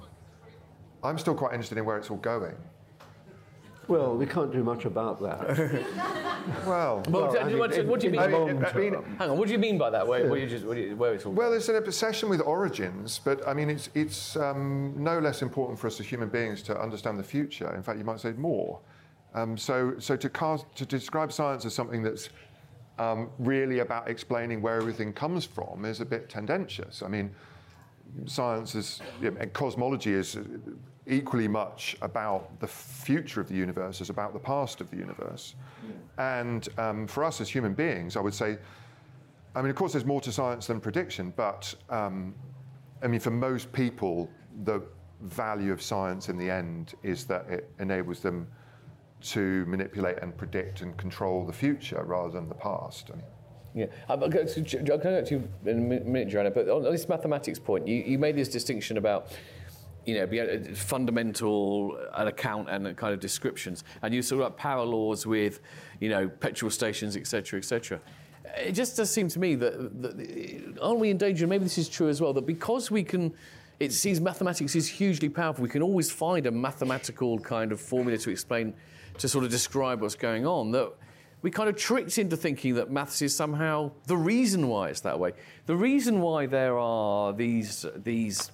I'm 1.03 1.17
still 1.17 1.35
quite 1.35 1.53
interested 1.53 1.77
in 1.77 1.85
where 1.85 1.97
it's 1.97 2.09
all 2.09 2.17
going. 2.17 2.55
Well, 3.87 4.15
we 4.15 4.25
can't 4.25 4.51
do 4.51 4.63
much 4.63 4.85
about 4.85 5.21
that. 5.21 5.83
Well, 6.65 7.03
Well, 7.07 7.27
Well, 7.27 7.37
I 7.37 7.43
what, 7.43 7.45
mean, 7.47 7.59
what- 7.59 7.73
in- 7.73 7.87
what 7.87 7.99
do 7.99 8.07
you 8.07 8.11
mean? 8.13 8.21
the 8.21 8.25
I 8.37 8.45
mean, 8.53 8.65
I 8.65 8.73
mean. 8.73 8.93
Hang 9.19 9.29
on, 9.29 9.37
what 9.37 9.45
do 9.47 9.53
you 9.53 9.59
mean 9.59 9.77
by 9.77 9.91
that? 9.91 10.07
Where, 10.07 10.27
where, 10.27 10.39
you 10.39 10.47
just, 10.47 10.65
where, 10.65 11.13
it's 11.13 11.23
all 11.23 11.33
Well, 11.33 11.53
it's 11.53 11.69
an 11.69 11.75
obsession 11.75 12.29
with 12.29 12.41
origins, 12.41 13.19
but 13.23 13.47
I 13.47 13.53
mean, 13.53 13.69
it's, 13.69 13.89
it's 13.93 14.35
um, 14.37 14.95
no 14.97 15.19
less 15.19 15.43
important 15.43 15.77
for 15.77 15.85
us 15.85 15.99
as 15.99 16.07
human 16.07 16.29
beings 16.29 16.63
to 16.63 16.79
understand 16.81 17.19
the 17.19 17.23
future. 17.23 17.71
In 17.75 17.83
fact, 17.83 17.99
you 17.99 18.03
might 18.05 18.19
say 18.19 18.31
more. 18.31 18.79
Um, 19.35 19.55
so, 19.55 19.93
so 19.99 20.15
to, 20.15 20.29
cast, 20.29 20.65
to 20.77 20.85
describe 20.85 21.31
science 21.31 21.63
as 21.65 21.75
something 21.75 22.01
that's 22.01 22.29
um, 22.99 23.29
really 23.39 23.79
about 23.79 24.07
explaining 24.09 24.61
where 24.61 24.77
everything 24.77 25.13
comes 25.13 25.45
from 25.45 25.85
is 25.85 26.01
a 26.01 26.05
bit 26.05 26.29
tendentious. 26.29 27.01
I 27.01 27.07
mean, 27.07 27.31
science 28.25 28.75
is, 28.75 29.01
you 29.21 29.31
know, 29.31 29.45
cosmology 29.53 30.13
is 30.13 30.37
equally 31.07 31.47
much 31.47 31.97
about 32.01 32.59
the 32.59 32.67
future 32.67 33.41
of 33.41 33.47
the 33.47 33.55
universe 33.55 34.01
as 34.01 34.09
about 34.09 34.33
the 34.33 34.39
past 34.39 34.81
of 34.81 34.89
the 34.91 34.97
universe. 34.97 35.55
And 36.17 36.67
um, 36.77 37.07
for 37.07 37.23
us 37.23 37.41
as 37.41 37.49
human 37.49 37.73
beings, 37.73 38.15
I 38.15 38.19
would 38.19 38.33
say, 38.33 38.57
I 39.55 39.61
mean, 39.61 39.69
of 39.69 39.75
course, 39.75 39.93
there's 39.93 40.05
more 40.05 40.21
to 40.21 40.31
science 40.31 40.67
than 40.67 40.79
prediction, 40.79 41.33
but 41.35 41.73
um, 41.89 42.35
I 43.01 43.07
mean, 43.07 43.19
for 43.19 43.31
most 43.31 43.71
people, 43.73 44.29
the 44.63 44.81
value 45.21 45.71
of 45.71 45.81
science 45.81 46.29
in 46.29 46.37
the 46.37 46.49
end 46.49 46.93
is 47.03 47.25
that 47.25 47.49
it 47.49 47.69
enables 47.79 48.21
them 48.21 48.47
to 49.21 49.65
manipulate 49.65 50.17
and 50.21 50.35
predict 50.35 50.81
and 50.81 50.97
control 50.97 51.45
the 51.45 51.53
future 51.53 52.03
rather 52.03 52.31
than 52.31 52.49
the 52.49 52.55
past. 52.55 53.11
Yeah, 53.73 53.85
uh, 54.09 54.13
I'm 54.13 54.29
going 54.29 54.47
to, 54.47 54.63
to 54.63 54.77
go 54.83 54.97
to 54.97 55.31
you 55.31 55.47
in 55.65 55.77
a 55.77 55.81
minute, 55.81 56.29
Joanna, 56.29 56.51
but 56.51 56.67
on 56.67 56.83
this 56.83 57.07
mathematics 57.07 57.59
point, 57.59 57.87
you, 57.87 58.03
you 58.05 58.19
made 58.19 58.35
this 58.35 58.49
distinction 58.49 58.97
about, 58.97 59.31
you 60.05 60.15
know, 60.15 60.27
a- 60.29 60.55
uh, 60.55 60.75
fundamental, 60.75 61.97
uh, 61.97 62.21
an 62.21 62.27
account 62.27 62.69
and 62.69 62.95
kind 62.97 63.13
of 63.13 63.19
descriptions, 63.19 63.83
and 64.01 64.13
you 64.13 64.21
sort 64.21 64.41
of 64.41 64.49
like 64.49 64.57
power 64.57 64.83
laws 64.83 65.25
with, 65.25 65.61
you 65.99 66.09
know, 66.09 66.27
petrol 66.27 66.69
stations, 66.69 67.15
etc., 67.15 67.59
etc. 67.59 68.01
It 68.57 68.73
just 68.73 68.97
does 68.97 69.09
seem 69.09 69.29
to 69.29 69.39
me 69.39 69.55
that, 69.55 70.01
that 70.01 70.77
aren't 70.81 70.99
we 70.99 71.09
in 71.09 71.17
danger? 71.17 71.47
Maybe 71.47 71.63
this 71.63 71.77
is 71.77 71.87
true 71.87 72.09
as 72.09 72.19
well. 72.19 72.33
That 72.33 72.45
because 72.45 72.91
we 72.91 73.03
can, 73.03 73.33
it 73.81 73.91
seems 73.91 74.21
mathematics 74.21 74.75
is 74.75 74.87
hugely 74.87 75.27
powerful. 75.27 75.63
We 75.63 75.69
can 75.69 75.81
always 75.81 76.11
find 76.11 76.45
a 76.45 76.51
mathematical 76.51 77.39
kind 77.39 77.71
of 77.71 77.81
formula 77.81 78.15
to 78.19 78.29
explain, 78.29 78.75
to 79.17 79.27
sort 79.27 79.43
of 79.43 79.49
describe 79.49 80.01
what's 80.01 80.13
going 80.13 80.45
on. 80.45 80.69
That 80.71 80.93
we 81.41 81.49
kind 81.49 81.67
of 81.67 81.75
tricked 81.75 82.19
into 82.19 82.37
thinking 82.37 82.75
that 82.75 82.91
maths 82.91 83.23
is 83.23 83.35
somehow 83.35 83.91
the 84.05 84.15
reason 84.15 84.67
why 84.67 84.89
it's 84.89 85.01
that 85.01 85.19
way. 85.19 85.33
The 85.65 85.75
reason 85.75 86.21
why 86.21 86.45
there 86.45 86.77
are 86.77 87.33
these 87.33 87.87
these 87.95 88.51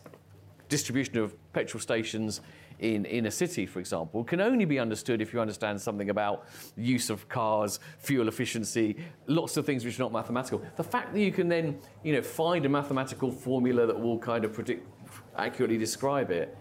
distribution 0.69 1.17
of 1.17 1.35
petrol 1.51 1.81
stations 1.81 2.39
in, 2.79 3.05
in 3.05 3.25
a 3.25 3.31
city, 3.31 3.65
for 3.65 3.79
example, 3.79 4.23
can 4.23 4.39
only 4.39 4.65
be 4.65 4.79
understood 4.79 5.21
if 5.21 5.33
you 5.33 5.41
understand 5.41 5.81
something 5.81 6.09
about 6.09 6.47
use 6.75 7.09
of 7.09 7.27
cars, 7.27 7.79
fuel 7.97 8.27
efficiency, 8.27 8.97
lots 9.25 9.57
of 9.57 9.65
things 9.65 9.83
which 9.83 9.99
are 9.99 10.03
not 10.03 10.11
mathematical. 10.11 10.61
The 10.75 10.83
fact 10.83 11.13
that 11.13 11.19
you 11.19 11.31
can 11.31 11.47
then, 11.47 11.79
you 12.03 12.13
know, 12.13 12.21
find 12.21 12.65
a 12.65 12.69
mathematical 12.69 13.31
formula 13.31 13.87
that 13.87 13.99
will 13.99 14.19
kind 14.19 14.45
of 14.45 14.53
predict, 14.53 14.87
accurately 15.37 15.77
describe 15.77 16.31
it, 16.31 16.57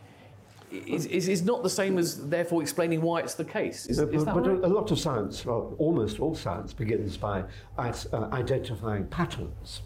is, 0.70 1.06
is, 1.06 1.28
is 1.28 1.42
not 1.42 1.62
the 1.62 1.70
same 1.70 1.98
as 1.98 2.28
therefore 2.28 2.60
explaining 2.62 3.00
why 3.00 3.20
it's 3.20 3.34
the 3.34 3.44
case. 3.44 3.86
Is, 3.86 3.98
is 3.98 4.24
but 4.24 4.34
but 4.34 4.46
right? 4.46 4.64
a, 4.64 4.66
lot 4.66 4.90
of 4.90 4.98
science, 4.98 5.44
well, 5.44 5.74
almost 5.78 6.18
all 6.20 6.34
science, 6.34 6.72
begins 6.72 7.16
by 7.16 7.44
uh, 7.78 7.92
identifying 8.32 9.06
patterns. 9.06 9.82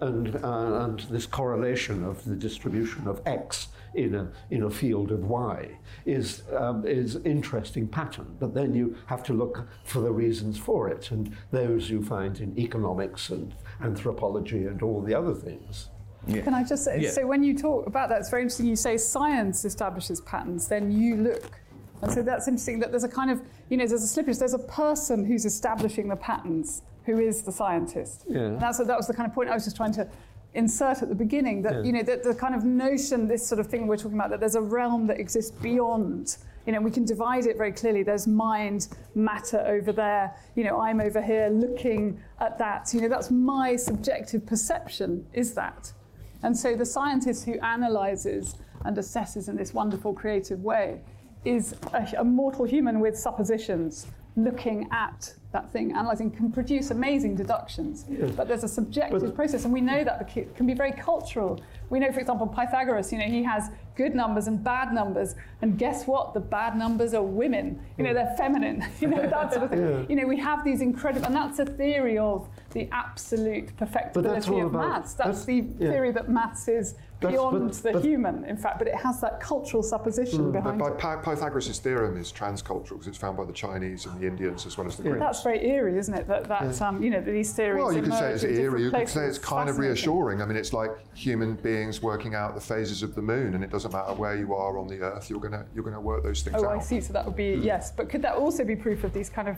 And, 0.00 0.36
uh, 0.36 0.84
and 0.84 1.00
this 1.10 1.26
correlation 1.26 2.04
of 2.04 2.24
the 2.24 2.36
distribution 2.36 3.06
of 3.08 3.20
X 3.26 3.68
in 3.94 4.14
a, 4.14 4.30
in 4.50 4.62
a 4.62 4.70
field 4.70 5.10
of 5.10 5.24
Y 5.24 5.78
is 6.06 6.42
um, 6.56 6.86
is 6.86 7.16
interesting 7.24 7.88
pattern. 7.88 8.36
But 8.38 8.54
then 8.54 8.72
you 8.72 8.96
have 9.06 9.22
to 9.24 9.32
look 9.32 9.66
for 9.84 10.00
the 10.00 10.12
reasons 10.12 10.58
for 10.58 10.88
it, 10.88 11.10
and 11.10 11.36
those 11.50 11.90
you 11.90 12.02
find 12.02 12.38
in 12.40 12.56
economics 12.58 13.30
and 13.30 13.54
anthropology 13.80 14.66
and 14.66 14.82
all 14.82 15.02
the 15.02 15.14
other 15.14 15.34
things. 15.34 15.88
Can 16.28 16.54
I 16.54 16.64
just 16.64 16.84
say, 16.84 17.00
Yeah. 17.00 17.10
so 17.10 17.26
when 17.26 17.42
you 17.42 17.56
talk 17.56 17.86
about 17.86 18.08
that, 18.10 18.20
it's 18.20 18.30
very 18.30 18.42
interesting. 18.42 18.66
You 18.66 18.76
say 18.76 18.96
science 18.96 19.64
establishes 19.64 20.20
patterns, 20.22 20.68
then 20.68 20.90
you 20.92 21.16
look. 21.16 21.60
And 22.02 22.12
so 22.12 22.22
that's 22.22 22.46
interesting 22.46 22.78
that 22.80 22.90
there's 22.90 23.04
a 23.04 23.08
kind 23.08 23.30
of, 23.30 23.42
you 23.70 23.76
know, 23.76 23.86
there's 23.86 24.04
a 24.04 24.22
slippage. 24.22 24.38
There's 24.38 24.54
a 24.54 24.58
person 24.60 25.24
who's 25.24 25.44
establishing 25.44 26.08
the 26.08 26.16
patterns 26.16 26.82
who 27.06 27.18
is 27.18 27.42
the 27.42 27.50
scientist. 27.52 28.24
Yeah. 28.28 28.40
And 28.40 28.60
that's, 28.60 28.78
that 28.78 28.96
was 28.96 29.06
the 29.06 29.14
kind 29.14 29.28
of 29.28 29.34
point 29.34 29.48
I 29.48 29.54
was 29.54 29.64
just 29.64 29.76
trying 29.76 29.92
to 29.94 30.08
insert 30.54 31.02
at 31.02 31.08
the 31.08 31.14
beginning 31.14 31.60
that 31.62 31.84
you 31.84 31.92
know 31.92 32.02
that 32.02 32.22
the 32.22 32.34
kind 32.34 32.54
of 32.54 32.64
notion, 32.64 33.28
this 33.28 33.46
sort 33.46 33.58
of 33.60 33.66
thing 33.66 33.86
we're 33.86 33.96
talking 33.96 34.14
about, 34.18 34.30
that 34.30 34.40
there's 34.40 34.54
a 34.54 34.60
realm 34.60 35.06
that 35.06 35.18
exists 35.20 35.50
beyond. 35.50 36.36
You 36.66 36.72
know, 36.72 36.80
we 36.80 36.90
can 36.90 37.04
divide 37.04 37.46
it 37.46 37.56
very 37.56 37.72
clearly. 37.72 38.02
There's 38.02 38.26
mind, 38.26 38.88
matter 39.14 39.58
over 39.66 39.90
there. 39.92 40.34
You 40.54 40.64
know, 40.64 40.80
I'm 40.80 41.00
over 41.00 41.22
here 41.22 41.48
looking 41.48 42.20
at 42.40 42.58
that. 42.58 42.92
You 42.92 43.00
know, 43.00 43.08
that's 43.08 43.30
my 43.30 43.74
subjective 43.76 44.44
perception. 44.46 45.26
Is 45.32 45.54
that? 45.54 45.92
And 46.42 46.56
so 46.56 46.76
the 46.76 46.86
scientist 46.86 47.44
who 47.44 47.58
analyzes 47.60 48.54
and 48.84 48.96
assesses 48.96 49.48
in 49.48 49.56
this 49.56 49.74
wonderful 49.74 50.12
creative 50.14 50.62
way 50.62 51.00
is 51.44 51.74
a, 51.92 52.06
a 52.18 52.24
mortal 52.24 52.64
human 52.64 53.00
with 53.00 53.18
suppositions 53.18 54.06
looking 54.44 54.88
at 54.92 55.34
that 55.52 55.72
thing, 55.72 55.92
analysing, 55.92 56.30
can 56.30 56.52
produce 56.52 56.90
amazing 56.90 57.34
deductions. 57.34 58.04
Yes. 58.08 58.32
But 58.32 58.48
there's 58.48 58.64
a 58.64 58.68
subjective 58.68 59.20
but, 59.20 59.34
process, 59.34 59.64
and 59.64 59.72
we 59.72 59.80
know 59.80 60.04
that 60.04 60.28
can 60.28 60.66
be 60.66 60.74
very 60.74 60.92
cultural. 60.92 61.60
We 61.88 61.98
know, 61.98 62.12
for 62.12 62.20
example, 62.20 62.46
Pythagoras, 62.46 63.10
you 63.12 63.18
know, 63.18 63.24
he 63.24 63.42
has 63.44 63.70
good 63.96 64.14
numbers 64.14 64.46
and 64.46 64.62
bad 64.62 64.92
numbers, 64.92 65.34
and 65.62 65.78
guess 65.78 66.06
what? 66.06 66.34
The 66.34 66.40
bad 66.40 66.76
numbers 66.76 67.14
are 67.14 67.22
women. 67.22 67.80
You 67.96 68.04
know, 68.04 68.10
mm. 68.10 68.14
they're 68.14 68.36
feminine. 68.36 68.84
You 69.00 69.08
know, 69.08 69.28
that 69.28 69.52
sort 69.52 69.64
of 69.64 69.70
thing. 69.70 69.80
Yeah. 69.80 70.04
You 70.08 70.16
know, 70.16 70.26
we 70.26 70.36
have 70.38 70.64
these 70.64 70.80
incredible, 70.80 71.26
and 71.26 71.34
that's 71.34 71.60
a 71.60 71.64
theory 71.64 72.18
of 72.18 72.48
the 72.70 72.88
absolute 72.92 73.74
perfectibility 73.76 74.58
of 74.58 74.74
about, 74.74 74.88
maths. 74.88 75.14
That's, 75.14 75.38
that's 75.38 75.44
the 75.44 75.66
yeah. 75.78 75.90
theory 75.90 76.10
that 76.12 76.28
maths 76.28 76.68
is 76.68 76.94
beyond 77.20 77.68
but, 77.68 77.82
the 77.82 77.92
but, 77.92 78.04
human, 78.04 78.44
in 78.44 78.56
fact, 78.56 78.78
but 78.78 78.86
it 78.86 78.94
has 78.94 79.20
that 79.20 79.40
cultural 79.40 79.82
supposition 79.82 80.46
mm, 80.46 80.52
behind 80.52 80.78
but 80.78 80.92
it. 80.92 81.22
Pythagoras' 81.22 81.78
theorem 81.78 82.16
is 82.16 82.32
transcultural 82.32 82.90
because 82.90 83.08
it's 83.08 83.18
found 83.18 83.36
by 83.36 83.44
the 83.44 83.52
Chinese 83.52 84.06
and 84.06 84.20
the 84.20 84.26
Indians 84.26 84.66
as 84.66 84.78
well 84.78 84.86
as 84.86 84.96
the 84.96 85.02
yeah. 85.02 85.10
Greeks. 85.10 85.24
That's 85.24 85.42
very 85.42 85.66
eerie, 85.66 85.98
isn't 85.98 86.14
it? 86.14 86.28
That, 86.28 86.44
that 86.44 86.62
yeah. 86.62 86.88
um, 86.88 87.02
you 87.02 87.10
know, 87.10 87.20
these 87.20 87.52
theories. 87.52 87.82
Well, 87.82 87.92
you 87.92 88.02
could 88.02 88.14
say 88.14 88.32
it's 88.32 88.44
eerie. 88.44 88.82
You 88.84 88.90
could 88.90 89.08
say 89.08 89.26
it's 89.26 89.38
kind 89.38 89.68
of 89.68 89.78
reassuring. 89.78 90.40
I 90.42 90.46
mean, 90.46 90.56
it's 90.56 90.72
like 90.72 90.90
human 91.14 91.56
beings 91.56 92.02
working 92.02 92.34
out 92.34 92.54
the 92.54 92.60
phases 92.60 93.02
of 93.02 93.14
the 93.14 93.22
moon, 93.22 93.54
and 93.54 93.64
it 93.64 93.70
doesn't 93.70 93.92
matter 93.92 94.14
where 94.14 94.36
you 94.36 94.54
are 94.54 94.78
on 94.78 94.86
the 94.86 95.00
Earth. 95.00 95.28
You're 95.28 95.40
gonna 95.40 95.66
you're 95.74 95.84
gonna 95.84 96.00
work 96.00 96.22
those 96.22 96.42
things 96.42 96.56
oh, 96.58 96.66
out. 96.66 96.76
Oh, 96.76 96.78
I 96.78 96.80
see. 96.80 97.00
So 97.00 97.12
that 97.12 97.24
would 97.24 97.36
be 97.36 97.56
mm. 97.56 97.64
yes. 97.64 97.90
But 97.90 98.08
could 98.08 98.22
that 98.22 98.34
also 98.34 98.64
be 98.64 98.76
proof 98.76 99.04
of 99.04 99.12
these 99.12 99.28
kind 99.28 99.48
of 99.48 99.56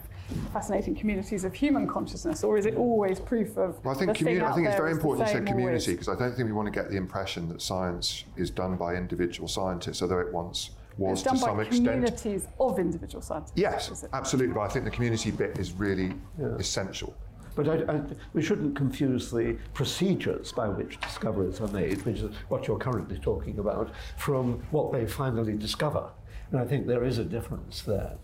fascinating 0.53 0.95
communities 0.95 1.45
of 1.45 1.53
human 1.53 1.87
consciousness, 1.87 2.43
or 2.43 2.57
is 2.57 2.65
it 2.65 2.77
always 2.77 3.21
proof 3.21 3.59
of? 3.59 3.83
Well, 3.85 3.95
I 3.95 3.99
think 3.99 4.11
I 4.11 4.53
think 4.55 4.67
it's 4.67 4.77
very 4.77 4.93
important 4.93 5.29
you 5.29 5.35
said 5.35 5.47
community 5.47 5.93
because 5.93 6.09
I 6.09 6.17
don't 6.17 6.35
think 6.35 6.47
we 6.47 6.53
want 6.53 6.67
to 6.67 6.73
get 6.73 6.91
the 6.91 6.97
impression 6.97 7.50
that 7.51 7.63
science 7.63 8.25
is 8.37 8.51
done 8.51 8.77
by 8.77 8.95
individual 8.95 9.49
scientists, 9.49 10.03
although 10.03 10.21
it 10.21 10.33
once 10.33 10.71
was 10.99 11.23
to 11.23 11.37
some 11.37 11.61
extent. 11.61 11.87
communities 11.87 12.47
of 12.59 12.79
individual 12.79 13.23
scientists. 13.23 13.53
Yes, 13.57 14.05
absolutely. 14.13 14.55
But 14.55 14.63
I 14.63 14.69
think 14.69 14.85
the 14.85 14.91
community 14.91 15.31
bit 15.31 15.59
is 15.59 15.73
really 15.73 16.13
yeah. 16.39 16.57
essential. 16.59 17.15
But 17.55 17.69
I, 17.69 17.93
I, 17.93 18.01
we 18.33 18.43
shouldn't 18.43 18.77
confuse 18.77 19.31
the 19.31 19.57
procedures 19.75 20.53
by 20.53 20.69
which 20.69 21.01
discoveries 21.01 21.61
are 21.61 21.69
made, 21.69 22.05
which 22.05 22.19
is 22.19 22.35
what 22.49 22.67
you're 22.67 22.79
currently 22.79 23.19
talking 23.19 23.59
about, 23.59 23.91
from 24.17 24.63
what 24.71 24.93
they 24.93 25.07
finally 25.07 25.57
discover. 25.57 26.11
And 26.53 26.61
I 26.61 26.65
think 26.65 26.87
there 26.87 27.05
is 27.05 27.19
a 27.19 27.25
difference 27.25 27.83
there. 27.83 28.17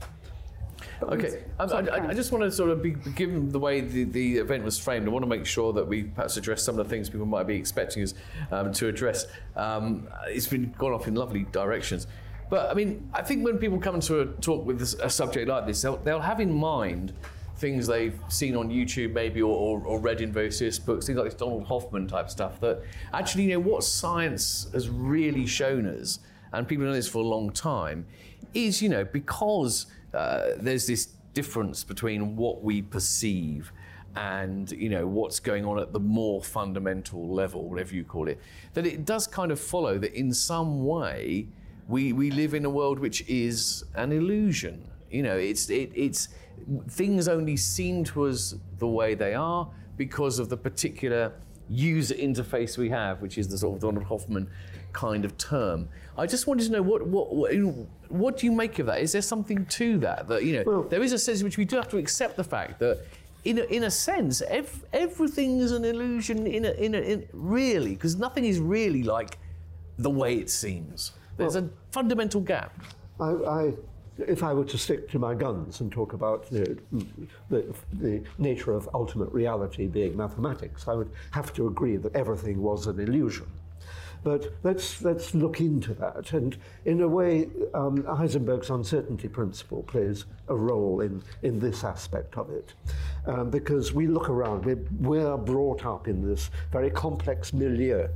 Okay, 1.02 1.44
um, 1.58 1.70
I, 1.72 2.08
I, 2.08 2.14
just 2.14 2.32
want 2.32 2.44
to 2.44 2.50
sort 2.50 2.70
of 2.70 2.82
be 2.82 2.90
given 2.90 3.50
the 3.50 3.58
way 3.58 3.80
the, 3.80 4.04
the 4.04 4.38
event 4.38 4.64
was 4.64 4.78
framed. 4.78 5.06
I 5.06 5.10
want 5.10 5.24
to 5.24 5.28
make 5.28 5.44
sure 5.44 5.72
that 5.74 5.86
we 5.86 6.04
perhaps 6.04 6.36
address 6.36 6.62
some 6.62 6.78
of 6.78 6.86
the 6.86 6.90
things 6.90 7.10
people 7.10 7.26
might 7.26 7.46
be 7.46 7.54
expecting 7.54 8.02
us 8.02 8.14
um, 8.50 8.72
to 8.72 8.88
address. 8.88 9.26
Um, 9.56 10.08
it's 10.28 10.46
been 10.46 10.74
gone 10.78 10.92
off 10.92 11.06
in 11.06 11.14
lovely 11.14 11.44
directions, 11.52 12.06
but 12.48 12.70
I 12.70 12.74
mean, 12.74 13.08
I 13.12 13.22
think 13.22 13.44
when 13.44 13.58
people 13.58 13.78
come 13.78 14.00
to 14.00 14.20
a 14.20 14.26
talk 14.26 14.64
with 14.64 14.80
a 14.80 15.10
subject 15.10 15.48
like 15.48 15.66
this, 15.66 15.82
they'll, 15.82 15.98
they'll 15.98 16.20
have 16.20 16.40
in 16.40 16.52
mind 16.52 17.12
things 17.56 17.86
they've 17.86 18.18
seen 18.28 18.54
on 18.56 18.68
YouTube 18.68 19.12
maybe 19.12 19.40
or, 19.42 19.54
or, 19.54 19.80
or, 19.86 19.98
read 19.98 20.20
in 20.20 20.30
various 20.32 20.78
books, 20.78 21.06
things 21.06 21.16
like 21.16 21.24
this 21.24 21.34
Donald 21.34 21.64
Hoffman 21.64 22.06
type 22.06 22.28
stuff 22.28 22.60
that 22.60 22.82
actually, 23.14 23.44
you 23.44 23.50
know, 23.50 23.60
what 23.60 23.82
science 23.82 24.68
has 24.72 24.90
really 24.90 25.46
shown 25.46 25.86
us, 25.86 26.18
and 26.52 26.68
people 26.68 26.84
know 26.84 26.92
this 26.92 27.08
for 27.08 27.18
a 27.18 27.26
long 27.26 27.50
time, 27.50 28.06
is, 28.52 28.82
you 28.82 28.88
know, 28.88 29.04
because 29.04 29.86
uh, 30.16 30.52
there's 30.56 30.86
this 30.86 31.06
difference 31.34 31.84
between 31.84 32.36
what 32.36 32.62
we 32.62 32.80
perceive 32.80 33.72
and 34.16 34.72
you 34.72 34.88
know 34.88 35.06
what's 35.06 35.38
going 35.38 35.66
on 35.66 35.78
at 35.78 35.92
the 35.92 36.00
more 36.00 36.42
fundamental 36.42 37.28
level, 37.28 37.68
whatever 37.68 37.94
you 37.94 38.02
call 38.02 38.28
it, 38.28 38.40
that 38.72 38.86
it 38.86 39.04
does 39.04 39.26
kind 39.26 39.52
of 39.52 39.60
follow 39.60 39.98
that 39.98 40.14
in 40.14 40.32
some 40.32 40.86
way 40.86 41.46
we, 41.88 42.12
we 42.12 42.30
live 42.30 42.54
in 42.54 42.64
a 42.64 42.70
world 42.70 42.98
which 42.98 43.22
is 43.28 43.84
an 43.94 44.12
illusion. 44.12 44.90
You 45.10 45.22
know, 45.22 45.36
it's 45.36 45.70
it, 45.70 45.92
it's 45.94 46.28
things 46.88 47.28
only 47.28 47.56
seem 47.56 48.04
to 48.04 48.26
us 48.26 48.54
the 48.78 48.88
way 48.88 49.14
they 49.14 49.34
are 49.34 49.68
because 49.96 50.38
of 50.38 50.48
the 50.48 50.56
particular 50.56 51.32
user 51.68 52.14
interface 52.14 52.78
we 52.78 52.88
have, 52.88 53.20
which 53.20 53.38
is 53.38 53.48
the 53.48 53.58
sort 53.58 53.76
of 53.76 53.82
Donald 53.82 54.04
Hoffman 54.04 54.48
kind 54.96 55.24
of 55.24 55.36
term. 55.38 55.88
I 56.18 56.26
just 56.26 56.46
wanted 56.46 56.64
to 56.64 56.72
know 56.72 56.82
what 56.82 57.06
what 57.06 57.34
what, 57.34 57.52
what 58.08 58.36
do 58.38 58.46
you 58.46 58.52
make 58.52 58.78
of 58.78 58.86
that? 58.86 59.00
Is 59.00 59.12
there 59.12 59.22
something 59.22 59.66
to 59.66 59.98
that 59.98 60.26
that 60.28 60.42
you 60.44 60.52
know 60.56 60.64
well, 60.66 60.82
there 60.82 61.02
is 61.02 61.12
a 61.12 61.18
sense 61.18 61.40
in 61.40 61.44
which 61.44 61.58
we 61.58 61.66
do 61.66 61.76
have 61.76 61.90
to 61.90 61.98
accept 61.98 62.36
the 62.36 62.44
fact 62.44 62.80
that. 62.80 63.04
In 63.44 63.58
a, 63.58 63.62
in 63.76 63.84
a 63.84 63.90
sense, 63.92 64.42
ev- 64.42 64.84
everything 64.92 65.60
is 65.60 65.70
an 65.70 65.84
illusion. 65.84 66.48
In 66.48 66.64
a, 66.64 66.72
in, 66.72 66.96
a, 66.96 66.98
in 66.98 67.28
really, 67.32 67.94
because 67.94 68.16
nothing 68.16 68.44
is 68.44 68.58
really 68.58 69.04
like 69.04 69.38
the 69.98 70.10
way 70.10 70.34
it 70.34 70.50
seems. 70.50 71.12
There's 71.36 71.54
well, 71.54 71.66
a 71.66 71.92
fundamental 71.92 72.40
gap. 72.40 72.72
I, 73.20 73.30
I 73.58 73.72
if 74.18 74.42
I 74.42 74.52
were 74.52 74.64
to 74.64 74.78
stick 74.78 75.08
to 75.10 75.18
my 75.20 75.34
guns 75.34 75.80
and 75.80 75.92
talk 75.92 76.12
about 76.12 76.50
the, 76.50 76.76
the, 77.50 77.74
the, 77.92 78.22
nature 78.38 78.72
of 78.72 78.88
ultimate 78.94 79.30
reality 79.32 79.86
being 79.86 80.16
mathematics, 80.16 80.88
I 80.88 80.94
would 80.94 81.10
have 81.32 81.52
to 81.54 81.68
agree 81.68 81.96
that 81.98 82.16
everything 82.16 82.62
was 82.62 82.86
an 82.86 82.98
illusion. 82.98 83.46
But 84.26 84.54
let's, 84.64 85.02
let's 85.02 85.36
look 85.36 85.60
into 85.60 85.94
that. 85.94 86.32
And 86.32 86.56
in 86.84 87.00
a 87.00 87.06
way, 87.06 87.48
um, 87.74 88.02
Heisenberg's 88.02 88.70
uncertainty 88.70 89.28
principle 89.28 89.84
plays 89.84 90.24
a 90.48 90.56
role 90.56 91.00
in, 91.00 91.22
in 91.42 91.60
this 91.60 91.84
aspect 91.84 92.36
of 92.36 92.50
it. 92.50 92.74
Um, 93.26 93.50
because 93.50 93.92
we 93.92 94.08
look 94.08 94.28
around, 94.28 94.64
we're, 94.64 94.84
we're 94.98 95.36
brought 95.36 95.86
up 95.86 96.08
in 96.08 96.28
this 96.28 96.50
very 96.72 96.90
complex 96.90 97.52
milieu 97.52 98.08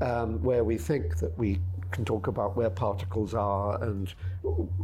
um, 0.00 0.40
where 0.40 0.62
we 0.62 0.78
think 0.78 1.16
that 1.16 1.36
we 1.36 1.58
can 1.90 2.04
talk 2.04 2.28
about 2.28 2.56
where 2.56 2.70
particles 2.70 3.34
are 3.34 3.82
and 3.82 4.14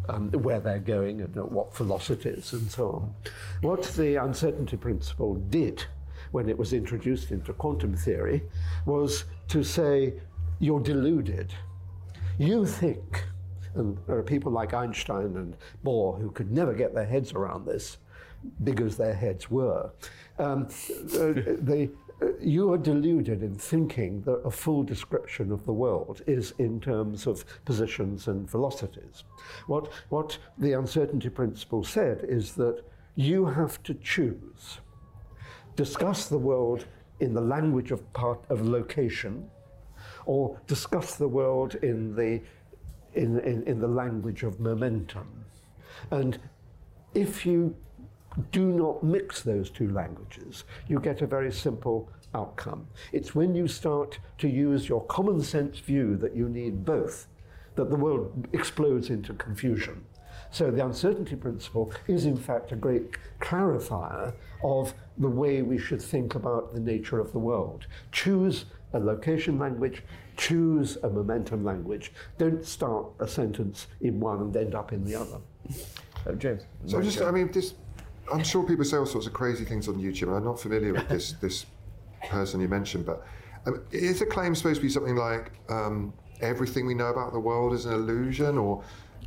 um, 0.09 0.33
where 0.33 0.59
they're 0.59 0.81
going 0.81 1.21
and 1.21 1.37
at 1.37 1.53
what 1.53 1.77
velocities 1.77 2.53
and 2.55 2.69
so 2.69 2.89
on. 2.91 3.14
What 3.61 3.85
the 3.85 4.17
uncertainty 4.17 4.77
principle 4.77 5.37
did 5.37 5.85
when 6.33 6.49
it 6.49 6.59
was 6.59 6.73
introduced 6.73 7.31
into 7.31 7.53
quantum 7.53 7.97
theory 7.97 8.43
was 8.85 9.27
to 9.47 9.62
say 9.62 10.14
you're 10.59 10.81
deluded. 10.81 11.53
You 12.39 12.67
think, 12.67 13.25
and 13.75 13.99
there 14.07 14.17
are 14.17 14.23
people 14.23 14.53
like 14.53 14.75
Einstein 14.75 15.37
and 15.37 15.57
Bohr 15.85 16.21
who 16.21 16.31
could 16.31 16.51
never 16.51 16.75
get 16.75 16.95
their 16.95 17.07
heads 17.07 17.33
around 17.33 17.67
this, 17.67 17.99
big 18.63 18.81
as 18.81 18.97
their 18.97 19.15
heads 19.15 19.51
were. 19.51 19.91
Um, 20.39 20.69
uh, 21.15 21.33
they, 21.59 21.91
uh, 22.23 22.29
you 22.41 22.73
are 22.73 22.79
deluded 22.79 23.43
in 23.43 23.55
thinking 23.55 24.23
that 24.23 24.41
a 24.45 24.51
full 24.51 24.83
description 24.83 25.53
of 25.53 25.65
the 25.67 25.73
world 25.73 26.23
is 26.27 26.55
in 26.59 26.81
terms 26.81 27.27
of 27.27 27.45
positions 27.65 28.29
and 28.29 28.51
velocities. 28.51 29.25
What, 29.67 29.93
what 30.09 30.39
the 30.59 30.73
uncertainty 30.73 31.29
principle 31.29 31.85
said 31.85 32.25
is 32.27 32.53
that 32.55 32.83
you 33.17 33.47
have 33.47 33.83
to 33.85 33.95
choose. 33.95 34.79
Discuss 35.75 36.29
the 36.29 36.39
world 36.39 36.87
in 37.21 37.35
the 37.35 37.41
language 37.41 37.91
of 37.91 38.11
part 38.13 38.45
of 38.49 38.67
location 38.67 39.51
or 40.27 40.61
discuss 40.66 41.16
the 41.16 41.29
world 41.29 41.77
in 41.77 42.14
the, 42.14 42.41
in, 43.14 43.41
in, 43.41 43.62
in 43.64 43.81
the 43.81 43.89
language 43.89 44.43
of 44.43 44.61
momentum. 44.61 45.45
And 46.11 46.39
if 47.14 47.47
you 47.47 47.74
do 48.53 48.66
not 48.66 49.03
mix 49.03 49.43
those 49.43 49.70
two 49.70 49.91
languages, 49.91 50.64
you 50.89 51.01
get 51.01 51.22
a 51.22 51.27
very 51.27 51.51
simple 51.53 52.11
outcome. 52.35 52.87
It's 53.12 53.35
when 53.35 53.55
you 53.55 53.66
start 53.66 54.18
to 54.39 54.49
use 54.49 54.89
your 54.89 55.05
common 55.07 55.41
sense 55.41 55.79
view 55.79 56.16
that 56.18 56.37
you 56.37 56.49
need 56.49 56.85
both 56.85 57.29
that 57.77 57.91
the 57.91 57.97
world 57.97 58.49
explodes 58.53 59.11
into 59.11 59.33
confusion. 59.35 60.05
So 60.51 60.70
the 60.70 60.85
uncertainty 60.85 61.37
principle 61.37 61.93
is 62.07 62.24
in 62.24 62.37
fact 62.37 62.72
a 62.72 62.77
great 62.77 63.16
clarifier 63.41 64.33
of 64.62 64.95
the 65.18 65.29
way 65.29 65.62
we 65.62 65.79
should 65.79 66.01
think 66.01 66.35
about 66.35 66.72
the 66.72 66.81
nature 66.81 67.18
of 67.18 67.33
the 67.33 67.39
world. 67.39 67.87
Choose 68.12 68.66
a 68.97 68.99
location 69.05 69.59
language, 69.59 70.03
choose 70.36 70.97
a 71.03 71.09
momentum 71.09 71.64
language. 71.64 72.12
Don't 72.38 72.64
start 72.64 73.07
a 73.20 73.28
sentence 73.28 73.86
in 74.01 74.18
one 74.18 74.40
and 74.40 74.57
end 74.57 74.74
up 74.74 74.92
in 74.92 75.05
the 75.05 75.14
other. 75.14 75.38
Uh, 76.26 76.32
James. 76.32 76.62
So 76.86 77.01
just, 77.03 77.20
I 77.20 77.30
mean, 77.30 77.51
this, 77.53 77.74
I'm 78.32 78.42
sure 78.42 78.64
people 78.64 78.84
say 78.84 78.97
all 78.97 79.07
sorts 79.07 79.26
of 79.26 79.32
crazy 79.32 79.64
things 79.64 79.88
on 79.88 79.97
YouTube, 79.97 80.28
and 80.28 80.36
I'm 80.36 80.44
not 80.44 80.59
familiar 80.59 80.92
with 80.92 81.09
this 81.09 81.32
this 81.40 81.66
person 82.28 82.61
you 82.61 82.68
mentioned, 82.68 83.07
but 83.07 83.26
um, 83.66 83.82
is 83.92 84.18
the 84.18 84.26
claim 84.26 84.55
supposed 84.55 84.80
to 84.80 84.82
be 84.82 84.88
something 84.88 85.16
like 85.16 85.53
um, 85.68 86.12
everything 86.40 86.86
we 86.86 86.94
know 86.94 87.09
about 87.09 87.32
the 87.32 87.40
world 87.40 87.72
is 87.72 87.84
an 87.84 87.92
illusion, 87.92 88.59
or 88.59 88.82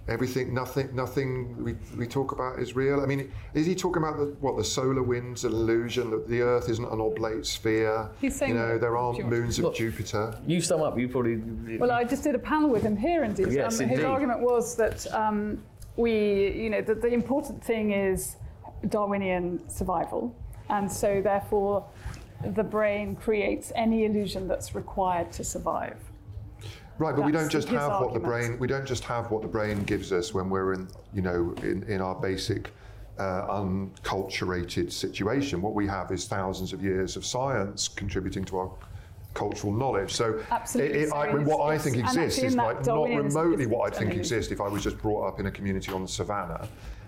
everything, 0.08 0.54
nothing, 0.54 0.90
nothing 0.96 1.64
we, 1.64 1.76
we 1.98 2.08
talk 2.08 2.32
about 2.32 2.60
is 2.60 2.76
real. 2.76 3.02
I 3.02 3.06
mean, 3.06 3.32
is 3.54 3.66
he 3.66 3.76
talking 3.76 4.02
about 4.02 4.18
the, 4.18 4.26
what 4.40 4.58
the 4.58 4.64
solar 4.64 5.04
wind's 5.04 5.46
an 5.46 5.52
illusion 5.52 6.10
that 6.12 6.28
the 6.28 6.42
Earth 6.42 6.70
isn't 6.70 6.86
an 6.86 7.00
oblate 7.00 7.46
sphere? 7.46 8.10
He's 8.20 8.36
saying 8.36 8.54
you 8.54 8.60
know, 8.60 8.78
there 8.78 8.98
aren't 8.98 9.18
you 9.18 9.24
want- 9.26 9.36
moons 9.36 9.60
of 9.60 9.66
Look, 9.66 9.76
Jupiter. 9.76 10.40
You 10.48 10.62
sum 10.62 10.82
up. 10.82 10.98
You 10.98 11.08
probably. 11.08 11.78
Well, 11.78 11.92
I 11.92 12.04
just 12.04 12.24
did 12.24 12.36
a 12.36 12.40
panel 12.40 12.70
with 12.70 12.84
him 12.84 12.98
here, 12.98 13.24
indeed. 13.24 13.52
Yes, 13.52 13.80
um, 13.80 13.88
his 13.88 14.04
argument 14.04 14.42
was 14.42 14.76
that 14.78 15.12
um, 15.14 15.62
we, 15.96 16.52
you 16.52 16.70
know, 16.70 16.82
that 16.82 17.02
the 17.02 17.10
important 17.10 17.64
thing 17.64 17.92
is 17.92 18.38
Darwinian 18.88 19.68
survival, 19.70 20.36
and 20.70 20.92
so 20.92 21.22
therefore 21.22 21.86
the 22.56 22.64
brain 22.64 23.16
creates 23.16 23.72
any 23.76 24.06
illusion 24.06 24.48
that's 24.48 24.74
required 24.74 25.32
to 25.34 25.44
survive. 25.44 25.98
Right, 27.00 27.16
but 27.16 27.24
we 27.26 27.32
don't 27.32 27.50
just 27.50 27.70
have 27.70 28.02
what 28.02 28.14
the 28.14 28.20
brain. 28.20 28.60
We 28.60 28.68
don't 28.68 28.86
just 28.86 29.06
have 29.06 29.32
what 29.32 29.42
the 29.42 29.48
brain 29.48 29.84
gives 29.84 30.12
us 30.12 30.34
when 30.34 30.50
we're 30.50 30.74
in, 30.74 30.90
you 31.14 31.22
know, 31.22 31.56
in, 31.64 31.84
in 31.84 32.02
our 32.02 32.14
basic 32.14 32.72
uh, 33.18 33.48
unculturated 33.48 34.92
situation. 34.92 35.62
What 35.62 35.76
we 35.76 35.88
have 35.88 36.12
is 36.12 36.28
thousands 36.28 36.74
of 36.74 36.84
years 36.84 37.16
of 37.16 37.26
science 37.26 37.88
contributing 37.88 38.44
to 38.46 38.58
our 38.58 38.72
cultural 39.34 39.72
knowledge. 39.72 40.12
So, 40.12 40.44
it, 40.76 40.80
it, 40.80 41.14
I, 41.14 41.32
so 41.32 41.38
what 41.42 41.70
I 41.70 41.78
think 41.78 41.98
exists 41.98 42.44
is 42.44 42.56
like 42.58 42.86
not 42.86 43.06
remotely 43.06 43.66
what 43.66 43.94
I'd 43.94 43.98
think 43.98 44.14
exists 44.14 44.52
if 44.52 44.60
I 44.60 44.68
was 44.68 44.84
just 44.84 44.98
brought 44.98 45.26
up 45.26 45.40
in 45.40 45.46
a 45.46 45.52
community 45.52 45.94
on 45.94 46.02
the 46.02 46.08
savannah. 46.08 46.68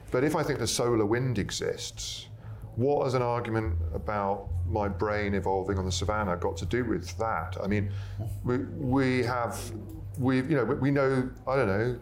But 0.10 0.24
if 0.24 0.38
I 0.38 0.44
think 0.44 0.60
the 0.60 0.68
solar 0.68 1.06
wind 1.06 1.38
exists, 1.38 2.28
what 2.76 3.04
has 3.04 3.14
an 3.14 3.22
argument 3.22 3.76
about 3.94 4.48
my 4.68 4.88
brain 4.88 5.34
evolving 5.34 5.78
on 5.78 5.86
the 5.86 5.92
savannah 5.92 6.38
got 6.38 6.56
to 6.58 6.66
do 6.66 6.84
with 6.86 7.18
that? 7.18 7.58
I 7.64 7.68
mean, 7.68 7.92
we, 8.44 8.58
we 8.58 9.24
have, 9.24 9.60
we, 10.18 10.38
you 10.38 10.56
know, 10.56 10.64
we- 10.66 10.76
we 10.76 10.92
know, 10.92 11.30
I 11.48 11.56
don't 11.56 11.68
know, 11.68 12.00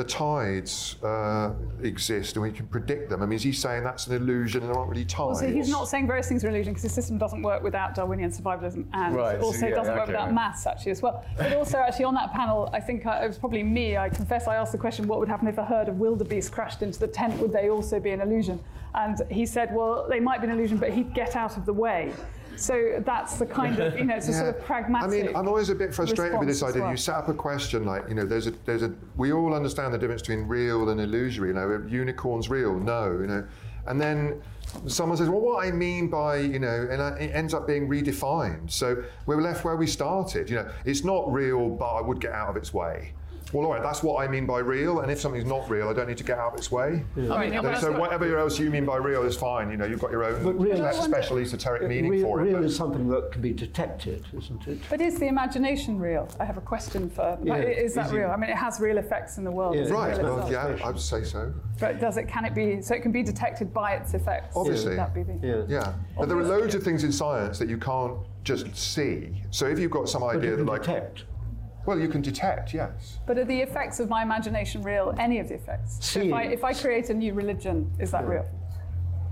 the 0.00 0.08
tides 0.08 0.96
uh, 1.02 1.52
exist 1.82 2.36
and 2.36 2.42
we 2.42 2.50
can 2.50 2.66
predict 2.66 3.10
them. 3.10 3.22
I 3.22 3.26
mean, 3.26 3.36
is 3.36 3.42
he 3.42 3.52
saying 3.52 3.84
that's 3.84 4.06
an 4.06 4.14
illusion 4.16 4.62
and 4.62 4.70
there 4.70 4.78
aren't 4.78 4.90
really 4.90 5.04
tides? 5.04 5.40
So 5.40 5.46
he's 5.46 5.68
not 5.68 5.88
saying 5.88 6.06
various 6.06 6.26
things 6.26 6.42
are 6.42 6.48
an 6.48 6.54
illusion 6.54 6.72
because 6.72 6.84
the 6.84 6.88
system 6.88 7.18
doesn't 7.18 7.42
work 7.42 7.62
without 7.62 7.94
Darwinian 7.94 8.30
survivalism 8.30 8.86
and 8.94 9.14
Right, 9.14 9.38
also 9.38 9.68
yeah, 9.68 9.74
doesn't 9.74 9.94
work 9.94 10.06
without 10.06 10.26
right. 10.26 10.34
maths 10.34 10.66
actually 10.66 10.92
as 10.92 11.02
well. 11.02 11.22
But 11.36 11.52
also 11.52 11.76
actually 11.76 12.06
on 12.06 12.14
that 12.14 12.32
panel, 12.32 12.70
I 12.72 12.80
think 12.80 13.04
uh, 13.04 13.20
it 13.22 13.26
was 13.26 13.36
probably 13.36 13.62
me. 13.62 13.98
I 13.98 14.08
confess 14.08 14.48
I 14.48 14.56
asked 14.56 14.72
the 14.72 14.78
question, 14.78 15.06
what 15.06 15.18
would 15.18 15.28
happen 15.28 15.46
if 15.48 15.58
a 15.58 15.64
herd 15.64 15.88
of 15.88 15.98
wildebeest 15.98 16.50
crashed 16.50 16.80
into 16.80 16.98
the 16.98 17.08
tent? 17.08 17.38
Would 17.38 17.52
they 17.52 17.68
also 17.68 18.00
be 18.00 18.10
an 18.10 18.22
illusion? 18.22 18.58
And 18.94 19.20
he 19.30 19.44
said, 19.44 19.74
well, 19.74 20.06
they 20.08 20.18
might 20.18 20.40
be 20.40 20.46
an 20.46 20.54
illusion, 20.54 20.78
but 20.78 20.90
he'd 20.90 21.12
get 21.12 21.36
out 21.36 21.58
of 21.58 21.66
the 21.66 21.74
way. 21.74 22.10
So 22.56 23.02
that's 23.04 23.38
the 23.38 23.46
kind 23.46 23.78
of, 23.78 23.98
you 23.98 24.04
know, 24.04 24.16
it's 24.16 24.28
a 24.28 24.32
sort 24.32 24.48
of 24.48 24.64
pragmatic. 24.64 25.08
I 25.08 25.10
mean, 25.10 25.36
I'm 25.36 25.48
always 25.48 25.70
a 25.70 25.74
bit 25.74 25.94
frustrated 25.94 26.38
with 26.38 26.48
this 26.48 26.62
idea. 26.62 26.82
well. 26.82 26.90
You 26.90 26.96
set 26.96 27.14
up 27.14 27.28
a 27.28 27.34
question 27.34 27.84
like, 27.84 28.08
you 28.08 28.14
know, 28.14 28.26
there's 28.26 28.46
a, 28.46 28.52
there's 28.64 28.82
a, 28.82 28.92
we 29.16 29.32
all 29.32 29.54
understand 29.54 29.94
the 29.94 29.98
difference 29.98 30.22
between 30.22 30.46
real 30.46 30.88
and 30.90 31.00
illusory. 31.00 31.48
You 31.48 31.54
know, 31.54 31.86
unicorns 31.88 32.48
real? 32.50 32.78
No, 32.78 33.12
you 33.12 33.26
know, 33.26 33.46
and 33.86 34.00
then 34.00 34.42
someone 34.86 35.16
says, 35.16 35.28
well, 35.28 35.40
what 35.40 35.66
I 35.66 35.70
mean 35.70 36.08
by, 36.08 36.36
you 36.36 36.58
know, 36.58 36.86
and 36.90 37.20
it 37.20 37.34
ends 37.34 37.54
up 37.54 37.66
being 37.66 37.88
redefined. 37.88 38.70
So 38.70 39.02
we're 39.26 39.40
left 39.40 39.64
where 39.64 39.76
we 39.76 39.86
started. 39.86 40.48
You 40.50 40.56
know, 40.56 40.70
it's 40.84 41.04
not 41.04 41.32
real, 41.32 41.70
but 41.70 41.94
I 41.94 42.00
would 42.00 42.20
get 42.20 42.32
out 42.32 42.48
of 42.48 42.56
its 42.56 42.72
way. 42.72 43.14
Well, 43.52 43.66
all 43.66 43.72
right, 43.72 43.82
that's 43.82 44.02
what 44.02 44.22
I 44.24 44.28
mean 44.28 44.46
by 44.46 44.60
real. 44.60 45.00
And 45.00 45.10
if 45.10 45.20
something's 45.20 45.44
not 45.44 45.68
real, 45.68 45.88
I 45.88 45.92
don't 45.92 46.08
need 46.08 46.18
to 46.18 46.24
get 46.24 46.38
out 46.38 46.52
of 46.52 46.58
its 46.58 46.70
way. 46.70 47.04
I 47.16 47.20
mean, 47.20 47.28
yeah, 47.28 47.36
So- 47.36 47.50
well, 47.52 47.62
that's 47.62 47.80
so 47.80 47.90
what- 47.92 48.00
whatever 48.00 48.38
else 48.38 48.58
you 48.58 48.70
mean 48.70 48.84
by 48.84 48.96
real 48.96 49.22
is 49.22 49.36
fine. 49.36 49.70
You 49.70 49.76
know, 49.76 49.84
you've 49.86 50.00
got 50.00 50.10
your 50.12 50.24
own 50.24 50.58
real- 50.58 50.92
spe- 50.92 51.02
special 51.04 51.38
esoteric 51.38 51.82
meaning 51.88 52.10
real, 52.10 52.26
for 52.26 52.40
it. 52.40 52.44
real 52.44 52.52
but- 52.58 52.64
is 52.64 52.76
something 52.76 53.08
that 53.08 53.32
can 53.32 53.42
be 53.42 53.52
detected, 53.52 54.24
isn't 54.36 54.68
it? 54.68 54.78
But 54.88 55.00
is 55.00 55.18
the 55.18 55.26
imagination 55.26 55.98
real? 55.98 56.28
I 56.38 56.44
have 56.44 56.56
a 56.58 56.60
question 56.60 57.10
for. 57.10 57.38
Yeah, 57.42 57.54
like, 57.54 57.68
is 57.68 57.94
that 57.94 58.06
is 58.06 58.12
it- 58.12 58.16
real? 58.16 58.30
I 58.30 58.36
mean, 58.36 58.50
it 58.50 58.56
has 58.56 58.80
real 58.80 58.98
effects 58.98 59.38
in 59.38 59.44
the 59.44 59.50
world. 59.50 59.74
Yeah. 59.74 59.88
Right. 59.90 60.22
Well, 60.22 60.40
itself? 60.46 60.50
yeah, 60.80 60.86
I'd 60.86 60.98
say 61.00 61.24
so. 61.24 61.52
But 61.78 61.98
does 62.00 62.16
it? 62.18 62.28
Can 62.28 62.44
it 62.44 62.54
be? 62.54 62.80
So 62.82 62.94
it 62.94 63.02
can 63.02 63.10
be 63.12 63.22
detected 63.22 63.72
by 63.72 63.92
its 63.94 64.14
effects. 64.14 64.56
Obviously. 64.56 64.90
Would 64.90 64.98
that 64.98 65.14
be 65.14 65.22
the? 65.22 65.38
Yeah. 65.42 65.62
Yeah, 65.68 65.92
but 66.18 66.28
there 66.28 66.38
are 66.38 66.44
loads 66.44 66.74
of 66.74 66.82
things 66.82 67.04
in 67.04 67.12
science 67.12 67.58
that 67.58 67.68
you 67.68 67.78
can't 67.78 68.14
just 68.44 68.74
see. 68.76 69.42
So 69.50 69.66
if 69.66 69.78
you've 69.78 69.90
got 69.90 70.08
some 70.08 70.20
But 70.22 70.36
idea 70.36 70.50
you 70.52 70.56
that, 70.58 70.66
like, 70.66 70.82
detect. 70.82 71.24
Well, 71.86 71.98
you 71.98 72.08
can 72.08 72.20
detect, 72.20 72.74
yes. 72.74 73.18
But 73.26 73.38
are 73.38 73.44
the 73.44 73.60
effects 73.60 74.00
of 74.00 74.08
my 74.08 74.22
imagination 74.22 74.82
real? 74.82 75.14
Any 75.18 75.38
of 75.38 75.48
the 75.48 75.54
effects? 75.54 75.98
So 76.00 76.20
if 76.20 76.32
I, 76.32 76.42
if 76.44 76.64
I 76.64 76.72
create 76.74 77.10
a 77.10 77.14
new 77.14 77.32
religion, 77.32 77.90
is 77.98 78.10
that 78.10 78.26
real? 78.28 78.46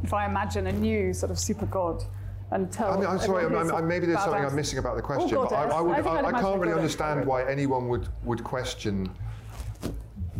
If 0.03 0.14
I 0.14 0.26
imagine 0.26 0.66
a 0.66 0.72
new 0.72 1.12
sort 1.12 1.30
of 1.30 1.38
super 1.38 1.66
god 1.66 2.05
and 2.51 2.72
tell. 2.72 2.92
I 2.92 2.96
mean, 2.96 3.07
I'm 3.07 3.18
sorry, 3.18 3.44
I'm, 3.44 3.55
I'm, 3.55 3.74
I'm- 3.74 3.88
maybe 3.88 4.07
there's 4.07 4.20
something. 4.20 4.44
I'm 4.44 4.57
missing 4.57 4.78
about 4.78 4.96
the 4.96 5.03
oh, 5.03 5.07
question, 5.07 5.34
God, 5.34 5.51
but 5.51 5.57
I. 5.57 5.78
I, 5.78 5.80
would, 5.80 6.07
I, 6.07 6.28
I 6.28 6.40
can't 6.40 6.61
really 6.61 6.72
understand 6.72 7.26
why 7.26 7.49
anyone 7.51 7.88
would, 7.88 8.09
would 8.24 8.42
question 8.42 9.11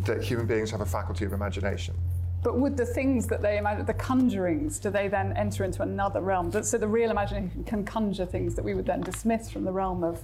that 0.05 0.23
human 0.23 0.47
beings 0.47 0.71
have 0.71 0.81
a 0.81 0.87
faculty 0.87 1.25
of 1.25 1.33
imagination. 1.33 1.95
But 2.43 2.57
would 2.59 2.77
the 2.77 2.87
things 2.87 3.27
that 3.27 3.43
they 3.43 3.59
imagine, 3.59 3.85
the 3.85 3.95
conjurings, 3.95 4.81
do 4.81 4.91
they 4.91 5.09
then 5.09 5.37
enter 5.37 5.65
into 5.65 5.83
another 5.83 6.21
realm? 6.21 6.53
So 6.63 6.79
the 6.79 6.87
real 6.87 7.11
imagination 7.11 7.65
can 7.65 7.85
conjure 7.85 8.27
things 8.27 8.55
that 8.55 8.65
we 8.65 8.75
would 8.75 8.87
then 8.87 9.01
dismiss 9.01 9.51
from 9.51 9.65
the 9.65 9.73
realm 9.73 10.05
of 10.05 10.23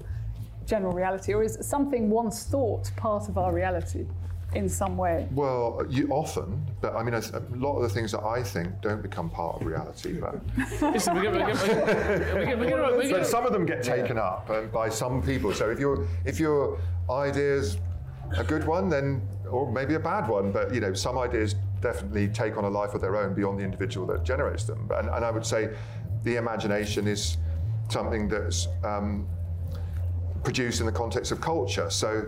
general 0.67 0.93
reality, 0.93 1.33
or 1.35 1.43
is 1.43 1.59
something 1.61 2.11
once 2.11 2.45
thought 2.45 2.91
part 2.97 3.29
of 3.29 3.39
our 3.39 3.53
reality 3.53 4.07
in 4.55 4.69
some 4.69 4.97
way? 4.97 5.27
Well, 5.33 5.85
you 5.89 6.09
often, 6.09 6.65
but 6.81 6.95
I 6.95 7.03
mean, 7.03 7.15
a 7.15 7.19
a 7.19 7.43
lot 7.57 7.77
of 7.77 7.83
the 7.83 7.89
things 7.89 8.13
that 8.13 8.23
I 8.23 8.43
think 8.43 8.81
don't 8.81 9.03
become 9.03 9.29
part 9.31 9.61
of 9.61 9.67
reality, 9.67 10.21
but, 10.21 10.41
some 11.01 11.17
of 13.47 13.53
them 13.53 13.67
get 13.67 13.83
taken 13.83 14.19
up 14.19 14.49
uh, 14.51 14.63
by 14.63 14.89
some 14.89 15.23
people. 15.23 15.53
So 15.53 15.71
if 15.71 15.79
your 15.79 16.07
if 16.25 16.39
your 16.39 16.79
idea's 17.11 17.79
a 18.37 18.45
good 18.45 18.67
one, 18.67 18.89
then 18.89 19.23
or 19.51 19.71
maybe 19.71 19.95
a 19.95 20.01
bad 20.01 20.29
one, 20.29 20.53
but 20.53 20.73
you 20.75 20.81
know, 20.81 20.95
some 20.95 21.19
ideas 21.19 21.55
definitely 21.81 22.29
take 22.29 22.57
on 22.57 22.65
a 22.65 22.69
life 22.69 22.95
of 22.95 23.01
their 23.01 23.17
own 23.17 23.35
beyond 23.35 23.59
the 23.59 23.65
individual 23.65 24.07
that 24.07 24.25
generates 24.25 24.65
them. 24.65 24.89
And, 24.95 25.09
and 25.09 25.25
I 25.25 25.31
would 25.31 25.45
say 25.45 25.71
the 26.23 26.37
imagination 26.37 27.07
is 27.07 27.37
something 27.91 28.27
that's 28.29 28.69
um, 28.83 29.27
produced 30.45 30.81
in 30.81 30.87
the 30.87 30.93
context 30.93 31.33
of 31.33 31.41
culture. 31.41 31.91
So 31.91 32.27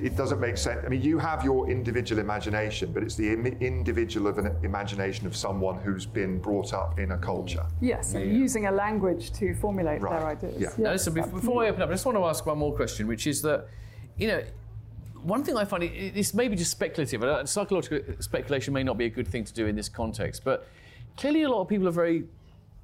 it 0.00 0.16
doesn't 0.16 0.38
make 0.38 0.56
sense. 0.56 0.80
I 0.84 0.88
mean, 0.88 1.02
you 1.02 1.18
have 1.18 1.42
your 1.44 1.68
individual 1.68 2.20
imagination, 2.20 2.92
but 2.92 3.02
it's 3.02 3.16
the 3.16 3.32
Im- 3.32 3.46
individual 3.60 4.26
of 4.28 4.38
an 4.38 4.54
imagination 4.62 5.26
of 5.26 5.34
someone 5.34 5.78
who's 5.80 6.06
been 6.06 6.38
brought 6.38 6.72
up 6.72 6.98
in 6.98 7.12
a 7.12 7.18
culture. 7.18 7.64
Yes, 7.80 8.14
and 8.14 8.36
using 8.36 8.66
a 8.66 8.70
language 8.70 9.32
to 9.34 9.54
formulate 9.54 10.00
their 10.00 10.10
Right, 10.10 10.36
ideas. 10.42 10.60
yeah. 10.60 10.68
Now, 10.78 10.92
listen, 10.92 11.14
bef- 11.14 11.32
before 11.32 11.64
I 11.64 11.68
open 11.68 11.82
up, 11.82 11.88
I 11.88 11.92
just 11.92 12.06
want 12.06 12.16
to 12.18 12.24
ask 12.24 12.44
one 12.46 12.58
more 12.58 12.74
question, 12.74 13.06
which 13.06 13.26
is 13.26 13.42
that, 13.42 13.66
you 14.16 14.28
know, 14.28 14.42
one 15.22 15.42
thing 15.42 15.56
I 15.56 15.64
find 15.64 15.82
it, 15.82 15.92
it's 16.16 16.32
maybe 16.34 16.54
just 16.54 16.70
speculative. 16.70 17.22
and, 17.22 17.30
uh, 17.30 17.46
Psychological 17.46 18.00
speculation 18.20 18.72
may 18.74 18.84
not 18.84 18.98
be 18.98 19.06
a 19.06 19.10
good 19.10 19.26
thing 19.26 19.44
to 19.44 19.52
do 19.52 19.66
in 19.66 19.74
this 19.74 19.88
context, 19.88 20.44
but 20.44 20.66
clearly 21.16 21.42
a 21.42 21.48
lot 21.48 21.62
of 21.62 21.68
people 21.68 21.88
are 21.88 21.92
very 21.92 22.24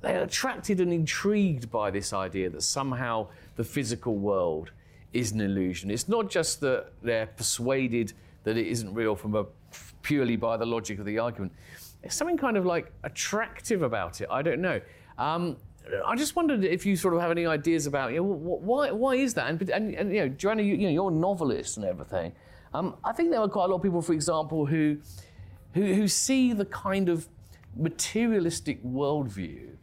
they're 0.01 0.23
attracted 0.25 0.81
and 0.81 0.93
intrigued 0.93 1.71
by 1.71 1.91
this 1.91 2.13
idea 2.13 2.51
that 2.51 2.63
somehow 2.63 3.27
the 3.57 3.65
physical 3.65 4.17
world 4.17 4.73
is 5.13 5.33
an 5.33 5.41
illusion. 5.41 5.91
It's 5.91 6.09
not 6.09 6.29
just 6.29 6.61
that 6.61 6.93
they're 7.03 7.27
persuaded 7.27 8.13
that 8.43 8.57
it 8.57 8.67
isn't 8.67 8.93
real 8.93 9.15
from 9.17 9.35
a 9.35 9.47
purely 10.03 10.37
by 10.37 10.57
the 10.57 10.67
logic 10.67 10.99
of 10.99 11.07
the 11.07 11.19
argument. 11.19 11.53
There's 12.03 12.15
something 12.15 12.37
kind 12.37 12.57
of 12.57 12.67
like 12.67 12.93
attractive 13.05 13.83
about 13.83 14.21
it. 14.21 14.29
I 14.31 14.43
don't 14.43 14.61
know. 14.61 14.81
Um, 15.19 15.57
I 16.07 16.17
just 16.17 16.37
wondered 16.37 16.65
if 16.65 16.85
you 16.87 16.97
sort 16.97 17.15
of 17.15 17.21
have 17.21 17.31
any 17.31 17.47
ideas 17.47 17.87
about 17.87 18.13
you 18.13 18.19
know, 18.19 18.25
why 18.25 18.91
why 18.91 19.15
is 19.17 19.35
that? 19.35 19.49
And, 19.49 19.71
and, 19.71 19.95
and 19.95 20.15
you 20.15 20.21
know, 20.21 20.29
Joanna, 20.29 20.63
you, 20.63 20.75
you 20.75 20.87
know, 20.87 20.93
you're 20.93 21.11
a 21.11 21.15
novelist 21.15 21.77
and 21.77 21.87
everything. 21.87 22.33
Um, 22.73 22.97
I 23.05 23.13
think 23.13 23.31
there 23.31 23.41
are 23.41 23.49
quite 23.49 23.67
a 23.67 23.69
lot 23.69 23.77
of 23.77 23.83
people, 23.83 24.03
for 24.03 24.13
example, 24.13 24.67
who 24.67 24.99
who, 25.73 25.95
who 25.95 26.09
see 26.09 26.53
the 26.53 26.65
kind 26.65 27.09
of 27.09 27.29
materialistic 27.77 28.83
worldview 28.85 29.77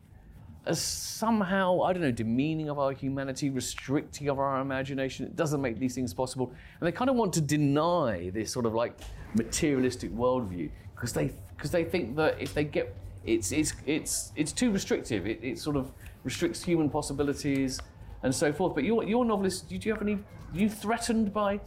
as 0.65 0.79
somehow, 0.79 1.81
I 1.81 1.93
don't 1.93 2.03
know, 2.03 2.11
demeaning 2.11 2.69
of 2.69 2.77
our 2.77 2.91
humanity, 2.91 3.49
restricting 3.49 4.29
of 4.29 4.39
our 4.39 4.61
imagination. 4.61 5.25
It 5.25 5.35
doesn't 5.35 5.61
make 5.61 5.79
these 5.79 5.95
things 5.95 6.13
possible. 6.13 6.53
And 6.79 6.87
they 6.87 6.91
kind 6.91 7.09
of 7.09 7.15
want 7.15 7.33
to 7.33 7.41
deny 7.41 8.29
this 8.29 8.51
sort 8.51 8.65
of 8.65 8.73
like 8.73 8.99
materialistic 9.33 10.11
worldview 10.13 10.69
because 10.93 11.13
they 11.13 11.31
because 11.55 11.71
they 11.71 11.83
think 11.83 12.15
that 12.15 12.39
if 12.39 12.53
they 12.53 12.63
get 12.63 12.95
it's 13.25 13.51
it's 13.51 13.73
it's 13.85 14.31
it's 14.35 14.51
too 14.51 14.71
restrictive. 14.71 15.27
It, 15.27 15.39
it 15.43 15.59
sort 15.59 15.75
of 15.75 15.91
restricts 16.23 16.63
human 16.63 16.89
possibilities 16.89 17.79
and 18.23 18.33
so 18.33 18.53
forth. 18.53 18.75
But 18.75 18.83
you're 18.83 19.03
you're 19.03 19.25
novelist. 19.25 19.69
Do 19.69 19.75
you 19.75 19.93
have 19.93 20.01
any? 20.01 20.19
You 20.53 20.69
threatened 20.69 21.33
by 21.33 21.59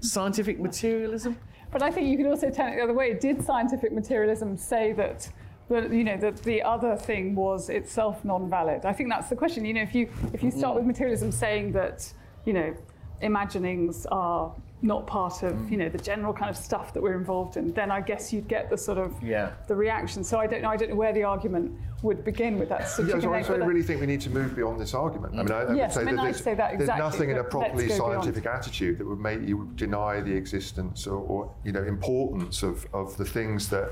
scientific 0.00 0.60
materialism? 0.60 1.36
But 1.70 1.82
I 1.82 1.90
think 1.90 2.08
you 2.08 2.16
could 2.16 2.26
also 2.26 2.50
turn 2.50 2.72
it 2.72 2.76
the 2.76 2.82
other 2.82 2.94
way. 2.94 3.14
Did 3.14 3.44
scientific 3.44 3.92
materialism 3.92 4.56
say 4.56 4.92
that, 4.94 5.28
that 5.68 5.92
you 5.92 6.04
know, 6.04 6.16
that 6.16 6.42
the 6.42 6.62
other 6.62 6.96
thing 6.96 7.34
was 7.34 7.68
itself 7.68 8.24
non-valid? 8.24 8.84
I 8.84 8.92
think 8.92 9.10
that's 9.10 9.28
the 9.28 9.36
question. 9.36 9.64
You 9.64 9.74
know, 9.74 9.82
if 9.82 9.94
you 9.94 10.08
if 10.32 10.42
you 10.42 10.50
start 10.50 10.76
with 10.76 10.84
materialism 10.86 11.30
saying 11.32 11.72
that, 11.72 12.10
you 12.44 12.52
know, 12.52 12.74
imaginings 13.20 14.06
are 14.06 14.54
not 14.80 15.08
part 15.08 15.42
of 15.42 15.68
you 15.72 15.76
know 15.76 15.88
the 15.88 15.98
general 15.98 16.32
kind 16.32 16.48
of 16.48 16.56
stuff 16.56 16.94
that 16.94 17.02
we're 17.02 17.18
involved 17.18 17.56
in, 17.56 17.72
then 17.72 17.90
I 17.90 18.00
guess 18.00 18.32
you'd 18.32 18.46
get 18.46 18.70
the 18.70 18.78
sort 18.78 18.96
of 18.98 19.20
Yeah. 19.22 19.50
the 19.66 19.74
reaction. 19.74 20.22
So 20.22 20.38
I 20.38 20.46
don't 20.46 20.62
know. 20.62 20.68
I 20.70 20.76
don't 20.76 20.90
know 20.90 20.94
where 20.96 21.12
the 21.12 21.24
argument 21.24 21.72
would 22.02 22.24
begin 22.24 22.60
with 22.60 22.68
that. 22.68 22.86
So 22.88 23.02
Yeah, 23.02 23.18
so 23.18 23.34
I, 23.34 23.42
so 23.42 23.54
I 23.54 23.56
really 23.56 23.82
think 23.82 24.00
we 24.00 24.06
need 24.06 24.20
to 24.20 24.30
move 24.30 24.54
beyond 24.54 24.78
this 24.80 24.94
argument. 24.94 25.34
I 25.34 25.42
mean, 25.42 25.50
I, 25.50 25.62
I 25.62 25.74
Yes, 25.74 25.96
would 25.96 26.02
I 26.02 26.04
say 26.04 26.06
mean, 26.06 26.16
that 26.16 26.22
there's, 26.22 26.44
say 26.44 26.54
that 26.54 26.78
there's 26.78 26.88
nothing 26.90 27.30
in 27.30 27.38
a 27.38 27.44
properly 27.44 27.88
let's 27.88 27.98
beyond. 27.98 28.22
scientific 28.22 28.46
attitude 28.46 28.98
that 28.98 29.06
would 29.06 29.18
make 29.18 29.42
you 29.42 29.68
deny 29.74 30.20
the 30.20 30.32
existence 30.32 31.08
or, 31.08 31.18
or 31.22 31.52
you 31.64 31.72
know 31.72 31.82
importance 31.82 32.62
of, 32.62 32.86
of 32.94 33.16
the 33.16 33.24
things 33.24 33.68
that 33.70 33.90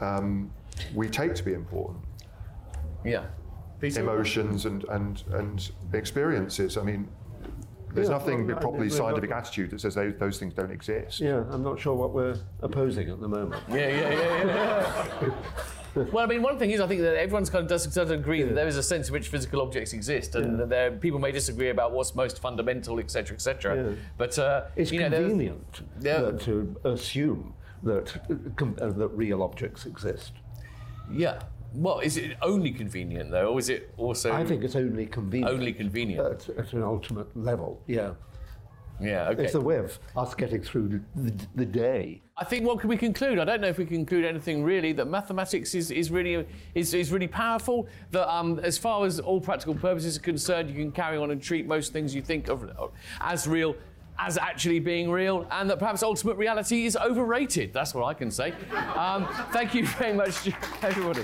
um, 0.00 0.52
we 0.94 1.08
take 1.08 1.34
to 1.34 1.42
be 1.42 1.52
important. 1.54 2.04
Yeah. 3.04 3.26
Peter? 3.80 4.00
emotions 4.02 4.66
and, 4.66 4.84
and, 4.84 5.22
and 5.32 5.70
experiences. 5.94 6.76
I 6.76 6.82
mean, 6.82 7.08
there's 7.94 8.08
Yeah, 8.08 8.14
nothing 8.18 8.46
well, 8.46 8.56
properly 8.56 8.78
we're 8.80 8.84
not- 8.88 8.92
scientific 8.96 9.30
attitude 9.30 9.70
that 9.70 9.80
says 9.80 9.94
those, 9.94 10.14
those 10.18 10.38
things 10.38 10.52
don't 10.54 10.70
exist. 10.70 11.18
Yeah, 11.20 11.44
I'm 11.50 11.62
not 11.62 11.80
sure 11.80 11.94
what 11.94 12.12
we're 12.12 12.36
opposing 12.60 13.08
at 13.08 13.20
the 13.20 13.28
moment. 13.28 13.62
Yeah, 13.70 13.88
yeah, 13.88 14.10
yeah, 14.10 15.30
yeah. 15.96 16.04
well, 16.12 16.18
I 16.24 16.26
mean, 16.26 16.42
one 16.42 16.58
thing 16.58 16.70
is, 16.72 16.80
I 16.80 16.86
think 16.86 17.00
that 17.00 17.16
everyone's 17.16 17.48
kind 17.50 17.62
of 17.62 17.68
does 17.68 17.86
does 17.86 18.10
agree 18.10 18.42
that 18.42 18.54
there 18.54 18.68
is 18.68 18.76
a 18.76 18.82
sense 18.82 19.08
in 19.08 19.12
which 19.14 19.28
physical 19.28 19.60
objects 19.62 19.92
exist, 19.94 20.34
and 20.36 20.60
that 20.60 20.68
there 20.68 20.92
people 20.92 21.18
may 21.18 21.32
disagree 21.32 21.70
about 21.70 21.90
what's 21.92 22.14
most 22.14 22.38
fundamental, 22.38 23.00
etc., 23.00 23.34
etc. 23.34 23.76
Yeah. 23.76 23.96
But 24.18 24.38
uh, 24.38 24.66
It's 24.76 24.92
you 24.92 25.00
know, 25.00 25.10
convenient 25.10 25.80
Yeah. 26.00 26.30
to 26.32 26.76
assume 26.84 27.54
that, 27.82 28.14
uh, 28.30 28.34
com- 28.56 28.76
uh, 28.80 28.90
that 28.90 29.08
real 29.08 29.42
objects 29.42 29.86
exist. 29.86 30.32
Yeah. 31.12 31.40
Well, 31.72 32.00
is 32.00 32.16
it 32.16 32.36
only 32.42 32.72
convenient 32.72 33.30
though, 33.30 33.52
or 33.52 33.58
is 33.58 33.68
it 33.68 33.92
also? 33.96 34.32
I 34.32 34.44
think 34.44 34.64
it's 34.64 34.76
only 34.76 35.06
convenient. 35.06 35.52
Only 35.52 35.72
convenient. 35.72 36.48
At, 36.48 36.58
at 36.58 36.72
an 36.72 36.82
ultimate 36.82 37.34
level, 37.36 37.80
yeah. 37.86 38.12
Yeah. 39.00 39.30
Okay. 39.30 39.44
It's 39.44 39.52
the 39.54 39.60
way 39.60 39.78
of 39.78 39.98
us 40.16 40.34
getting 40.34 40.62
through 40.62 41.00
the, 41.16 41.32
the 41.54 41.64
day. 41.64 42.22
I 42.36 42.44
think 42.44 42.66
what 42.66 42.80
can 42.80 42.88
we 42.88 42.96
conclude? 42.96 43.38
I 43.38 43.44
don't 43.44 43.60
know 43.60 43.68
if 43.68 43.78
we 43.78 43.86
can 43.86 43.96
conclude 43.96 44.24
anything 44.24 44.62
really. 44.62 44.92
That 44.92 45.06
mathematics 45.06 45.74
is, 45.74 45.90
is 45.90 46.10
really 46.10 46.46
is, 46.74 46.92
is 46.92 47.12
really 47.12 47.28
powerful. 47.28 47.88
That 48.10 48.30
um, 48.30 48.58
as 48.60 48.76
far 48.76 49.06
as 49.06 49.20
all 49.20 49.40
practical 49.40 49.74
purposes 49.74 50.16
are 50.16 50.20
concerned, 50.20 50.68
you 50.68 50.76
can 50.76 50.92
carry 50.92 51.16
on 51.16 51.30
and 51.30 51.42
treat 51.42 51.66
most 51.66 51.92
things 51.92 52.14
you 52.14 52.22
think 52.22 52.48
of 52.48 52.70
as 53.20 53.46
real 53.46 53.74
as 54.20 54.36
actually 54.36 54.78
being 54.78 55.10
real, 55.10 55.46
and 55.50 55.68
that 55.70 55.78
perhaps 55.78 56.02
ultimate 56.02 56.36
reality 56.36 56.84
is 56.84 56.96
overrated. 56.96 57.72
That's 57.72 57.94
what 57.94 58.04
I 58.04 58.12
can 58.14 58.30
say. 58.30 58.52
Um, 58.94 59.26
thank 59.50 59.74
you 59.74 59.86
very 59.86 60.12
much, 60.12 60.52
everybody. 60.82 61.22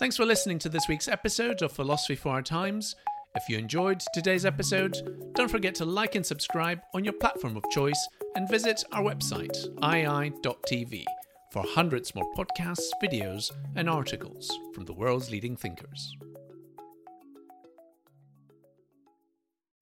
Thanks 0.00 0.16
for 0.16 0.24
listening 0.24 0.58
to 0.60 0.68
this 0.68 0.88
week's 0.88 1.08
episode 1.08 1.62
of 1.62 1.72
Philosophy 1.72 2.16
for 2.16 2.30
Our 2.30 2.42
Times. 2.42 2.96
If 3.36 3.48
you 3.48 3.58
enjoyed 3.58 4.02
today's 4.12 4.46
episode, 4.46 4.96
don't 5.34 5.50
forget 5.50 5.74
to 5.76 5.84
like 5.84 6.14
and 6.14 6.24
subscribe 6.24 6.80
on 6.94 7.04
your 7.04 7.12
platform 7.12 7.56
of 7.56 7.64
choice 7.70 8.08
and 8.34 8.48
visit 8.48 8.82
our 8.92 9.02
website, 9.02 9.56
iai.tv, 9.80 11.04
for 11.52 11.62
hundreds 11.66 12.14
more 12.14 12.26
podcasts, 12.34 12.90
videos, 13.02 13.52
and 13.76 13.90
articles 13.90 14.50
from 14.74 14.84
the 14.84 14.92
world's 14.92 15.30
leading 15.30 15.56
thinkers. 15.56 16.16